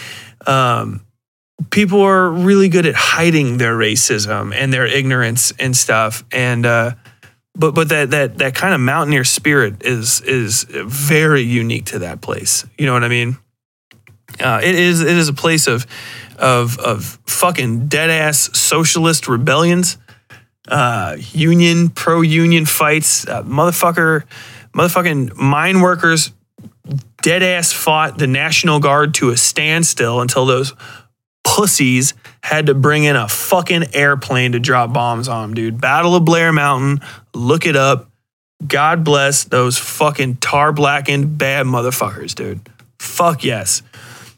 [0.45, 1.01] um,
[1.69, 6.23] people are really good at hiding their racism and their ignorance and stuff.
[6.31, 6.93] And uh,
[7.55, 12.21] but but that that that kind of mountaineer spirit is is very unique to that
[12.21, 12.65] place.
[12.77, 13.37] You know what I mean?
[14.39, 15.85] Uh, it is it is a place of
[16.37, 19.97] of of fucking dead ass socialist rebellions,
[20.67, 24.23] uh, union pro union fights, uh, motherfucker,
[24.73, 26.31] motherfucking mine workers,
[27.21, 30.73] dead ass fought the National Guard to a standstill until those
[31.43, 32.13] pussies
[32.43, 35.81] had to bring in a fucking airplane to drop bombs on them, dude.
[35.81, 37.01] Battle of Blair Mountain,
[37.33, 38.09] look it up.
[38.65, 42.69] God bless those fucking tar blackened bad motherfuckers, dude.
[42.99, 43.81] Fuck yes.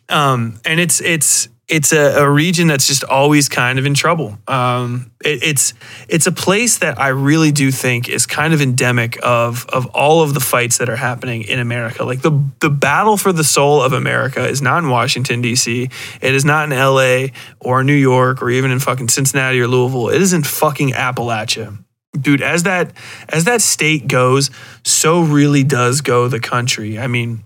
[0.10, 4.38] Um, and it's it's it's a, a region that's just always kind of in trouble.
[4.48, 5.74] Um, it, it's
[6.10, 10.22] it's a place that I really do think is kind of endemic of of all
[10.22, 12.04] of the fights that are happening in America.
[12.04, 15.90] Like the the battle for the soul of America is not in Washington D.C.
[16.22, 17.32] It is not in L.A.
[17.62, 20.10] or New York or even in fucking Cincinnati or Louisville.
[20.10, 21.78] It is in fucking Appalachia.
[22.20, 22.92] Dude, as that
[23.30, 24.52] as that state goes,
[24.84, 27.00] so really does go the country.
[27.00, 27.44] I mean,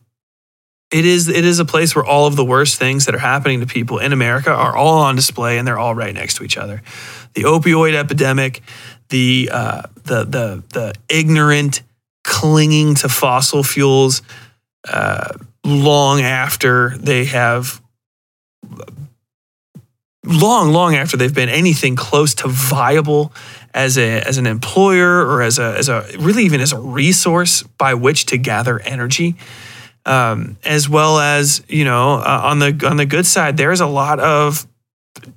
[0.92, 3.60] it is it is a place where all of the worst things that are happening
[3.60, 6.58] to people in America are all on display and they're all right next to each
[6.58, 6.82] other.
[7.34, 8.62] The opioid epidemic,
[9.10, 11.82] the uh, the the the ignorant
[12.24, 14.22] clinging to fossil fuels
[14.88, 15.34] uh,
[15.66, 17.82] long after they have
[20.24, 23.34] long long after they've been anything close to viable
[23.74, 27.64] as a as an employer or as a as a really even as a resource
[27.64, 29.36] by which to gather energy
[30.08, 33.88] um, as well as you know uh, on the on the good side, there's a
[33.88, 34.68] lot of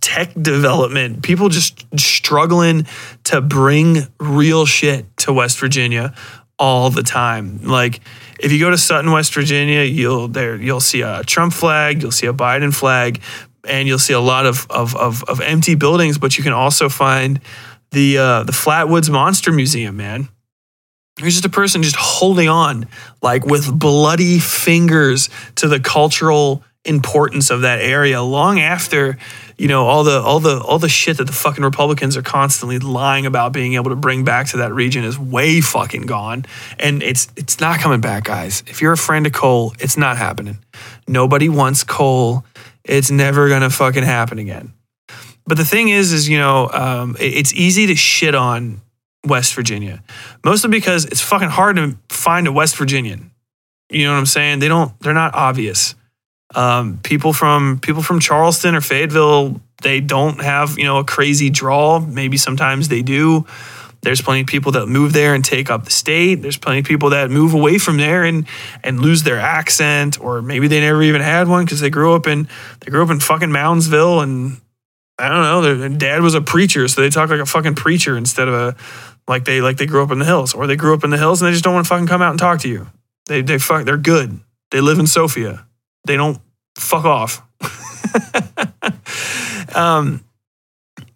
[0.00, 1.22] tech development.
[1.22, 2.86] People just struggling
[3.24, 6.14] to bring real shit to West Virginia
[6.58, 7.60] all the time.
[7.64, 8.00] Like
[8.38, 12.12] if you go to Sutton, West Virginia, you'll there you'll see a Trump flag, you'll
[12.12, 13.20] see a Biden flag,
[13.68, 16.18] and you'll see a lot of of of, of empty buildings.
[16.18, 17.40] But you can also find
[17.90, 20.28] the uh, the Flatwoods Monster Museum, man.
[21.24, 22.86] He's just a person just holding on,
[23.22, 29.18] like with bloody fingers, to the cultural importance of that area long after
[29.58, 32.78] you know all the all the all the shit that the fucking republicans are constantly
[32.78, 36.46] lying about being able to bring back to that region is way fucking gone.
[36.78, 38.64] And it's it's not coming back guys.
[38.66, 40.58] If you're a friend of coal it's not happening.
[41.06, 42.44] Nobody wants coal
[42.84, 44.72] it's never gonna fucking happen again.
[45.46, 48.80] But the thing is is you know um, it's easy to shit on
[49.26, 50.02] West Virginia.
[50.44, 53.30] Mostly because it's fucking hard to find a West Virginian.
[53.90, 54.60] You know what I'm saying?
[54.60, 55.94] They don't they're not obvious.
[56.54, 61.50] Um, people from people from Charleston or Fayetteville, they don't have, you know, a crazy
[61.50, 62.00] draw.
[62.00, 63.46] Maybe sometimes they do.
[64.02, 66.36] There's plenty of people that move there and take up the state.
[66.36, 68.46] There's plenty of people that move away from there and
[68.82, 72.26] and lose their accent, or maybe they never even had one because they grew up
[72.26, 72.48] in
[72.80, 74.60] they grew up in fucking Moundsville and
[75.18, 75.60] I don't know.
[75.60, 78.76] Their dad was a preacher, so they talk like a fucking preacher instead of a
[79.30, 81.16] like they like they grew up in the hills, or they grew up in the
[81.16, 82.88] hills and they just don't want to fucking come out and talk to you.
[83.26, 84.40] They they fuck they're good.
[84.72, 85.64] They live in Sophia.
[86.04, 86.38] They don't
[86.76, 87.40] fuck off.
[89.74, 90.24] um,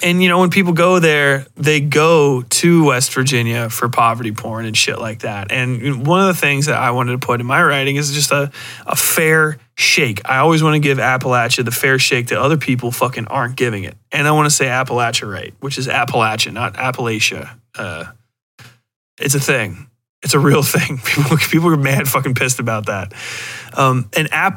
[0.01, 4.65] and you know when people go there, they go to West Virginia for poverty porn
[4.65, 5.51] and shit like that.
[5.51, 8.31] And one of the things that I wanted to put in my writing is just
[8.31, 8.53] a
[8.87, 10.21] a fair shake.
[10.25, 13.83] I always want to give Appalachia the fair shake that other people fucking aren't giving
[13.83, 13.97] it.
[14.13, 18.05] And I want to say Appalachia right, which is Appalachia, not Appalachia uh,
[19.19, 19.89] it's a thing.
[20.23, 20.99] It's a real thing.
[20.99, 23.13] People, people are mad fucking pissed about that.
[23.77, 24.57] Um, and at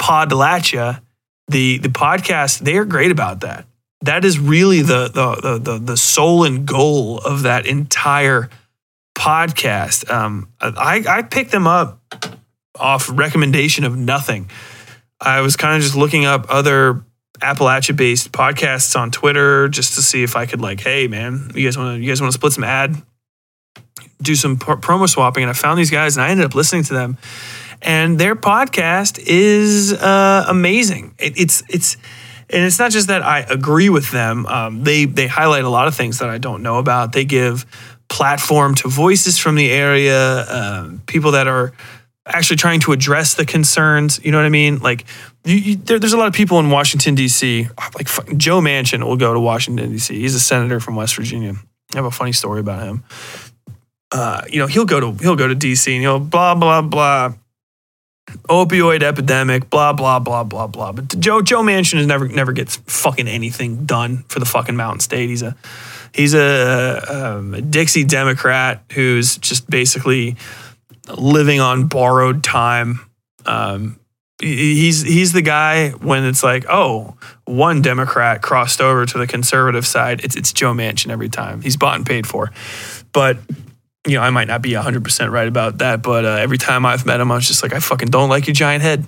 [1.49, 3.65] the the podcast, they are great about that.
[4.01, 8.49] That is really the the the the, soul and goal of that entire
[9.17, 10.09] podcast.
[10.11, 11.99] Um, I I picked them up
[12.79, 14.49] off recommendation of nothing.
[15.19, 17.03] I was kind of just looking up other
[17.39, 21.65] Appalachia based podcasts on Twitter just to see if I could like, hey man, you
[21.65, 23.01] guys want to you guys want to split some ad,
[24.21, 26.93] do some promo swapping, and I found these guys and I ended up listening to
[26.93, 27.17] them,
[27.81, 31.15] and their podcast is uh, amazing.
[31.19, 31.97] It, it's it's.
[32.49, 34.45] And it's not just that I agree with them.
[34.45, 37.11] Um, they they highlight a lot of things that I don't know about.
[37.11, 37.65] They give
[38.07, 41.73] platform to voices from the area, um, people that are
[42.27, 44.23] actually trying to address the concerns.
[44.23, 44.79] You know what I mean?
[44.79, 45.05] Like,
[45.45, 47.67] you, you, there, there's a lot of people in Washington D.C.
[47.95, 50.19] Like Joe Manchin will go to Washington D.C.
[50.19, 51.55] He's a senator from West Virginia.
[51.93, 53.03] I have a funny story about him.
[54.11, 55.93] Uh, you know, he'll go to he'll go to D.C.
[55.93, 57.33] and he'll blah blah blah.
[58.49, 60.91] Opioid epidemic, blah blah blah blah blah.
[60.91, 64.99] But Joe Joe Manchin is never never gets fucking anything done for the fucking Mountain
[64.99, 65.29] State.
[65.29, 65.55] He's a
[66.13, 70.35] he's a, um, a Dixie Democrat who's just basically
[71.15, 72.99] living on borrowed time.
[73.45, 73.99] Um,
[74.41, 79.85] he's he's the guy when it's like, oh, one Democrat crossed over to the conservative
[79.85, 80.23] side.
[80.23, 81.61] It's it's Joe Manchin every time.
[81.61, 82.51] He's bought and paid for,
[83.13, 83.37] but.
[84.05, 87.05] You know, I might not be 100% right about that, but uh, every time I've
[87.05, 89.05] met him, I was just like, I fucking don't like your giant head.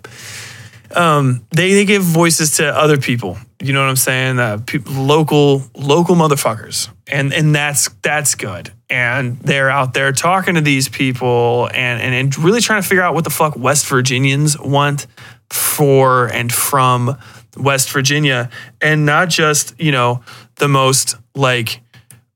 [0.94, 3.38] Um, they, they give voices to other people.
[3.62, 4.40] You know what I'm saying?
[4.40, 8.72] Uh, local local motherfuckers, and and that's that's good.
[8.90, 13.04] And they're out there talking to these people and, and, and really trying to figure
[13.04, 15.06] out what the fuck West Virginians want
[15.52, 17.16] for and from
[17.56, 18.50] West Virginia.
[18.82, 20.24] And not just, you know,
[20.56, 21.82] the most like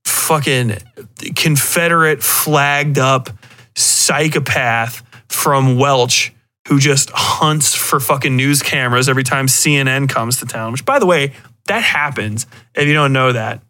[0.03, 0.77] fucking
[1.35, 3.29] Confederate flagged up
[3.75, 6.33] psychopath from Welch
[6.67, 10.99] who just hunts for fucking news cameras every time CNN comes to town, which by
[10.99, 11.33] the way,
[11.67, 12.45] That happens
[12.75, 13.61] if you don't know that.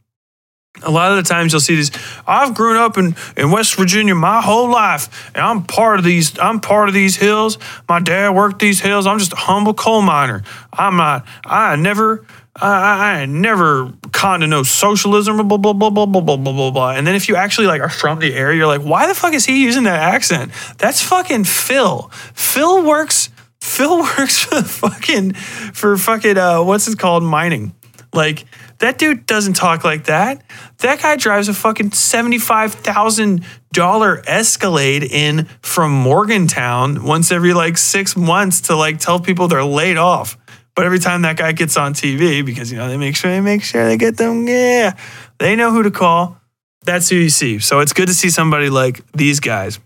[0.81, 1.91] A lot of the times you'll see these.
[2.25, 6.37] I've grown up in, in West Virginia my whole life, and I'm part of these.
[6.39, 7.59] I'm part of these hills.
[7.87, 9.05] My dad worked these hills.
[9.05, 10.41] I'm just a humble coal miner.
[10.71, 11.27] I'm not.
[11.45, 12.25] I never.
[12.55, 15.37] I, I never conned to no socialism.
[15.47, 16.91] Blah blah blah blah blah blah blah blah blah.
[16.91, 19.33] And then if you actually like are from the area, you're like, why the fuck
[19.33, 20.51] is he using that accent?
[20.77, 22.09] That's fucking Phil.
[22.33, 23.29] Phil works.
[23.59, 27.73] Phil works for the fucking for fucking uh, what's it called mining.
[28.13, 28.45] Like
[28.79, 30.43] that dude doesn't talk like that.
[30.79, 38.61] That guy drives a fucking $75,000 Escalade in from Morgantown once every like six months
[38.61, 40.37] to like tell people they're laid off.
[40.75, 43.41] But every time that guy gets on TV, because you know they make sure they
[43.41, 44.97] make sure they get them, yeah,
[45.37, 46.37] they know who to call.
[46.83, 47.59] That's who you see.
[47.59, 49.79] So it's good to see somebody like these guys.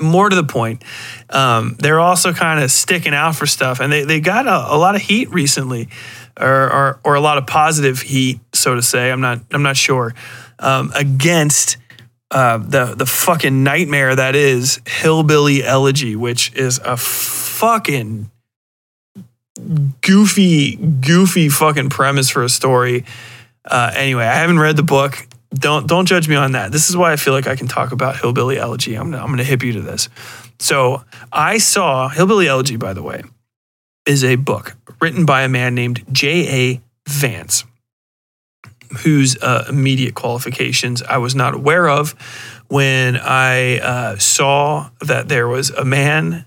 [0.00, 0.82] More to the point,
[1.28, 4.78] um, they're also kind of sticking out for stuff, and they they got a, a
[4.78, 5.88] lot of heat recently
[6.40, 9.10] or, or, or a lot of positive heat, so to say.
[9.10, 10.14] I'm not I'm not sure
[10.58, 11.76] um, against
[12.30, 18.30] uh, the the fucking nightmare that is hillbilly elegy, which is a fucking
[20.00, 23.04] goofy goofy fucking premise for a story.
[23.64, 25.26] Uh, anyway, I haven't read the book.
[25.52, 26.72] Don't don't judge me on that.
[26.72, 28.94] This is why I feel like I can talk about hillbilly elegy.
[28.94, 30.08] I'm gonna, I'm gonna hip you to this.
[30.58, 33.22] So I saw hillbilly elegy, by the way,
[34.06, 36.80] is a book written by a man named J.A.
[37.08, 37.64] Vance,
[39.02, 42.14] whose uh, immediate qualifications I was not aware of
[42.68, 46.44] when I uh, saw that there was a man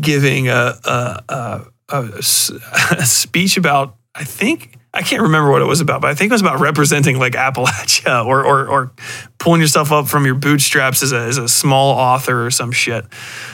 [0.00, 5.80] giving a, a, a, a, speech about, I think, I can't remember what it was
[5.80, 8.92] about, but I think it was about representing like Appalachia or, or, or
[9.38, 13.04] pulling yourself up from your bootstraps as a, as a small author or some shit.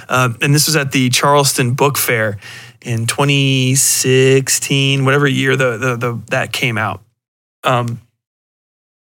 [0.08, 2.38] Uh, and this was at the Charleston Book Fair
[2.82, 7.02] in 2016, whatever year the, the, the that came out.
[7.62, 8.00] Um,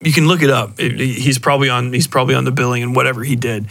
[0.00, 0.78] you can look it up.
[0.78, 3.66] It, he's probably on he's probably on the billing and whatever he did.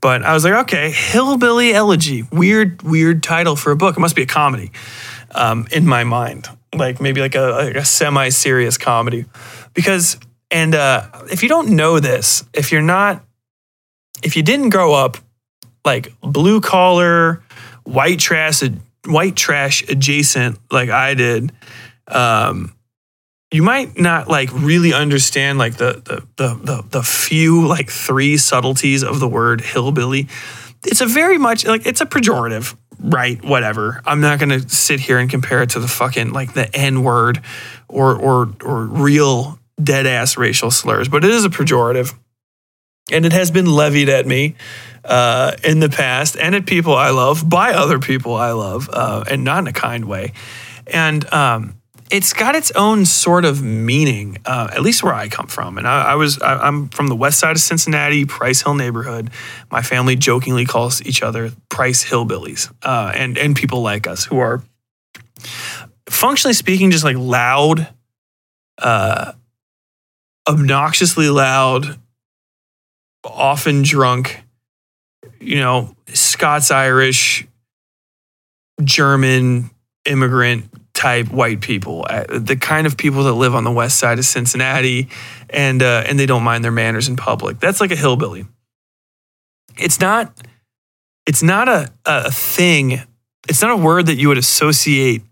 [0.00, 3.96] But I was like, okay, Hillbilly Elegy, weird, weird title for a book.
[3.96, 4.70] It must be a comedy
[5.34, 9.26] um, in my mind, like maybe like a, like a semi-serious comedy,
[9.74, 10.18] because
[10.50, 13.24] and uh, if you don't know this, if you're not,
[14.22, 15.18] if you didn't grow up
[15.84, 17.42] like blue collar,
[17.84, 18.62] white trash,
[19.06, 21.52] white trash adjacent like I did,
[22.08, 22.74] um,
[23.52, 28.36] you might not like really understand like the, the the the the few like three
[28.36, 30.28] subtleties of the word hillbilly.
[30.86, 33.42] It's a very much like it's a pejorative, right?
[33.44, 34.02] Whatever.
[34.06, 37.42] I'm not gonna sit here and compare it to the fucking like the N word
[37.88, 42.14] or or or real dead ass racial slurs, but it is a pejorative,
[43.10, 44.54] and it has been levied at me
[45.04, 49.24] uh, in the past and at people I love by other people I love, uh,
[49.28, 50.34] and not in a kind way.
[50.86, 51.79] And um,
[52.10, 55.78] it's got its own sort of meaning, uh, at least where I come from.
[55.78, 59.30] And I, I was I, am from the west side of Cincinnati, Price Hill neighborhood.
[59.70, 64.38] My family jokingly calls each other Price Hillbillies, uh, and and people like us who
[64.38, 64.62] are
[66.08, 67.88] functionally speaking just like loud,
[68.78, 69.32] uh,
[70.48, 71.98] obnoxiously loud,
[73.24, 74.44] often drunk
[75.40, 77.46] you know, Scots Irish,
[78.82, 79.70] German
[80.04, 80.66] immigrant
[81.00, 84.24] type white people, uh, the kind of people that live on the west side of
[84.26, 85.08] Cincinnati,
[85.48, 87.58] and uh, and they don't mind their manners in public.
[87.58, 88.44] That's like a hillbilly.
[89.78, 90.30] It's not.
[91.26, 93.00] It's not a a thing.
[93.48, 95.22] It's not a word that you would associate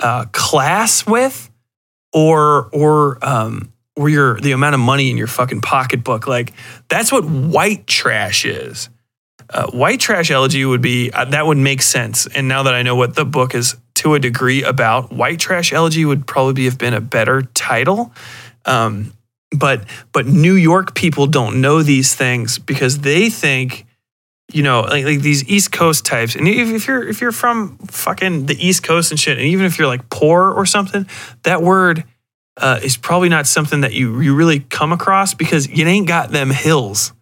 [0.00, 1.48] uh, class with,
[2.12, 6.26] or or um, or your the amount of money in your fucking pocketbook.
[6.26, 6.52] Like
[6.88, 8.88] that's what white trash is.
[9.48, 12.26] Uh, white trash elegy would be uh, that would make sense.
[12.26, 15.72] And now that I know what the book is to a degree about, white trash
[15.72, 18.12] elegy would probably have been a better title.
[18.64, 19.12] Um,
[19.50, 23.86] but but New York people don't know these things because they think,
[24.52, 26.34] you know, like, like these East Coast types.
[26.34, 29.66] And if, if you're if you're from fucking the East Coast and shit, and even
[29.66, 31.06] if you're like poor or something,
[31.44, 32.04] that word.
[32.56, 36.30] Uh, is probably not something that you, you really come across because you ain't got
[36.30, 37.14] them hills.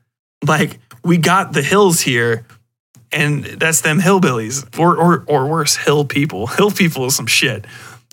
[0.44, 2.44] Like we got the hills here
[3.12, 6.46] and that's them hillbillies or, or, or worse, hill people.
[6.58, 7.66] Hill people is some shit.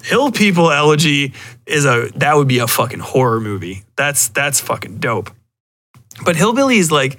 [0.03, 1.34] Hill people elegy
[1.65, 3.84] is a that would be a fucking horror movie.
[3.95, 5.31] That's that's fucking dope.
[6.23, 7.15] But hillbilly is like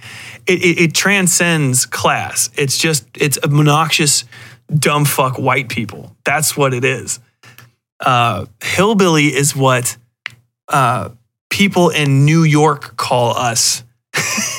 [0.47, 2.49] it, it, it transcends class.
[2.57, 4.25] It's just it's obnoxious,
[4.73, 6.17] dumb fuck white people.
[6.25, 7.19] That's what it is.
[7.99, 9.97] Uh, hillbilly is what
[10.69, 11.11] uh,
[11.51, 13.83] people in New York call us.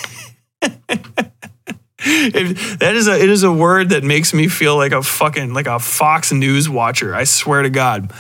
[2.08, 5.68] that is a it is a word that makes me feel like a fucking like
[5.68, 7.14] a Fox News watcher.
[7.14, 8.12] I swear to God.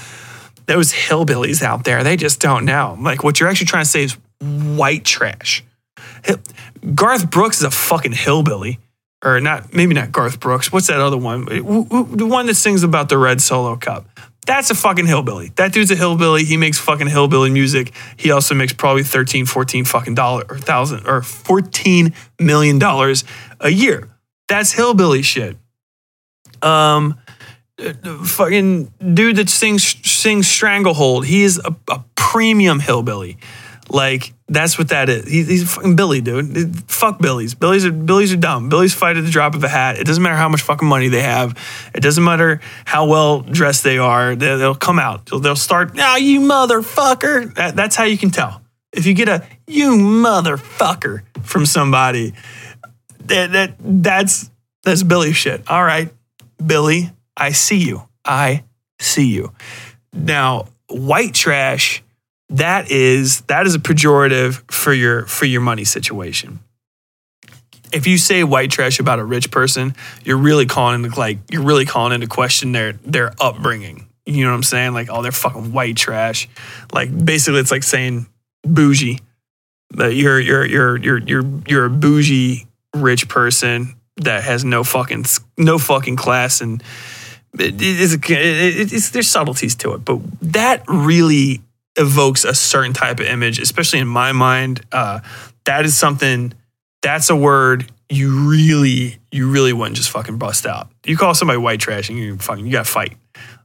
[0.66, 2.98] those hillbillies out there, they just don't know.
[3.00, 5.64] Like what you're actually trying to say is white trash.
[6.94, 8.80] Garth Brooks is a fucking hillbilly.
[9.24, 10.72] Or not, maybe not Garth Brooks.
[10.72, 11.46] What's that other one?
[11.46, 14.06] The one that sings about the red solo cup.
[14.46, 15.52] That's a fucking hillbilly.
[15.56, 16.46] That dude's a hillbilly.
[16.46, 17.92] He makes fucking hillbilly music.
[18.16, 23.26] He also makes probably 13, 14 fucking dollar or thousand or 14 million dollars
[23.60, 24.08] a year.
[24.48, 25.58] That's hillbilly shit.
[26.62, 27.20] Um,
[28.24, 31.26] fucking dude that sings sings Stranglehold.
[31.26, 33.38] He is a, a premium hillbilly.
[33.90, 35.28] Like that's what that is.
[35.28, 36.90] He, he's a fucking Billy, dude.
[36.90, 37.54] Fuck Billies.
[37.54, 38.70] Billies are are dumb.
[38.70, 39.98] Billies fight at the drop of a hat.
[39.98, 41.58] It doesn't matter how much fucking money they have.
[41.96, 44.36] It doesn't matter how well dressed they are.
[44.36, 45.28] They, will come out.
[45.28, 45.92] They'll, they'll start.
[45.98, 47.54] Ah, you motherfucker.
[47.56, 48.62] That, that's how you can tell.
[48.92, 52.34] If you get a you motherfucker from somebody,
[53.26, 54.50] that, that that's
[54.84, 55.70] that's Billy shit.
[55.70, 56.10] All right,
[56.66, 58.08] Billy, I see you.
[58.26, 58.64] I
[59.00, 59.54] see you.
[60.14, 62.04] Now, white trash,
[62.50, 66.60] that is that is a pejorative for your for your money situation.
[67.92, 71.64] If you say white trash about a rich person, you're really calling into like you're
[71.64, 74.08] really calling into question their their upbringing.
[74.26, 74.94] You know what I'm saying?
[74.94, 76.50] Like, oh, they're fucking white trash.
[76.92, 78.28] Like basically it's like saying
[78.64, 79.20] bougie.
[79.92, 85.26] That you're you're you're you're you're you're a bougie rich person that has no fucking
[85.58, 86.84] no fucking class and
[87.60, 91.62] it is it, it's there's subtleties to it, but that really
[91.98, 94.82] evokes a certain type of image, especially in my mind.
[94.92, 95.20] Uh,
[95.66, 96.54] that is something.
[97.02, 100.90] That's a word you really you really wouldn't just fucking bust out.
[101.06, 103.18] You call somebody white trash and you fucking you got to fight.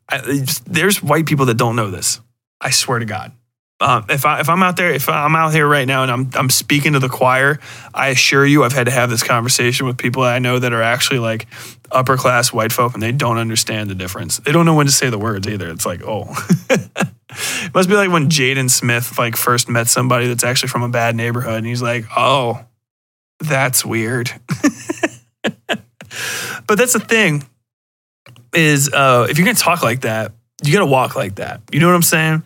[0.09, 2.21] I, there's white people that don't know this.
[2.61, 3.33] I swear to God.
[3.81, 6.31] Um, if I if I'm out there, if I'm out here right now and I'm
[6.35, 7.59] I'm speaking to the choir,
[7.93, 10.83] I assure you, I've had to have this conversation with people I know that are
[10.83, 11.47] actually like
[11.91, 14.39] upper class white folk, and they don't understand the difference.
[14.39, 15.69] They don't know when to say the words either.
[15.69, 16.33] It's like, oh,
[17.33, 20.89] it must be like when Jaden Smith like first met somebody that's actually from a
[20.89, 22.65] bad neighborhood, and he's like, oh,
[23.41, 24.31] that's weird.
[26.67, 27.45] but that's the thing
[28.55, 30.33] is uh, if you're gonna talk like that,
[30.63, 31.61] you gotta walk like that.
[31.73, 32.43] You know what I'm saying?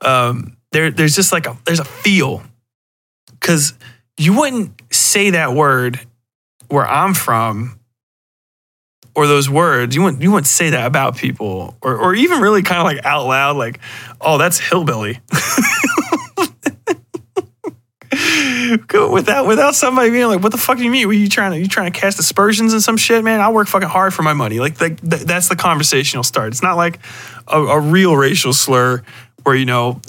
[0.00, 2.42] Um, there, there's just like a there's a feel
[3.30, 3.74] because
[4.16, 6.00] you wouldn't say that word
[6.68, 7.77] where I'm from
[9.18, 9.96] or those words.
[9.96, 13.04] You wouldn't you wouldn't say that about people or or even really kind of like
[13.04, 13.80] out loud like,
[14.20, 15.20] oh, that's hillbilly.
[18.92, 21.06] Without without somebody being like, "What the fuck do you mean?
[21.06, 23.40] Were you trying to you trying to cast aspersions and some shit, man?
[23.40, 26.48] I work fucking hard for my money." Like, like th- that's the conversation will start.
[26.48, 26.98] It's not like
[27.46, 29.02] a, a real racial slur
[29.42, 30.00] where you know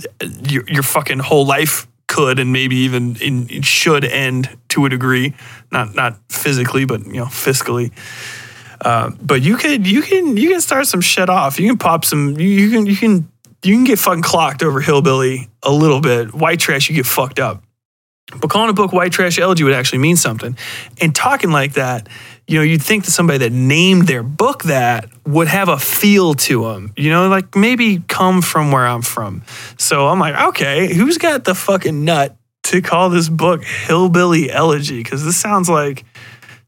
[0.49, 5.33] your, your fucking whole life could and maybe even in, should end to a degree,
[5.71, 7.91] not not physically, but you know fiscally.
[8.81, 11.59] Uh, but you could you can you can start some shit off.
[11.59, 12.39] You can pop some.
[12.39, 13.31] You, you can you can
[13.63, 16.33] you can get fucking clocked over hillbilly a little bit.
[16.33, 17.63] White trash, you get fucked up.
[18.39, 20.55] But calling a book white trash elegy would actually mean something.
[21.01, 22.07] And talking like that,
[22.47, 26.35] you know, you'd think that somebody that named their book that would have a feel
[26.35, 29.43] to them, you know, like maybe come from where I'm from.
[29.77, 35.01] So I'm like, okay, who's got the fucking nut to call this book Hillbilly Elegy?
[35.01, 36.05] Because this sounds like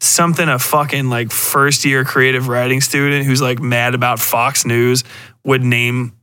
[0.02, 5.04] something a fucking like first year creative writing student who's like mad about Fox News
[5.46, 6.14] would name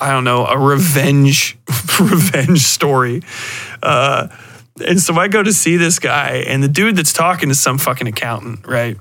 [0.00, 1.58] I don't know, a revenge
[2.00, 3.22] revenge story.
[3.82, 4.28] Uh,
[4.86, 7.78] and so I go to see this guy, and the dude that's talking is some
[7.78, 8.96] fucking accountant, right?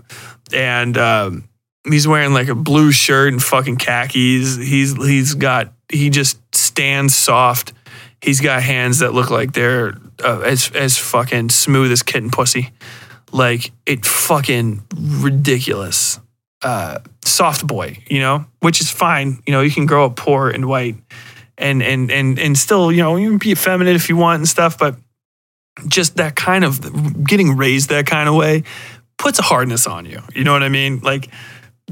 [0.52, 1.48] And um,
[1.88, 4.58] he's wearing like a blue shirt and fucking khakis.
[4.58, 7.74] He's he's got he just stands soft.
[8.22, 9.94] He's got hands that look like they're
[10.24, 12.72] uh, as as fucking smooth as kitten pussy.
[13.32, 16.20] Like it fucking ridiculous.
[16.62, 19.42] Uh, soft boy, you know, which is fine.
[19.48, 20.96] You know, you can grow up poor and white,
[21.58, 24.48] and and and and still, you know, you can be effeminate if you want and
[24.48, 24.78] stuff.
[24.78, 24.96] But
[25.88, 28.64] just that kind of getting raised that kind of way
[29.18, 30.22] puts a hardness on you.
[30.34, 31.00] You know what I mean?
[31.00, 31.30] Like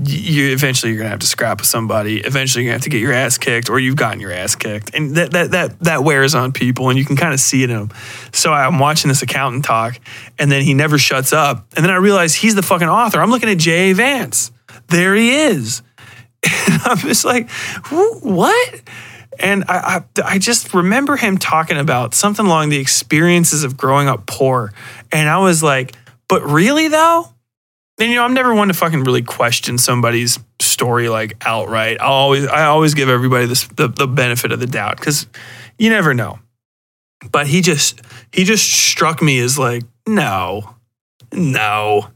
[0.03, 2.19] you eventually you're gonna have to scrap with somebody.
[2.19, 4.94] Eventually you're gonna have to get your ass kicked, or you've gotten your ass kicked,
[4.94, 7.69] and that that that that wears on people, and you can kind of see it
[7.69, 7.90] in them.
[8.32, 9.99] So I'm watching this accountant talk,
[10.38, 13.19] and then he never shuts up, and then I realize he's the fucking author.
[13.19, 13.94] I'm looking at J.A.
[13.94, 14.52] Vance.
[14.88, 15.82] There he is.
[16.69, 17.49] And I'm just like,
[17.90, 18.82] what?
[19.40, 24.07] And I, I, I just remember him talking about something along the experiences of growing
[24.07, 24.74] up poor.
[25.11, 25.95] And I was like,
[26.28, 27.30] but really though?
[27.99, 31.99] And you know, I'm never one to fucking really question somebody's story like outright.
[31.99, 35.26] I always, I always give everybody this the, the benefit of the doubt because
[35.80, 36.40] you never know.
[37.32, 38.02] But he just,
[38.32, 40.76] he just struck me as like, no,
[41.34, 42.07] no,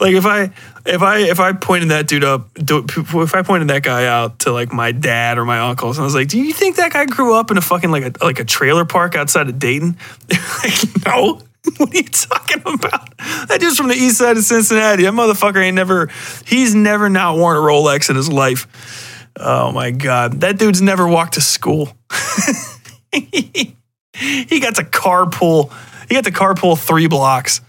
[0.00, 0.50] Like if I
[0.84, 4.52] if I if I pointed that dude up, if I pointed that guy out to
[4.52, 7.04] like my dad or my uncles, and I was like, "Do you think that guy
[7.04, 9.96] grew up in a fucking like a like a trailer park outside of Dayton?"
[10.64, 11.40] like, no.
[11.78, 13.16] What are you talking about?
[13.48, 15.04] That dude's from the east side of Cincinnati.
[15.04, 16.10] That motherfucker ain't never.
[16.46, 19.30] He's never not worn a Rolex in his life.
[19.36, 21.96] Oh my god, that dude's never walked to school.
[23.12, 25.72] he got to carpool.
[26.08, 27.60] He got to carpool three blocks.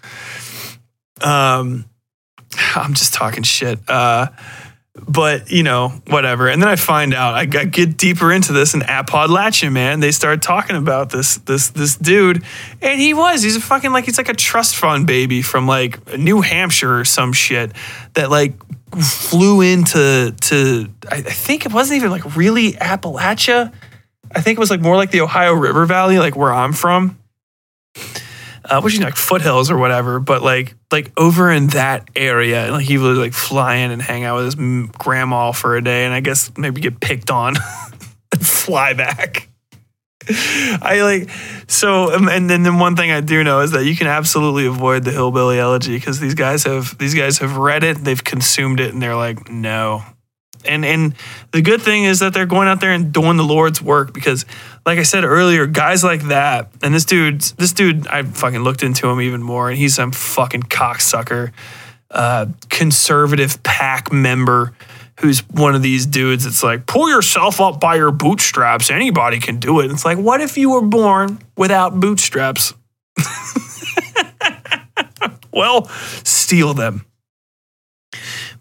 [1.22, 1.86] Um,
[2.76, 3.80] I'm just talking shit.
[3.88, 4.28] Uh,
[5.08, 6.48] but you know, whatever.
[6.48, 10.42] And then I find out, I get deeper into this, and Appalachia, man, they start
[10.42, 12.44] talking about this this this dude,
[12.82, 16.18] and he was he's a fucking like he's like a trust fund baby from like
[16.18, 17.72] New Hampshire or some shit
[18.14, 18.54] that like
[19.02, 23.74] flew into to I, I think it wasn't even like really Appalachia.
[24.34, 27.18] I think it was like more like the Ohio River Valley, like where I'm from
[28.70, 32.86] uh, which is like foothills or whatever, but like like over in that area, like
[32.86, 36.14] he would like fly in and hang out with his grandma for a day, and
[36.14, 37.56] I guess maybe get picked on
[38.32, 39.50] and fly back.
[40.30, 41.30] I like
[41.68, 44.66] so, um, and then then one thing I do know is that you can absolutely
[44.66, 48.80] avoid the hillbilly elegy because these guys have these guys have read it, they've consumed
[48.80, 50.04] it, and they're like, no,
[50.68, 51.16] and and
[51.52, 54.46] the good thing is that they're going out there and doing the Lord's work because,
[54.86, 58.84] like I said earlier, guys like that, and this dude, this dude, I fucking looked
[58.84, 61.52] into him even more, and he's some fucking cocksucker,
[62.12, 64.74] uh, conservative pack member
[65.20, 68.92] who's one of these dudes that's like, pull yourself up by your bootstraps.
[68.92, 69.90] Anybody can do it.
[69.90, 72.74] It's like, what if you were born without bootstraps?
[75.54, 75.86] well,
[76.24, 77.06] steal them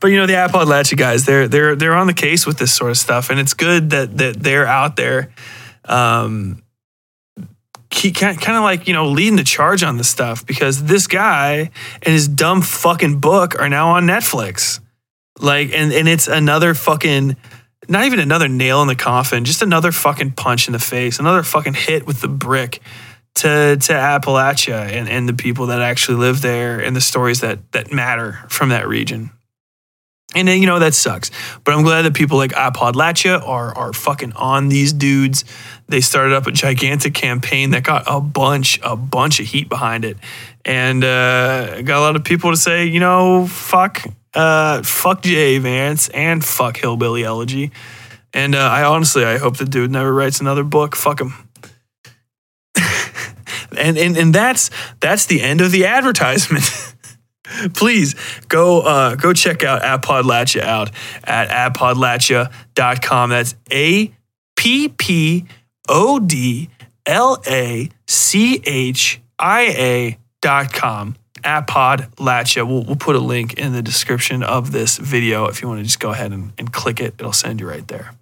[0.05, 2.91] but you know the Appalachia guys, they're they're they're on the case with this sort
[2.91, 5.33] of stuff, and it's good that that they're out there,
[5.87, 6.63] um,
[7.89, 11.71] kind of like you know leading the charge on this stuff because this guy
[12.03, 14.79] and his dumb fucking book are now on Netflix,
[15.39, 17.35] like, and and it's another fucking.
[17.89, 21.43] Not even another nail in the coffin, just another fucking punch in the face, another
[21.43, 22.81] fucking hit with the brick
[23.37, 27.73] to to Appalachia and, and the people that actually live there and the stories that
[27.73, 29.31] that matter from that region.
[30.35, 31.31] And then, you know, that sucks.
[31.63, 35.45] But I'm glad that people like Appalachia are, are fucking on these dudes.
[35.89, 40.05] They started up a gigantic campaign that got a bunch, a bunch of heat behind
[40.05, 40.17] it.
[40.65, 45.59] And uh, got a lot of people to say, you know, fuck, uh, fuck Jay
[45.59, 47.71] Vance and fuck Hillbilly Elegy.
[48.33, 50.97] And uh, I honestly, I hope the dude never writes another book.
[50.97, 51.35] Fuck him.
[53.79, 56.65] and, and and that's that's the end of the advertisement.
[57.75, 58.15] please
[58.49, 60.91] go uh, go check out Appodlachia out
[61.23, 63.31] at appodlachia.com.
[63.31, 64.13] That's A
[64.57, 65.47] P P
[65.89, 66.71] O D
[67.07, 71.17] L A C H I A dot com.
[71.43, 72.67] Appodlachia.
[72.67, 75.85] We'll, we'll put a link in the description of this video if you want to
[75.85, 77.15] just go ahead and, and click it.
[77.19, 78.13] It'll send you right there.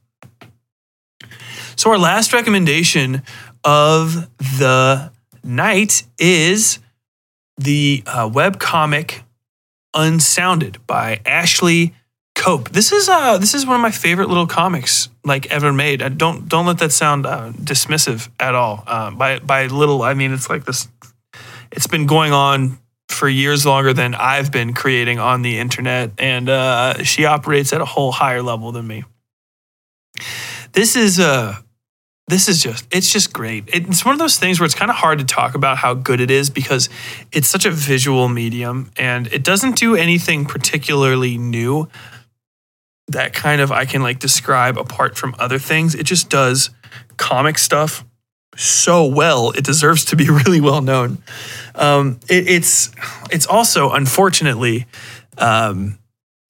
[1.77, 3.23] So, our last recommendation
[3.65, 5.13] of the
[5.45, 6.81] night is
[7.59, 9.23] the uh, web comic
[9.95, 11.95] Unsounded by Ashley
[12.35, 12.71] Cope.
[12.71, 16.01] This is uh this is one of my favorite little comics like ever made.
[16.01, 18.85] I don't don't let that sound uh, dismissive at all.
[18.87, 20.89] Uh, by by little, I mean it's like this.
[21.71, 22.79] It's been going on
[23.11, 27.83] for years longer than I've been creating on the internet, and uh, she operates at
[27.83, 29.05] a whole higher level than me.
[30.73, 31.57] This is uh
[32.29, 33.65] this is just it's just great.
[33.69, 36.21] It's one of those things where it's kind of hard to talk about how good
[36.21, 36.89] it is because
[37.33, 41.89] it's such a visual medium and it doesn't do anything particularly new
[43.09, 45.95] that kind of i can like describe apart from other things.
[45.95, 46.71] It just does
[47.17, 48.05] comic stuff
[48.57, 51.19] so well it deserves to be really well known.
[51.75, 52.91] Um, it, it's
[53.31, 54.87] it's also unfortunately
[55.39, 55.99] um,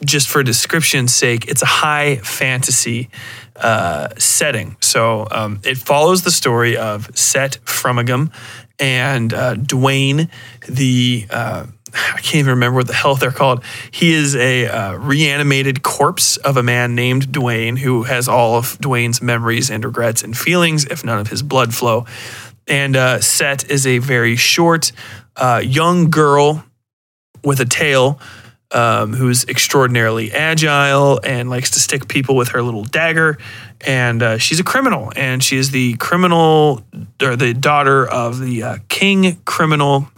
[0.05, 3.09] just for description's sake it's a high fantasy
[3.57, 4.77] uh, setting.
[4.81, 8.33] So um, it follows the story of Sette Frummagem
[8.79, 10.29] and uh, Duane,
[10.69, 13.63] the uh, I can't even remember what the hell they're called.
[13.91, 18.79] He is a uh, reanimated corpse of a man named Duane who has all of
[18.81, 22.07] Duane's memories and regrets and feelings, if none of his blood flow.
[22.67, 24.93] And uh, Set is a very short,
[25.37, 26.65] uh, young girl
[27.45, 28.19] with a tail
[28.73, 33.39] um, who's extraordinarily agile and likes to stick people with her little dagger.
[33.85, 36.85] And uh, she's a criminal, and she is the criminal
[37.21, 40.09] or the daughter of the uh, king criminal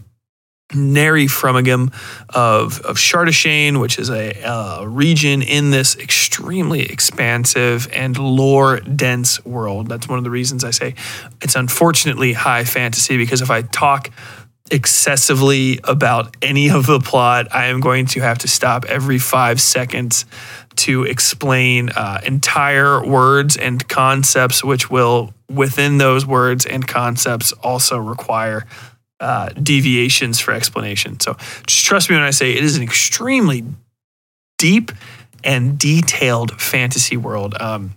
[0.74, 1.92] Neri Frummagem
[2.34, 9.44] of of Sharteshane, which is a uh, region in this extremely expansive and lore dense
[9.44, 9.88] world.
[9.88, 10.94] That's one of the reasons I say
[11.40, 14.10] it's unfortunately high fantasy because if I talk
[14.70, 19.60] excessively about any of the plot, I am going to have to stop every five
[19.60, 20.24] seconds
[20.76, 27.98] to explain uh, entire words and concepts, which will, within those words and concepts, also
[27.98, 28.66] require
[29.20, 31.20] uh, deviations for explanation.
[31.20, 31.36] So
[31.66, 33.64] just trust me when I say it is an extremely
[34.58, 34.90] deep
[35.44, 37.54] and detailed fantasy world.
[37.60, 37.94] Um,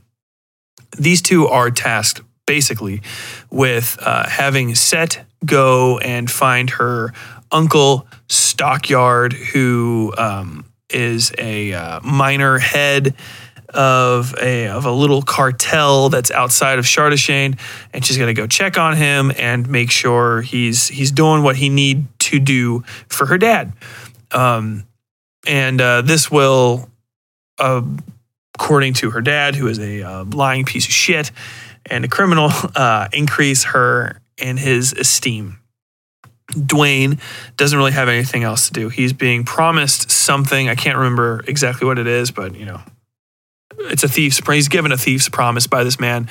[0.97, 3.03] these two are tasked basically
[3.51, 7.13] with uh, having Sette go and find her
[7.51, 13.13] uncle Stockyard, who um, is a uh, minor head
[13.69, 17.59] of a of a little cartel that's outside of Sharteshane,
[17.93, 21.69] and she's gonna go check on him and make sure he's he's doing what he
[21.69, 23.73] need to do for her dad.
[24.31, 24.85] Um,
[25.45, 26.89] and uh, this will,
[27.59, 27.81] uh,
[28.55, 31.31] according to her dad, who is a uh, lying piece of shit
[31.89, 35.59] and a criminal, uh, increase her in his esteem.
[36.65, 37.19] Duane
[37.57, 38.89] doesn't really have anything else to do.
[38.89, 40.69] He's being promised something.
[40.69, 42.81] I can't remember exactly what it is, but you know,
[43.79, 44.39] it's a thief's.
[44.47, 46.29] He's given a thief's promise by this man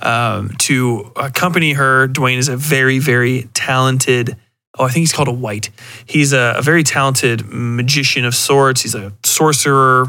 [0.00, 2.08] um, to accompany her.
[2.08, 4.36] Duane is a very, very talented.
[4.78, 5.70] Oh, I think he's called a wright.
[6.06, 8.82] He's a, a very talented magician of sorts.
[8.82, 10.06] He's a sorcerer,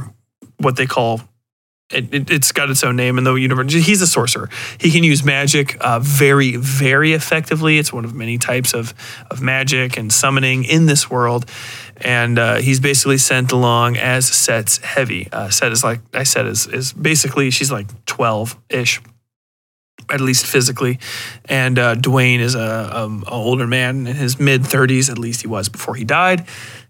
[0.58, 1.22] what they call
[1.94, 3.74] it, has got its own name in the universe.
[3.74, 4.50] He's a sorcerer.
[4.80, 7.78] He can use magic uh, very, very effectively.
[7.78, 8.94] It's one of many types of
[9.30, 11.46] of magic and summoning in this world.
[11.98, 15.30] And uh, he's basically sent along as Sette's heavy.
[15.32, 19.02] Uh, Sette is like I said is is basically she's like twelve ish
[20.10, 21.00] at least physically.
[21.46, 25.48] And uh, Duane is a, um, older man in his mid 30s, at least he
[25.48, 26.46] was before he died.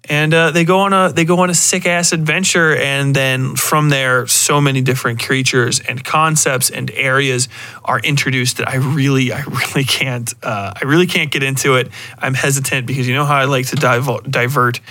[0.09, 3.55] And uh, they go on a they go on a sick ass adventure, and then
[3.55, 7.47] from there, so many different creatures and concepts and areas
[7.85, 11.89] are introduced that I really I really can't uh, I really can't get into it.
[12.17, 14.81] I'm hesitant because you know how I like to div- divert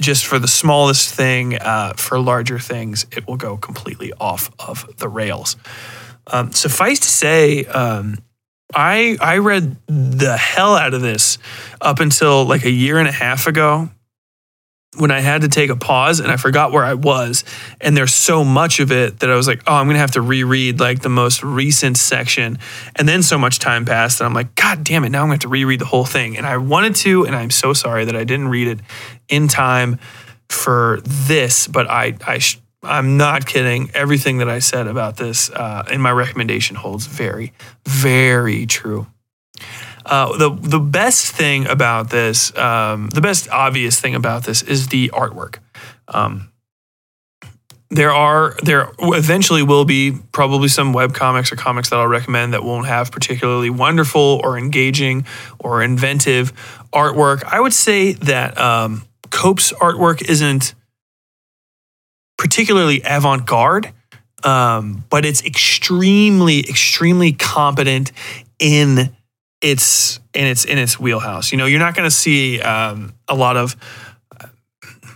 [0.00, 4.96] just for the smallest thing uh, for larger things, it will go completely off of
[4.98, 5.56] the rails.
[6.26, 8.18] Um, suffice to say, um,
[8.74, 11.38] I I read the hell out of this
[11.80, 13.90] up until like a year and a half ago
[14.98, 17.44] when I had to take a pause and I forgot where I was.
[17.80, 20.12] And there's so much of it that I was like, oh, I'm going to have
[20.12, 22.58] to reread like the most recent section.
[22.96, 25.38] And then so much time passed and I'm like, God damn it, now I'm going
[25.38, 26.36] to have to reread the whole thing.
[26.36, 28.80] And I wanted to, and I'm so sorry that I didn't read it
[29.28, 29.98] in time
[30.48, 32.40] for this, but I, I,
[32.82, 33.90] I'm not kidding.
[33.94, 37.52] Everything that I said about this uh, in my recommendation holds very,
[37.84, 39.06] very true.
[40.06, 44.88] Uh, the the best thing about this, um, the best obvious thing about this is
[44.88, 45.58] the artwork.
[46.06, 46.52] Um,
[47.90, 52.52] there are there eventually will be probably some web comics or comics that I'll recommend
[52.52, 55.26] that won't have particularly wonderful or engaging
[55.58, 56.52] or inventive
[56.92, 57.42] artwork.
[57.44, 60.74] I would say that um, Cope's artwork isn't
[62.38, 63.92] particularly avant garde,
[64.44, 68.12] um, but it's extremely, extremely competent
[68.58, 69.16] in
[69.60, 71.52] its in its in its wheelhouse.
[71.52, 73.76] You know, you're not going to see um, a lot of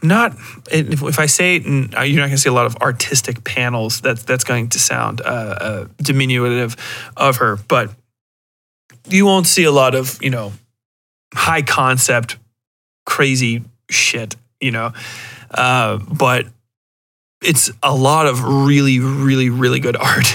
[0.03, 0.35] not
[0.71, 4.01] if, if I say it, you're not going to see a lot of artistic panels.
[4.01, 6.77] That's that's going to sound uh, uh, diminutive
[7.17, 7.91] of her, but
[9.09, 10.53] you won't see a lot of you know
[11.35, 12.37] high concept,
[13.05, 14.37] crazy shit.
[14.61, 14.93] You know,
[15.51, 16.47] uh, but
[17.43, 20.27] it's a lot of really, really, really good art.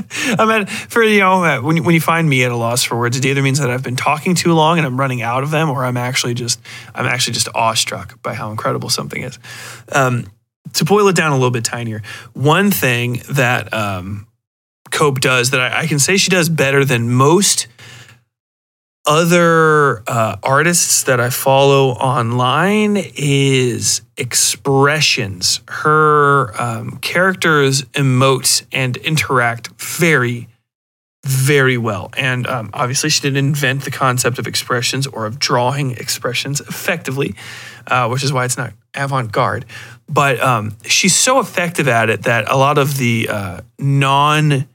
[0.38, 2.82] I mean, for you know, uh, when you, when you find me at a loss
[2.82, 5.42] for words, it either means that I've been talking too long and I'm running out
[5.42, 6.60] of them, or I'm actually just
[6.94, 9.38] I'm actually just awestruck by how incredible something is.
[9.90, 10.26] Um,
[10.74, 12.02] to boil it down a little bit tinier,
[12.32, 14.26] one thing that um,
[14.90, 17.66] Cope does that I, I can say she does better than most
[19.04, 25.60] other uh, artists that I follow online is expressions.
[25.68, 30.48] Her um, characters emote and interact very,
[31.24, 32.10] very well.
[32.16, 37.34] And um, obviously, she didn't invent the concept of expressions or of drawing expressions effectively,
[37.88, 39.64] uh, which is why it's not avant garde.
[40.08, 44.68] But um, she's so effective at it that a lot of the uh, non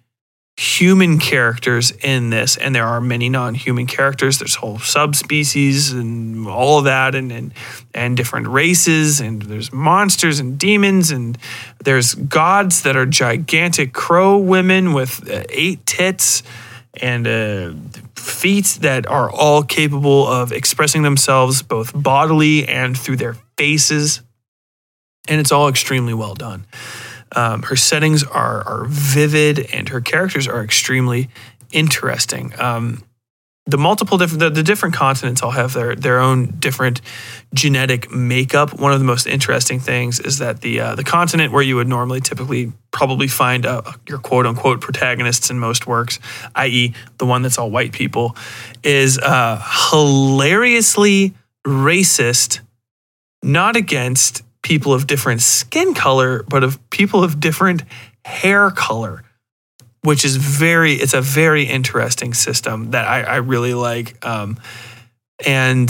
[0.57, 4.39] human characters in this, and there are many non-human characters.
[4.39, 7.53] There's whole subspecies and all of that, and and
[7.93, 11.38] and different races, and there's monsters and demons, and
[11.84, 16.41] there's gods that are gigantic crow women with uh, eight tits
[16.99, 17.73] and uh,
[18.15, 24.21] feet that are all capable of expressing themselves both bodily and through their faces,
[25.27, 26.65] and it's all extremely well done.
[27.35, 31.29] Um, her settings are are vivid, and her characters are extremely
[31.71, 32.53] interesting.
[32.59, 33.03] Um,
[33.67, 37.01] the multiple different the, the different continents all have their their own different
[37.53, 38.79] genetic makeup.
[38.79, 41.87] One of the most interesting things is that the uh, the continent where you would
[41.87, 46.19] normally typically probably find uh, your quote unquote protagonists in most works,
[46.55, 48.35] i.e., the one that's all white people,
[48.83, 51.33] is uh, hilariously
[51.65, 52.61] racist,
[53.43, 57.84] not against people of different skin color, but of people of different
[58.26, 59.23] hair color
[60.03, 64.26] which is very it's a very interesting system that I, I really like.
[64.26, 64.57] Um,
[65.45, 65.89] and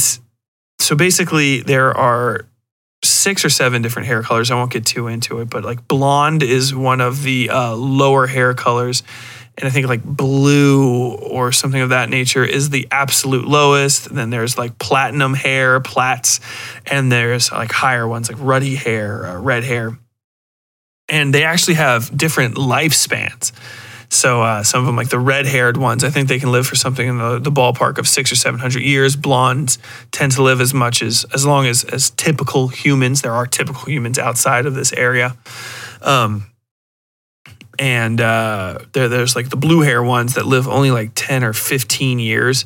[0.79, 2.47] so basically there are
[3.03, 4.49] six or seven different hair colors.
[4.49, 8.25] I won't get too into it, but like blonde is one of the uh, lower
[8.25, 9.03] hair colors.
[9.59, 14.13] And I think like blue or something of that nature is the absolute lowest.
[14.13, 16.39] Then there's like platinum hair, plats,
[16.85, 19.97] and there's like higher ones like ruddy hair, uh, red hair.
[21.09, 23.51] And they actually have different lifespans.
[24.09, 26.75] So uh, some of them, like the red-haired ones, I think they can live for
[26.75, 29.17] something in the, the ballpark of six or seven hundred years.
[29.17, 29.79] Blondes
[30.11, 33.21] tend to live as much as as long as as typical humans.
[33.21, 35.35] There are typical humans outside of this area.
[36.01, 36.45] Um,
[37.79, 41.53] and uh, there, there's like the blue hair ones that live only like 10 or
[41.53, 42.65] 15 years.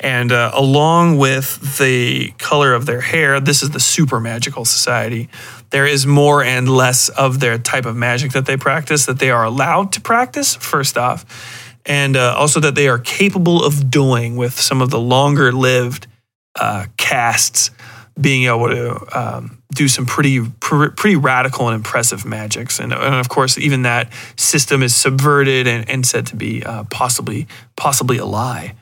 [0.00, 5.28] And uh, along with the color of their hair, this is the super magical society.
[5.70, 9.30] There is more and less of their type of magic that they practice that they
[9.30, 11.24] are allowed to practice, first off.
[11.86, 16.06] And uh, also that they are capable of doing with some of the longer lived
[16.58, 17.70] uh, castes
[18.20, 23.14] being able to um, do some pretty pr- pretty radical and impressive magics, and, and,
[23.16, 27.46] of course, even that system is subverted and, and said to be uh, possibly
[27.76, 28.74] possibly a lie.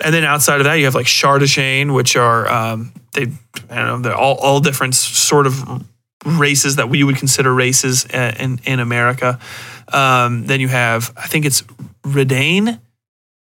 [0.00, 3.26] And then outside of that, you have like Sharteshane, which are um, they
[3.68, 5.84] I don't know they're all all different sort of
[6.24, 9.38] races that we would consider races uh, in in America.
[9.92, 11.62] Um, then you have I think it's
[12.02, 12.80] Redane.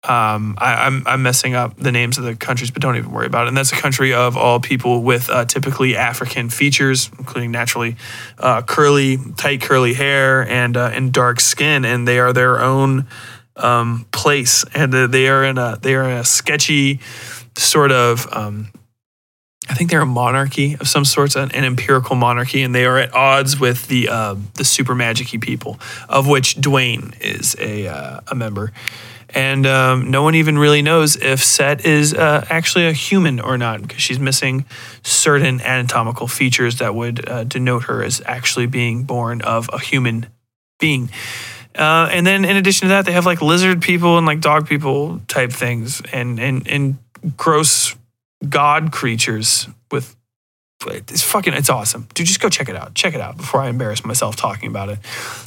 [0.04, 3.12] Um, I, am I'm, I'm messing up the names of the countries, but don't even
[3.12, 3.48] worry about it.
[3.50, 7.98] And that's a country of all people with uh, typically African features, including naturally
[8.38, 13.08] uh, curly, tight curly hair and uh, and dark skin, and they are their own
[13.58, 17.00] um, place, and they are in a they are in a sketchy
[17.58, 18.32] sort of.
[18.32, 18.72] Um,
[19.70, 22.98] I think they're a monarchy of some sorts, an, an, empirical monarchy, and they are
[22.98, 28.20] at odds with the uh, the super magicy people, of which Duane is a uh,
[28.28, 28.72] a member.
[29.30, 33.58] And um, no one even really knows if Sette is uh, actually a human or
[33.58, 34.66] not, because she's missing
[35.04, 40.28] certain anatomical features that would uh, denote her as actually being born of a human
[40.80, 41.10] being.
[41.76, 44.68] Uh, and then in addition to that, they have like lizard people and like dog
[44.68, 46.98] people type things and and and
[47.36, 47.96] gross
[48.48, 50.16] god creatures with
[50.86, 52.08] it's fucking it's awesome.
[52.14, 52.94] Dude just go check it out.
[52.94, 55.00] Check it out before i embarrass myself talking about it.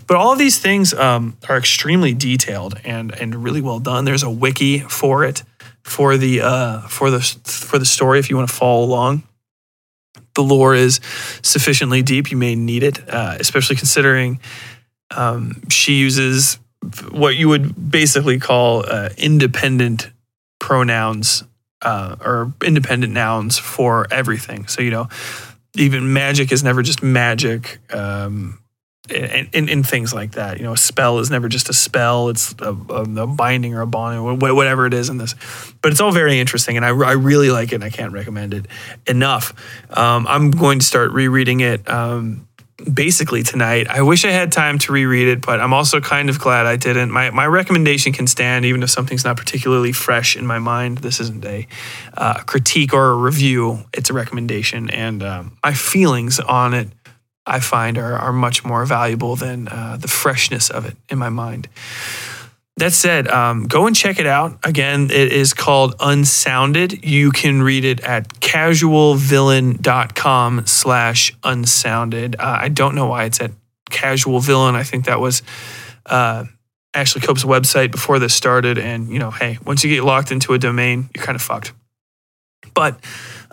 [0.07, 4.05] But all of these things um, are extremely detailed and and really well done.
[4.05, 5.43] There's a wiki for it
[5.83, 9.23] for the uh, for the for the story if you want to follow along.
[10.35, 11.01] The lore is
[11.43, 14.41] sufficiently deep you may need it uh, especially considering
[15.15, 16.59] um, she uses
[17.11, 20.11] what you would basically call uh, independent
[20.59, 21.45] pronouns
[21.83, 24.67] uh, or independent nouns for everything.
[24.67, 25.09] So, you know,
[25.77, 27.81] even magic is never just magic.
[27.95, 28.61] Um,
[29.09, 32.29] in, in, in, things like that, you know, a spell is never just a spell;
[32.29, 35.35] it's a, a, a binding or a bond, or whatever it is in this.
[35.83, 37.77] But it's all very interesting, and I, I really like it.
[37.77, 38.67] and I can't recommend it
[39.09, 39.53] enough.
[39.97, 42.47] Um, I'm going to start rereading it um,
[42.93, 43.89] basically tonight.
[43.89, 46.77] I wish I had time to reread it, but I'm also kind of glad I
[46.77, 47.11] didn't.
[47.11, 50.99] My my recommendation can stand even if something's not particularly fresh in my mind.
[50.99, 51.67] This isn't a
[52.17, 56.89] uh, critique or a review; it's a recommendation, and um, my feelings on it,
[57.47, 61.31] I find, are are much more valuable than uh, the freshness of it in my
[61.31, 61.69] mind
[62.81, 64.59] that said, um, go and check it out.
[64.65, 67.05] Again, it is called Unsounded.
[67.05, 72.37] You can read it at casualvillain.com slash unsounded.
[72.39, 73.53] Uh, I don't know why it's at
[73.91, 74.75] Casual Villain.
[74.75, 75.43] I think that was
[76.07, 76.45] uh,
[76.93, 78.79] Ashley Cope's website before this started.
[78.79, 81.73] And, you know, hey, once you get locked into a domain, you're kind of fucked.
[82.75, 82.99] But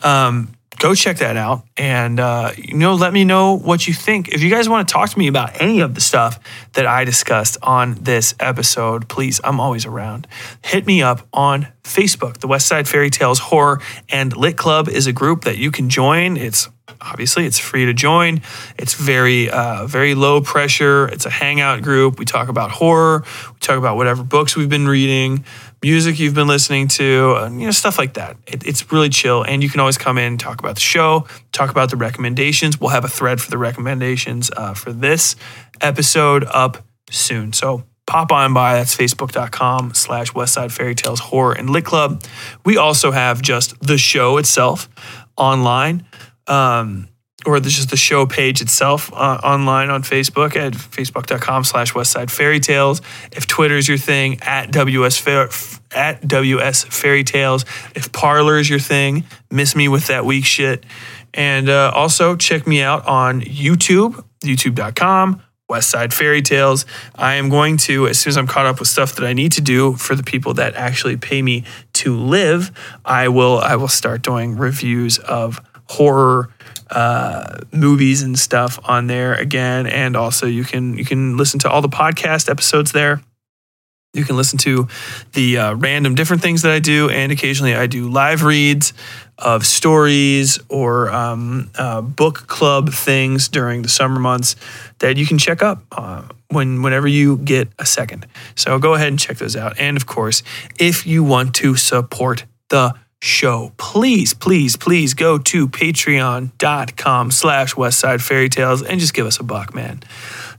[0.03, 1.63] um, go check that out.
[1.75, 4.29] And uh, you know let me know what you think.
[4.29, 6.39] If you guys want to talk to me about any of the stuff
[6.73, 10.27] that i discussed on this episode please i'm always around.
[10.63, 15.07] Hit me up on facebook the west side fairy tales horror and lit club is
[15.07, 16.37] a group that you can join.
[16.37, 16.69] It's
[17.01, 18.41] obviously it's free to join.
[18.77, 21.07] It's very uh, very low pressure.
[21.07, 22.19] It's a hangout group.
[22.19, 23.23] We talk about horror.
[23.53, 25.45] We talk about whatever books we've been reading
[25.83, 27.03] music you've been listening to,
[27.51, 28.37] you know, stuff like that.
[28.47, 29.43] It, it's really chill.
[29.43, 32.79] And you can always come in, talk about the show, talk about the recommendations.
[32.79, 35.35] We'll have a thread for the recommendations uh, for this
[35.81, 37.53] episode up soon.
[37.53, 38.73] So pop on by.
[38.75, 42.23] That's facebook.com slash Westside Fairytales Horror and Lit Club.
[42.65, 44.89] We also have just the show itself
[45.35, 46.05] online.
[46.47, 47.09] Um,
[47.47, 52.27] or the, just the show page itself uh, online on Facebook at facebook.com slash Westside
[52.27, 53.01] Fairytales.
[53.31, 55.49] If Twitter's your thing, at WS Fair,
[55.95, 57.63] at WS Fairy Tales.
[57.95, 60.85] If Parler is your thing, miss me with that weak shit.
[61.33, 65.41] And uh, also check me out on YouTube, youtube.com,
[65.71, 66.83] Westside Fairytales.
[67.15, 69.53] I am going to, as soon as I'm caught up with stuff that I need
[69.53, 71.63] to do for the people that actually pay me
[71.93, 72.71] to live,
[73.05, 76.49] I will I will start doing reviews of horror
[76.89, 79.87] uh, movies and stuff on there again.
[79.87, 83.21] And also you can you can listen to all the podcast episodes there.
[84.13, 84.87] You can listen to
[85.33, 88.93] the uh, random different things that I do, and occasionally I do live reads
[89.37, 94.55] of stories or um, uh, book club things during the summer months
[94.99, 98.25] that you can check up uh, when whenever you get a second.
[98.55, 99.79] So go ahead and check those out.
[99.79, 100.41] And of course,
[100.79, 102.95] if you want to support the
[103.27, 109.39] show, please, please, please go to patreon.com slash westside fairy tales and just give us
[109.39, 110.01] a buck, man.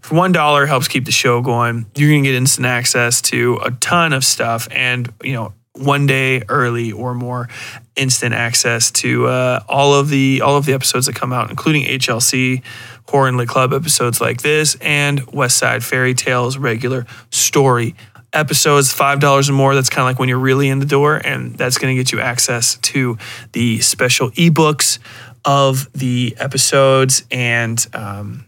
[0.01, 1.87] For one dollar helps keep the show going.
[1.95, 6.43] You're gonna get instant access to a ton of stuff and you know, one day
[6.49, 7.49] early or more
[7.97, 11.85] instant access to uh, all of the all of the episodes that come out, including
[11.85, 12.63] HLC
[13.09, 17.95] Horror and Lit Club episodes like this and Westside Fairytales regular story
[18.33, 19.75] episodes, five dollars or more.
[19.75, 22.13] That's kind of like when you're really in the door, and that's going to get
[22.13, 23.19] you access to
[23.53, 24.99] the special ebooks
[25.45, 28.47] of the episodes and um,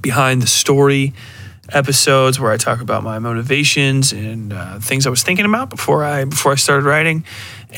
[0.00, 1.14] behind the story
[1.70, 6.04] episodes where I talk about my motivations and uh, things I was thinking about before
[6.04, 7.24] I before I started writing.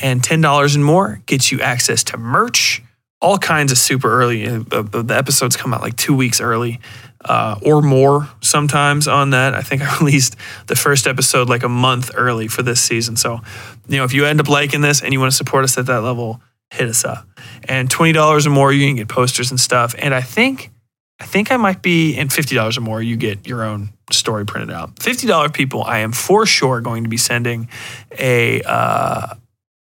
[0.01, 2.83] And ten dollars and more gets you access to merch,
[3.21, 4.47] all kinds of super early.
[4.47, 6.79] Uh, the episodes come out like two weeks early
[7.27, 9.53] uh, or more sometimes on that.
[9.53, 10.35] I think I released
[10.67, 13.17] the first episode like a month early for this season.
[13.17, 13.41] So,
[13.87, 15.85] you know, if you end up liking this and you want to support us at
[15.87, 16.41] that level,
[16.71, 17.27] hit us up.
[17.65, 19.93] And twenty dollars or more, you can get posters and stuff.
[19.97, 20.71] And I think,
[21.19, 24.71] I think I might be, fifty dollars or more, you get your own story printed
[24.71, 25.01] out.
[25.01, 27.69] Fifty dollar people, I am for sure going to be sending
[28.17, 28.61] a.
[28.63, 29.35] Uh,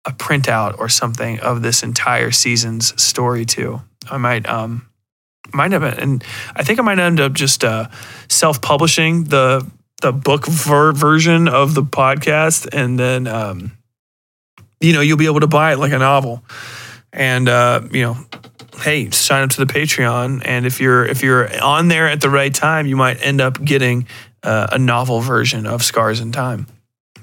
[0.05, 3.81] a printout or something of this entire season's story to.
[4.11, 4.85] I might um
[5.51, 6.23] might have and
[6.55, 7.89] I think I might end up just uh,
[8.29, 9.69] self-publishing the
[10.01, 13.71] the book ver- version of the podcast, and then um,
[14.79, 16.43] you know you'll be able to buy it like a novel,
[17.11, 18.17] and uh, you know,
[18.81, 22.29] hey, sign up to the Patreon, and if you're if you're on there at the
[22.29, 24.07] right time, you might end up getting
[24.43, 26.67] uh, a novel version of Scars in Time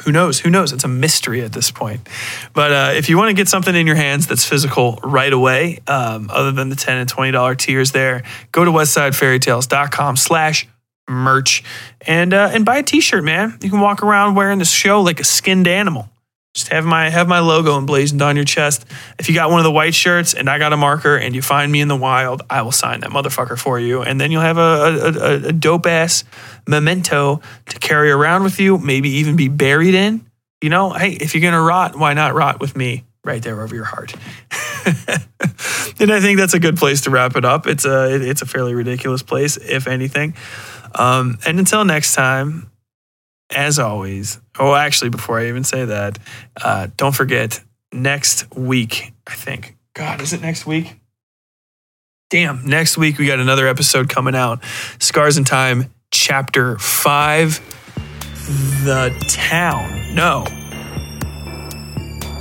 [0.04, 0.40] who knows?
[0.40, 0.72] Who knows?
[0.72, 2.08] It's a mystery at this point.
[2.52, 5.80] But uh, if you want to get something in your hands that's physical right away,
[5.86, 8.22] um, other than the ten and twenty dollar tiers, there,
[8.52, 10.66] go to westsidefairytales.com slash
[11.08, 11.62] merch
[12.06, 13.58] and uh, and buy a t-shirt, man.
[13.60, 16.08] You can walk around wearing the show like a skinned animal.
[16.54, 18.84] Just have my have my logo emblazoned on your chest.
[19.20, 21.42] If you got one of the white shirts and I got a marker and you
[21.42, 24.42] find me in the wild, I will sign that motherfucker for you, and then you'll
[24.42, 26.24] have a, a, a dope ass
[26.66, 28.78] memento to carry around with you.
[28.78, 30.26] Maybe even be buried in.
[30.60, 33.74] You know, hey, if you're gonna rot, why not rot with me right there over
[33.74, 34.12] your heart?
[36.00, 37.68] and I think that's a good place to wrap it up.
[37.68, 40.34] It's a it's a fairly ridiculous place, if anything.
[40.96, 42.69] Um, and until next time,
[43.50, 46.18] as always, oh, actually, before I even say that,
[46.62, 47.60] uh, don't forget
[47.92, 49.76] next week, I think.
[49.94, 50.96] God, is it next week?
[52.30, 54.62] Damn, next week we got another episode coming out
[55.00, 57.60] Scars in Time, Chapter 5
[58.84, 60.14] The Town.
[60.14, 60.44] No.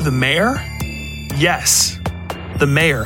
[0.04, 0.64] The Mayor?
[1.38, 1.98] Yes.
[2.60, 3.06] The Mayor.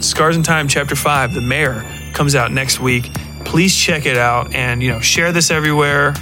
[0.00, 1.84] Scars in Time, Chapter 5, The Mayor
[2.14, 3.12] comes out next week.
[3.44, 6.14] Please check it out and, you know, share this everywhere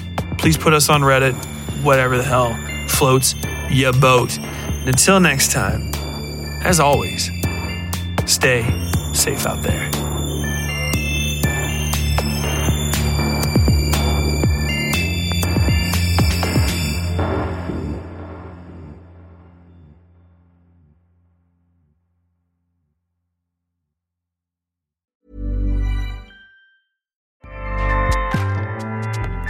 [0.43, 1.35] Please put us on Reddit,
[1.85, 2.59] whatever the hell
[2.89, 3.37] floats
[3.71, 4.37] your boat.
[4.39, 5.93] And until next time,
[6.65, 7.31] as always,
[8.27, 8.65] stay
[9.15, 10.12] safe out there.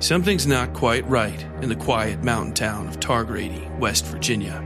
[0.00, 4.64] Something's not quite right in the quiet mountain town of Targrady, West Virginia.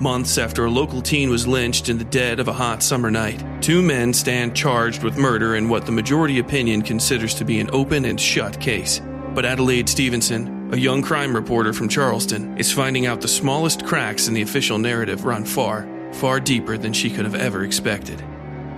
[0.00, 3.44] Months after a local teen was lynched in the dead of a hot summer night,
[3.60, 7.68] two men stand charged with murder in what the majority opinion considers to be an
[7.72, 9.00] open and shut case.
[9.34, 14.28] But Adelaide Stevenson, a young crime reporter from Charleston, is finding out the smallest cracks
[14.28, 18.24] in the official narrative run far, far deeper than she could have ever expected.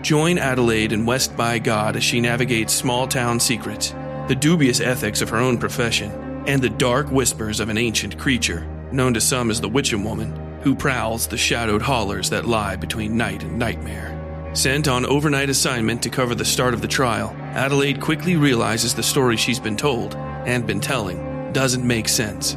[0.00, 3.92] Join Adelaide in West by God as she navigates small town secrets
[4.30, 6.12] the dubious ethics of her own profession,
[6.46, 10.60] and the dark whispers of an ancient creature, known to some as the Witching Woman,
[10.62, 14.16] who prowls the shadowed hollers that lie between night and nightmare.
[14.52, 19.02] Sent on overnight assignment to cover the start of the trial, Adelaide quickly realizes the
[19.02, 22.56] story she's been told and been telling doesn't make sense.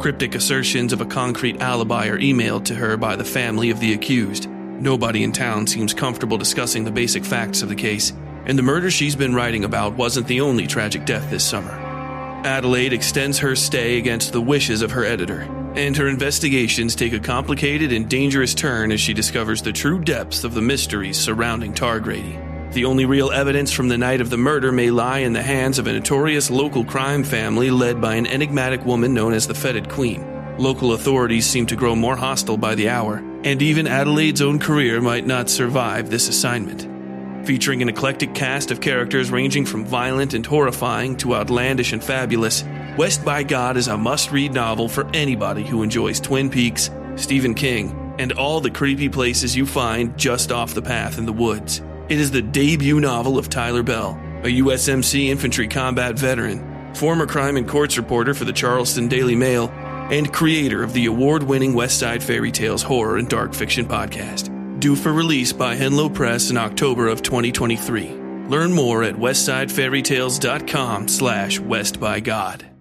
[0.00, 3.92] Cryptic assertions of a concrete alibi are emailed to her by the family of the
[3.92, 4.48] accused.
[4.48, 8.14] Nobody in town seems comfortable discussing the basic facts of the case,
[8.46, 11.70] and the murder she's been writing about wasn't the only tragic death this summer.
[12.44, 15.42] Adelaide extends her stay against the wishes of her editor,
[15.76, 20.42] and her investigations take a complicated and dangerous turn as she discovers the true depths
[20.42, 22.72] of the mysteries surrounding Targrady.
[22.72, 25.78] The only real evidence from the night of the murder may lie in the hands
[25.78, 29.88] of a notorious local crime family led by an enigmatic woman known as the Fetid
[29.88, 30.26] Queen.
[30.58, 35.00] Local authorities seem to grow more hostile by the hour, and even Adelaide's own career
[35.00, 36.91] might not survive this assignment
[37.44, 42.64] featuring an eclectic cast of characters ranging from violent and horrifying to outlandish and fabulous.
[42.96, 47.54] West by God is a must read novel for anybody who enjoys Twin Peaks, Stephen
[47.54, 51.82] King, and all the creepy places you find just off the path in the woods.
[52.08, 57.56] It is the debut novel of Tyler Bell, a USMC infantry combat veteran, former crime
[57.56, 59.68] and courts reporter for the Charleston Daily Mail,
[60.10, 65.12] and creator of the award winning Westside Fairytales horror and dark fiction podcast due for
[65.12, 68.10] release by Henlow Press in October of 2023.
[68.48, 72.71] Learn more at westsidefairytales.com slash westbygod.